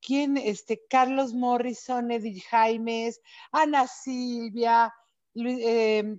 ¿quién? 0.00 0.36
Este, 0.36 0.82
Carlos 0.88 1.34
Morrison, 1.34 2.10
Edith 2.10 2.44
Jaimes, 2.48 3.20
Ana 3.52 3.86
Silvia, 3.86 4.92
eh, 5.34 6.18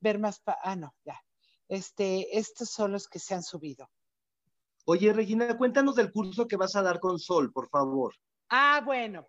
ver 0.00 0.18
más, 0.18 0.42
ah, 0.46 0.76
no, 0.76 0.94
ya. 1.04 1.20
Este, 1.68 2.38
estos 2.38 2.70
son 2.70 2.92
los 2.92 3.08
que 3.08 3.18
se 3.18 3.34
han 3.34 3.42
subido. 3.42 3.88
Oye, 4.86 5.12
Regina, 5.12 5.56
cuéntanos 5.58 5.96
del 5.96 6.10
curso 6.10 6.48
que 6.48 6.56
vas 6.56 6.74
a 6.74 6.82
dar 6.82 6.98
con 6.98 7.18
Sol, 7.18 7.52
por 7.52 7.68
favor. 7.68 8.14
Ah, 8.48 8.80
bueno. 8.84 9.26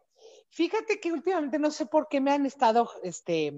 Fíjate 0.49 0.99
que 0.99 1.11
últimamente 1.11 1.59
no 1.59 1.69
sé 1.69 1.85
por 1.85 2.07
qué 2.07 2.21
me 2.21 2.31
han 2.31 2.45
estado, 2.45 2.89
este, 3.03 3.53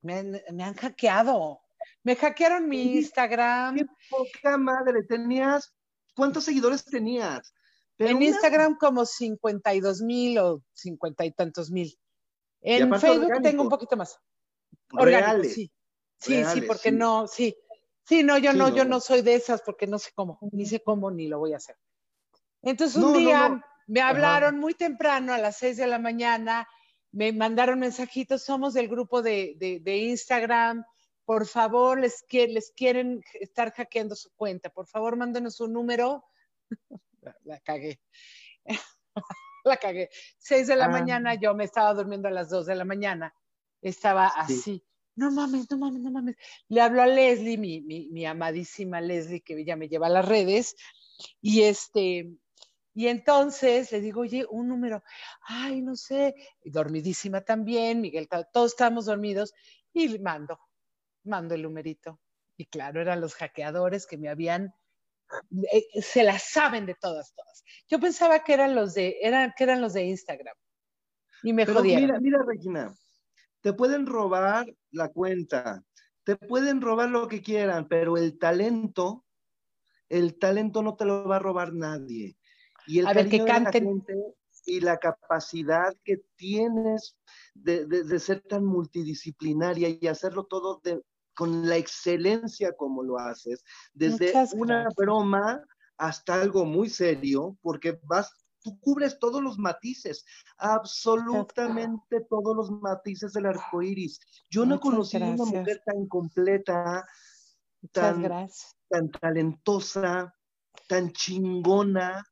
me 0.00 0.14
han, 0.14 0.74
hackeado. 0.74 1.61
Me 2.02 2.16
hackearon 2.16 2.68
mi 2.68 2.96
Instagram. 2.96 3.76
Qué 3.76 3.86
poca 4.10 4.58
madre, 4.58 5.02
tenías, 5.04 5.74
¿cuántos 6.14 6.44
seguidores 6.44 6.84
tenías? 6.84 7.52
en 7.98 8.20
Instagram 8.20 8.76
como 8.78 9.06
52 9.06 10.02
mil 10.02 10.38
o 10.38 10.62
50 10.72 11.24
y 11.24 11.32
tantos 11.32 11.70
mil. 11.70 11.96
En 12.60 12.92
Facebook 12.98 13.42
tengo 13.42 13.62
un 13.62 13.68
poquito 13.68 13.96
más. 13.96 14.18
Reales. 14.90 15.54
sí. 15.54 15.70
Sí, 16.18 16.44
sí, 16.44 16.62
porque 16.62 16.92
no, 16.92 17.26
sí. 17.26 17.56
Sí, 18.04 18.22
no, 18.22 18.38
yo 18.38 18.52
no, 18.52 18.74
yo 18.74 18.84
no 18.84 19.00
soy 19.00 19.22
de 19.22 19.34
esas 19.34 19.62
porque 19.62 19.86
no 19.86 19.98
sé 19.98 20.10
cómo, 20.14 20.38
ni 20.52 20.66
sé 20.66 20.80
cómo 20.80 21.10
ni 21.10 21.28
lo 21.28 21.38
voy 21.38 21.52
a 21.52 21.56
hacer. 21.56 21.76
Entonces 22.62 23.02
un 23.02 23.12
día 23.14 23.64
me 23.86 24.00
hablaron 24.00 24.58
muy 24.58 24.74
temprano 24.74 25.32
a 25.32 25.38
las 25.38 25.56
6 25.58 25.76
de 25.76 25.86
la 25.86 25.98
mañana, 25.98 26.68
me 27.10 27.32
mandaron 27.32 27.78
mensajitos, 27.78 28.44
somos 28.44 28.74
del 28.74 28.88
grupo 28.88 29.22
de, 29.22 29.56
de, 29.58 29.96
Instagram, 29.96 30.84
por 31.24 31.46
favor, 31.46 32.00
les, 32.00 32.24
les 32.30 32.72
quieren 32.72 33.22
estar 33.40 33.72
hackeando 33.72 34.14
su 34.14 34.30
cuenta, 34.34 34.70
por 34.70 34.86
favor, 34.86 35.16
mándenos 35.16 35.60
un 35.60 35.72
número. 35.72 36.24
la, 37.44 37.60
cagué. 37.60 38.00
la 39.64 39.76
cagué. 39.76 40.10
6 40.38 40.66
de 40.66 40.76
la 40.76 40.86
ah. 40.86 40.90
mañana, 40.90 41.34
yo 41.34 41.54
me 41.54 41.64
estaba 41.64 41.94
durmiendo 41.94 42.28
a 42.28 42.32
las 42.32 42.50
2 42.50 42.66
de 42.66 42.74
la 42.74 42.84
mañana, 42.84 43.34
estaba 43.80 44.26
así 44.26 44.84
no 45.14 45.30
mames, 45.30 45.70
no 45.70 45.78
mames, 45.78 46.00
no 46.00 46.10
mames. 46.10 46.36
Le 46.68 46.80
hablo 46.80 47.02
a 47.02 47.06
Leslie, 47.06 47.58
mi, 47.58 47.80
mi, 47.80 48.26
amadísima 48.26 49.00
Leslie, 49.00 49.42
que 49.42 49.64
ya 49.64 49.76
me 49.76 49.88
lleva 49.88 50.06
a 50.06 50.10
las 50.10 50.26
redes, 50.26 50.74
y 51.40 51.62
este, 51.62 52.32
y 52.94 53.06
entonces 53.08 53.92
le 53.92 54.00
digo, 54.00 54.22
oye, 54.22 54.46
un 54.48 54.68
número, 54.68 55.02
ay, 55.42 55.82
no 55.82 55.96
sé, 55.96 56.34
dormidísima 56.64 57.42
también, 57.42 58.00
Miguel, 58.00 58.28
todos 58.52 58.72
estábamos 58.72 59.06
dormidos, 59.06 59.52
y 59.92 60.18
mando, 60.18 60.58
mando 61.24 61.54
el 61.54 61.62
numerito. 61.62 62.20
Y 62.56 62.66
claro, 62.66 63.00
eran 63.00 63.20
los 63.20 63.34
hackeadores 63.34 64.06
que 64.06 64.18
me 64.18 64.28
habían, 64.28 64.74
eh, 65.72 66.02
se 66.02 66.22
la 66.22 66.38
saben 66.38 66.86
de 66.86 66.94
todas, 66.94 67.34
todas. 67.34 67.64
Yo 67.88 67.98
pensaba 67.98 68.44
que 68.44 68.54
eran 68.54 68.74
los 68.74 68.94
de, 68.94 69.16
eran, 69.22 69.52
que 69.56 69.64
eran 69.64 69.80
los 69.80 69.94
de 69.94 70.04
Instagram. 70.04 70.56
Y 71.42 71.52
me 71.52 71.66
jodieron. 71.66 72.02
Mira, 72.02 72.20
mira, 72.20 72.38
Regina, 72.46 72.94
te 73.62 73.72
pueden 73.72 74.06
robar 74.06 74.66
la 74.90 75.08
cuenta, 75.08 75.82
te 76.24 76.36
pueden 76.36 76.80
robar 76.80 77.08
lo 77.08 77.28
que 77.28 77.42
quieran, 77.42 77.88
pero 77.88 78.16
el 78.16 78.38
talento, 78.38 79.24
el 80.08 80.38
talento 80.38 80.82
no 80.82 80.94
te 80.94 81.04
lo 81.04 81.26
va 81.26 81.36
a 81.36 81.40
robar 81.40 81.72
nadie. 81.72 82.36
Y 82.86 82.98
el 82.98 83.06
a 83.06 83.12
ver, 83.12 83.28
que 83.28 83.44
canten. 83.44 84.04
y 84.66 84.80
la 84.80 84.98
capacidad 84.98 85.96
que 86.04 86.18
tienes 86.36 87.16
de, 87.54 88.18
ser 88.18 88.40
tan 88.42 88.64
multidisciplinaria 88.64 89.96
y 90.00 90.06
hacerlo 90.06 90.44
todo 90.44 90.80
con 91.34 91.68
la 91.68 91.76
excelencia 91.76 92.72
como 92.76 93.02
lo 93.02 93.18
haces, 93.18 93.64
desde 93.92 94.32
una 94.54 94.88
broma 94.96 95.64
hasta 95.96 96.40
algo 96.40 96.64
muy 96.64 96.88
serio, 96.88 97.56
porque 97.62 97.98
vas 98.04 98.30
tú 98.62 98.78
cubres 98.80 99.18
todos 99.18 99.42
los 99.42 99.58
matices, 99.58 100.24
absolutamente 100.56 102.20
todos 102.30 102.56
los 102.56 102.70
matices 102.70 103.32
del 103.32 103.46
arco 103.46 103.82
iris. 103.82 104.20
Yo 104.50 104.64
no 104.64 104.80
conocí 104.80 105.20
a 105.20 105.26
una 105.26 105.44
mujer 105.44 105.82
tan 105.84 106.06
completa, 106.06 107.04
tan, 107.90 108.48
tan 108.88 109.10
talentosa, 109.10 110.34
tan 110.88 111.12
chingona. 111.12 112.24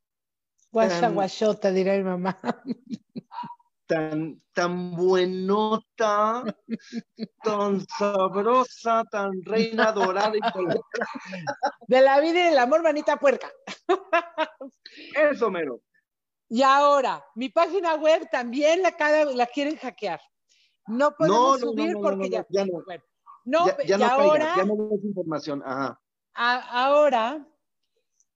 Guasha 0.72 1.10
guachota, 1.10 1.72
dirá 1.72 1.96
mi 1.96 2.04
mamá. 2.04 2.38
Tan, 3.90 4.40
tan 4.52 4.94
buenota, 4.94 6.44
tan 7.42 7.84
sabrosa, 7.98 9.02
tan 9.10 9.32
reina 9.44 9.90
dorada 9.90 10.32
y 10.36 10.40
De 11.88 12.00
la 12.00 12.20
vida 12.20 12.38
y 12.38 12.44
del 12.50 12.58
amor, 12.58 12.84
manita 12.84 13.16
puerca. 13.16 13.50
Eso, 15.16 15.50
mero. 15.50 15.80
Y 16.48 16.62
ahora, 16.62 17.24
mi 17.34 17.48
página 17.48 17.96
web 17.96 18.28
también 18.30 18.80
la, 18.80 18.92
cada, 18.92 19.24
la 19.24 19.46
quieren 19.46 19.76
hackear. 19.76 20.20
No 20.86 21.16
podemos 21.16 21.58
subir 21.58 21.96
porque 22.00 22.30
ya, 22.30 22.46
ya, 22.48 22.66
no. 22.66 22.84
no, 23.44 23.66
ya, 23.84 23.98
no 23.98 24.06
ahora, 24.06 24.54
ya 24.56 24.64
no 24.66 24.74
información. 25.02 25.64
Ajá. 25.66 26.00
ahora, 26.34 27.44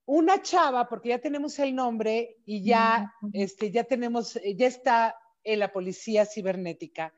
una 0.05 0.41
chava, 0.41 0.89
porque 0.89 1.09
ya 1.09 1.19
tenemos 1.19 1.57
el 1.59 1.73
nombre 1.73 2.41
y 2.45 2.61
ya, 2.61 3.13
este, 3.31 3.71
ya 3.71 3.85
tenemos, 3.85 4.37
ya 4.57 4.67
está 4.67 5.15
en 5.45 5.59
la 5.59 5.71
policía 5.71 6.25
cibernética, 6.25 7.13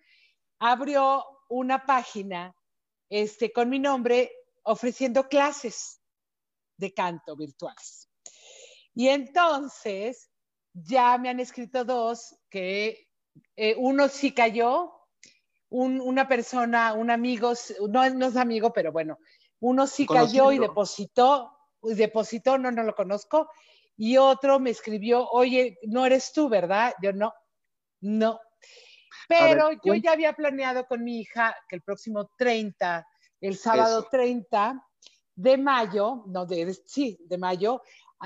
abrió 0.59 1.23
una 1.49 1.85
página 1.85 2.55
este, 3.09 3.51
con 3.51 3.69
mi 3.69 3.79
nombre 3.79 4.31
ofreciendo 4.63 5.27
clases 5.27 6.01
de 6.77 6.93
canto 6.93 7.35
virtuales. 7.35 8.09
Y 8.93 9.07
entonces, 9.07 10.29
ya 10.73 11.17
me 11.17 11.29
han 11.29 11.39
escrito 11.39 11.85
dos 11.85 12.35
que 12.49 13.07
eh, 13.55 13.75
uno 13.77 14.09
sí 14.09 14.33
cayó, 14.33 14.93
una 15.69 16.27
persona, 16.27 16.93
un 16.93 17.11
amigo, 17.11 17.51
no, 17.89 18.09
no, 18.09 18.27
es 18.27 18.37
amigo, 18.37 18.71
pero 18.71 18.91
bueno, 18.93 19.19
uno 19.59 19.85
sí 19.85 20.05
cayó 20.05 20.51
y 20.51 20.59
depositó, 20.59 21.51
y 21.83 21.93
depositó, 21.93 22.57
no, 22.57 22.71
no 22.71 22.83
lo 22.83 22.95
conozco, 22.95 23.49
y 23.97 24.15
otro 24.15 24.59
me 24.59 24.69
escribió, 24.69 25.27
oye, 25.29 25.77
no 25.83 26.05
eres 26.05 26.31
tú, 26.31 26.47
¿verdad? 26.47 26.93
Yo 27.01 27.11
no, 27.11 27.33
no. 28.07 28.39
Pero 29.27 29.71
yo 29.83 29.93
ya 29.95 30.13
había 30.13 30.33
planeado 30.33 30.85
con 30.87 31.03
mi 31.03 31.19
hija 31.19 31.55
que 31.67 31.75
el 31.75 31.81
próximo 31.81 32.29
30, 32.37 33.05
el 33.41 33.57
sábado 33.57 34.07
30 34.09 34.81
de 35.35 35.57
mayo, 35.57 36.23
no, 36.27 36.45
de, 36.45 36.73
sí, 36.85 37.17
de 37.25 37.37
mayo, 37.37 37.81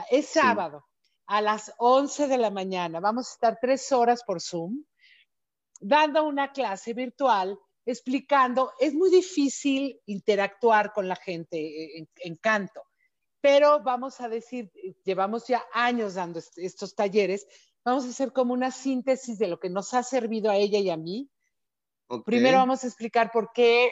es 0.09 0.27
sábado 0.27 0.85
a 1.25 1.41
las 1.41 1.73
11 1.77 2.27
de 2.27 2.37
la 2.37 2.51
mañana. 2.51 2.99
Vamos 2.99 3.29
a 3.29 3.33
estar 3.33 3.57
tres 3.59 3.91
horas 3.91 4.23
por 4.23 4.41
Zoom 4.41 4.83
dando 5.79 6.23
una 6.23 6.51
clase 6.51 6.93
virtual 6.93 7.57
explicando. 7.85 8.73
Es 8.79 8.93
muy 8.93 9.09
difícil 9.09 9.99
interactuar 10.05 10.93
con 10.93 11.07
la 11.07 11.15
gente 11.15 12.07
en, 12.15 12.35
canto, 12.35 12.83
pero 13.41 13.81
vamos 13.81 14.21
a 14.21 14.29
decir, 14.29 14.71
llevamos 15.03 15.47
ya 15.47 15.65
años 15.73 16.13
dando 16.13 16.39
estos 16.57 16.95
talleres. 16.95 17.47
Vamos 17.83 18.05
a 18.05 18.09
hacer 18.09 18.31
como 18.31 18.53
una 18.53 18.71
síntesis 18.71 19.37
de 19.39 19.47
lo 19.47 19.59
que 19.59 19.69
nos 19.69 19.93
ha 19.93 20.03
servido 20.03 20.49
a 20.51 20.55
ella 20.55 20.79
y 20.79 20.89
a 20.89 20.97
mí. 20.97 21.29
Primero 22.25 22.57
vamos 22.57 22.83
a 22.83 22.87
explicar 22.87 23.31
por 23.31 23.51
qué, 23.53 23.91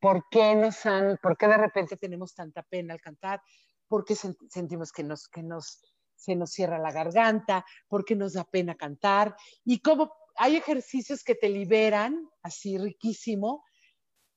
por 0.00 0.24
qué 0.30 0.54
nos 0.56 0.84
han, 0.86 1.18
por 1.22 1.36
qué 1.36 1.46
de 1.46 1.56
repente 1.56 1.96
tenemos 1.96 2.34
tanta 2.34 2.62
pena 2.62 2.94
al 2.94 3.00
cantar, 3.00 3.40
por 3.86 4.04
qué 4.04 4.14
sentimos 4.14 4.90
que 4.90 5.04
nos, 5.04 5.28
que 5.28 5.42
nos 5.42 5.80
se 6.16 6.34
nos 6.34 6.50
cierra 6.50 6.78
la 6.78 6.92
garganta, 6.92 7.64
porque 7.88 8.14
nos 8.14 8.32
da 8.32 8.44
pena 8.44 8.74
cantar 8.74 9.36
y 9.64 9.80
cómo 9.80 10.12
hay 10.36 10.56
ejercicios 10.56 11.22
que 11.22 11.34
te 11.34 11.48
liberan, 11.48 12.28
así 12.42 12.78
riquísimo, 12.78 13.64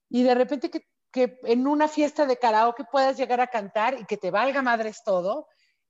y 0.09 0.23
de 0.23 0.35
repente 0.35 0.69
que, 0.69 0.81
en 1.43 1.65
una 1.65 1.88
fiesta 1.88 2.27
de 2.27 2.38
karaoke 2.38 2.83
puedas 2.91 3.17
llegar 3.17 3.41
a 3.41 3.47
cantar 3.47 3.99
y 3.99 4.05
que 4.05 4.17
te 4.17 4.29
valga 4.29 4.61
madres 4.61 5.01
todo, 5.03 5.47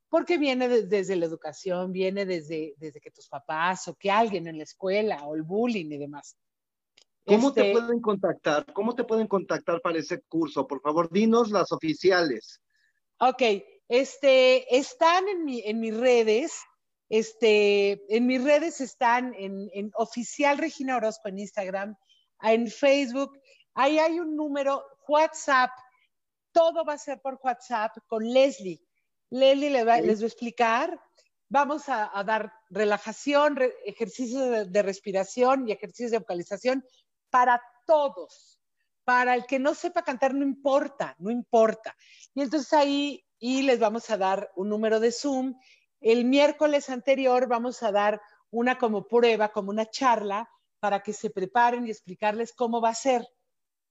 porque 0.10 0.38
viene 0.38 0.68
desde 0.68 1.16
la 1.16 1.26
educación, 1.26 1.92
viene 1.92 2.26
desde, 2.26 2.74
desde 2.78 3.02
que 3.02 3.12
tus 3.12 3.28
papás 3.28 3.88
o 3.88 3.96
que 3.96 4.10
alguien 4.10 4.48
en 4.48 4.58
la 4.58 4.64
escuela 4.64 5.26
o 5.26 5.36
el 5.36 5.44
bullying 5.44 5.92
y 5.92 5.98
demás. 5.98 6.38
¿Cómo 7.26 7.52
te 7.52 7.72
este 7.72 7.80
pueden 7.80 8.02
contactar? 8.02 8.66
¿Cómo 8.72 8.96
te 8.96 9.04
pueden 9.04 9.28
contactar 9.28 9.82
para 9.82 10.00
ese 10.00 10.22
curso? 10.22 10.66
Por 10.66 10.82
favor, 10.82 11.12
dinos 11.12 11.52
las 11.52 11.74
oficiales. 11.74 12.62
Ok, 13.20 13.42
este, 13.90 14.78
están 14.78 15.28
en, 15.28 15.44
mi, 15.44 15.62
en 15.66 15.80
mis 15.80 15.96
redes, 15.96 16.62
este, 17.10 18.02
en 18.16 18.28
mis 18.28 18.42
redes 18.42 18.80
están 18.80 19.34
en, 19.34 19.70
en, 19.74 19.92
oficial 19.96 20.58
Regina 20.58 20.96
Orozco 20.98 21.28
en 21.28 21.40
Instagram, 21.40 21.98
en 22.44 22.68
Facebook, 22.68 23.38
ahí 23.74 24.00
hay 24.00 24.20
un 24.20 24.36
número, 24.36 24.84
WhatsApp, 25.08 25.72
todo 26.54 26.86
va 26.86 26.94
a 26.94 26.98
ser 26.98 27.20
por 27.22 27.40
WhatsApp 27.44 27.98
con 28.08 28.24
Leslie. 28.24 28.82
Leslie 29.30 29.70
les 29.70 29.86
va, 29.86 29.96
a 29.96 30.00
explicar, 30.00 31.00
vamos 31.50 31.90
a, 31.90 32.12
dar 32.24 32.54
relajación, 32.70 33.58
ejercicios 33.86 34.72
de, 34.72 34.82
respiración 34.82 35.68
y 35.68 35.72
ejercicios 35.72 36.12
de 36.12 36.20
vocalización 36.20 36.84
para 37.30 37.62
todos. 37.86 38.60
Para 39.04 39.36
el 39.36 39.46
que 39.46 39.58
no 39.58 39.74
sepa 39.74 40.04
cantar, 40.04 40.34
no 40.34 40.44
importa, 40.44 41.16
no 41.20 41.32
importa. 41.32 41.96
Y 42.36 42.42
entonces 42.42 42.74
ahí 42.74 43.24
y 43.40 43.62
les 43.62 43.80
vamos 43.80 44.10
a 44.10 44.18
dar 44.18 44.52
un 44.56 44.68
número 44.68 45.00
de 45.00 45.12
Zoom. 45.12 45.56
El 46.02 46.26
miércoles 46.26 46.90
anterior 46.90 47.48
vamos 47.48 47.84
a 47.84 47.92
dar 47.92 48.22
una 48.50 48.78
como 48.78 49.08
prueba, 49.08 49.54
como 49.54 49.70
una 49.70 49.90
charla, 49.90 50.50
para 50.80 51.02
que 51.02 51.14
se 51.14 51.30
preparen 51.30 51.88
y 51.88 51.92
explicarles 51.92 52.54
cómo 52.54 52.82
va 52.82 52.90
a 52.90 52.96
ser. 52.96 53.26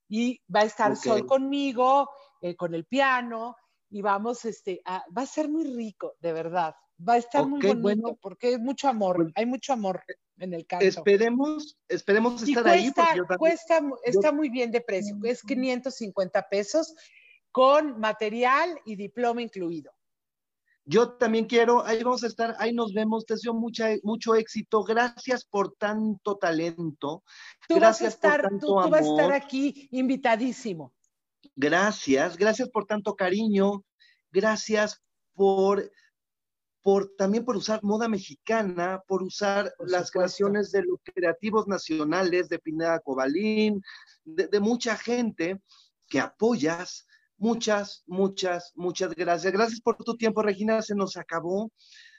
Y 0.08 0.40
va 0.54 0.60
a 0.60 0.64
estar 0.64 0.96
Sol 0.96 1.26
conmigo, 1.26 2.10
eh, 2.40 2.54
con 2.54 2.74
el 2.74 2.84
piano, 2.84 3.56
y 3.90 4.02
vamos, 4.02 4.44
este, 4.44 4.82
va 4.86 5.22
a 5.22 5.26
ser 5.26 5.48
muy 5.48 5.64
rico, 5.64 6.14
de 6.20 6.32
verdad. 6.32 6.74
Va 7.06 7.14
a 7.14 7.18
estar 7.18 7.46
muy 7.46 7.60
bonito, 7.60 8.16
porque 8.20 8.54
es 8.54 8.58
mucho 8.58 8.88
amor, 8.88 9.30
hay 9.34 9.46
mucho 9.46 9.72
amor. 9.72 10.02
en 10.38 10.52
el 10.52 10.66
canto. 10.66 10.84
Esperemos, 10.84 11.78
esperemos 11.88 12.42
estar 12.42 12.66
ahí. 12.68 12.92
cuesta, 12.92 13.02
porque 13.04 13.16
yo 13.16 13.24
también- 13.24 13.38
cuesta, 13.38 13.80
está 14.04 14.32
muy 14.32 14.50
bien 14.50 14.70
de 14.70 14.82
precio, 14.82 15.16
es 15.24 15.42
550 15.42 16.46
pesos 16.50 16.94
con 17.50 17.98
material 17.98 18.78
y 18.84 18.96
diploma 18.96 19.40
incluido. 19.40 19.92
Yo 20.84 21.14
también 21.14 21.46
quiero, 21.46 21.84
ahí 21.84 22.02
vamos 22.02 22.22
a 22.22 22.26
estar, 22.26 22.54
ahí 22.58 22.72
nos 22.72 22.92
vemos, 22.92 23.24
te 23.26 23.34
deseo 23.34 23.54
mucha, 23.54 23.88
mucho 24.02 24.34
éxito, 24.34 24.84
gracias 24.84 25.44
por 25.44 25.74
tanto 25.74 26.36
talento, 26.36 27.24
Tú 27.66 27.76
Gracias 27.76 27.80
vas 27.80 28.00
a 28.00 28.20
por 28.20 28.30
estar, 28.30 28.42
tanto 28.42 28.66
tú, 28.66 28.82
tú 28.84 28.90
vas 28.90 29.00
a 29.06 29.10
estar 29.10 29.32
aquí 29.32 29.88
invitadísimo. 29.90 30.92
Gracias, 31.56 32.36
gracias 32.36 32.68
por 32.68 32.86
tanto 32.86 33.16
cariño, 33.16 33.84
gracias 34.30 35.02
por, 35.34 35.90
por 36.82 37.14
también 37.16 37.44
por 37.44 37.56
usar 37.56 37.82
moda 37.82 38.08
mexicana, 38.08 39.02
por 39.08 39.22
usar 39.22 39.72
Por 39.76 39.90
las 39.90 40.10
creaciones 40.10 40.70
de 40.70 40.82
los 40.84 41.00
creativos 41.02 41.66
nacionales, 41.66 42.48
de 42.48 42.58
Pineda 42.58 43.00
Cobalín, 43.00 43.82
de, 44.24 44.46
de 44.46 44.60
mucha 44.60 44.96
gente 44.96 45.60
que 46.08 46.20
apoyas. 46.20 47.06
Muchas, 47.38 48.02
muchas, 48.06 48.72
muchas 48.76 49.14
gracias. 49.14 49.52
Gracias 49.52 49.80
por 49.82 49.96
tu 49.96 50.16
tiempo, 50.16 50.40
Regina. 50.40 50.80
Se 50.80 50.94
nos 50.94 51.18
acabó. 51.18 51.70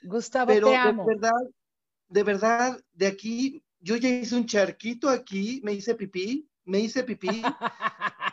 Gustavo, 0.04 0.46
pero 0.46 0.68
te 0.68 0.76
de 0.76 1.04
verdad, 1.04 1.32
de 2.08 2.22
verdad, 2.22 2.80
de 2.92 3.06
aquí, 3.06 3.64
yo 3.80 3.96
ya 3.96 4.08
hice 4.08 4.36
un 4.36 4.46
charquito 4.46 5.08
aquí, 5.08 5.60
me 5.64 5.72
hice 5.72 5.94
pipí, 5.94 6.48
me 6.64 6.80
hice 6.80 7.04
pipí, 7.04 7.28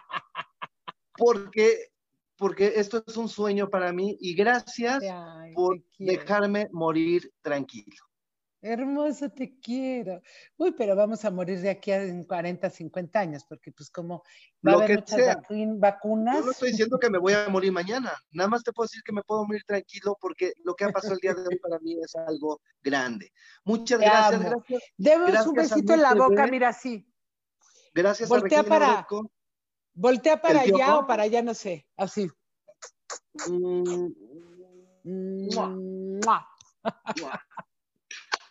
porque, 1.17 1.89
porque 2.37 2.73
esto 2.75 3.03
es 3.05 3.17
un 3.17 3.29
sueño 3.29 3.69
para 3.69 3.91
mí 3.93 4.17
y 4.19 4.35
gracias 4.35 5.03
Ay, 5.03 5.53
por 5.53 5.81
dejarme 5.97 6.67
morir 6.71 7.31
tranquilo. 7.41 7.95
Hermoso, 8.61 9.29
te 9.29 9.59
quiero. 9.59 10.21
Uy, 10.57 10.71
pero 10.75 10.95
vamos 10.95 11.23
a 11.23 11.29
morir 11.29 11.59
de 11.61 11.69
aquí 11.69 11.91
a 11.91 12.01
en 12.01 12.23
40, 12.23 12.67
50 12.67 13.19
años, 13.19 13.45
porque 13.47 13.71
pues 13.71 13.91
como 13.91 14.23
va 14.67 14.71
Lo 14.71 14.79
a 14.79 14.83
haber 14.85 14.87
que 14.87 14.95
muchas 15.01 15.19
sea. 15.19 15.41
vacunas. 15.77 16.39
Yo 16.39 16.45
no 16.45 16.51
estoy 16.51 16.71
diciendo 16.71 16.97
que 16.97 17.11
me 17.11 17.19
voy 17.19 17.33
a 17.33 17.47
morir 17.47 17.71
mañana, 17.71 18.11
nada 18.31 18.49
más 18.49 18.63
te 18.63 18.73
puedo 18.73 18.85
decir 18.85 19.03
que 19.05 19.11
me 19.13 19.21
puedo 19.21 19.45
morir 19.45 19.61
tranquilo 19.67 20.17
porque 20.19 20.53
lo 20.63 20.73
que 20.73 20.85
ha 20.85 20.89
pasado 20.89 21.13
el 21.13 21.19
día 21.19 21.35
de 21.35 21.47
hoy 21.47 21.59
para 21.59 21.77
mí 21.77 21.95
es 22.03 22.15
algo 22.15 22.59
grande. 22.81 23.31
Muchas 23.65 23.99
Te 23.99 24.05
gracias, 24.05 24.41
gracias, 24.41 24.81
Demos 24.97 25.45
un 25.45 25.53
besito 25.53 25.93
en 25.93 26.01
la 26.01 26.13
bebé. 26.15 26.25
boca, 26.27 26.47
mira 26.47 26.69
así. 26.69 27.07
gracias 27.93 28.27
Voltea 28.29 28.59
a 28.59 28.63
Regina 28.63 28.79
para- 28.79 28.93
Orozco. 28.93 29.31
Voltea 29.95 30.41
para 30.41 30.63
¿El 30.63 30.75
allá 30.75 30.97
o 30.99 31.07
para 31.07 31.23
allá, 31.23 31.41
no 31.41 31.53
sé. 31.53 31.87
Así. 31.95 32.29
Mm, 33.47 34.09
Mua. 35.03 35.67
Mua. 35.69 36.47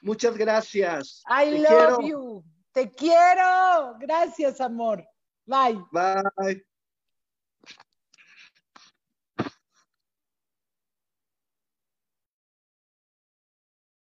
Muchas 0.00 0.36
gracias. 0.36 1.22
I 1.28 1.50
Te 1.50 1.58
love 1.58 1.68
quiero. 1.68 2.00
you. 2.00 2.44
Te 2.72 2.90
quiero. 2.90 3.96
Gracias, 3.98 4.60
amor. 4.60 5.06
Bye. 5.46 5.84
Bye. 5.92 6.64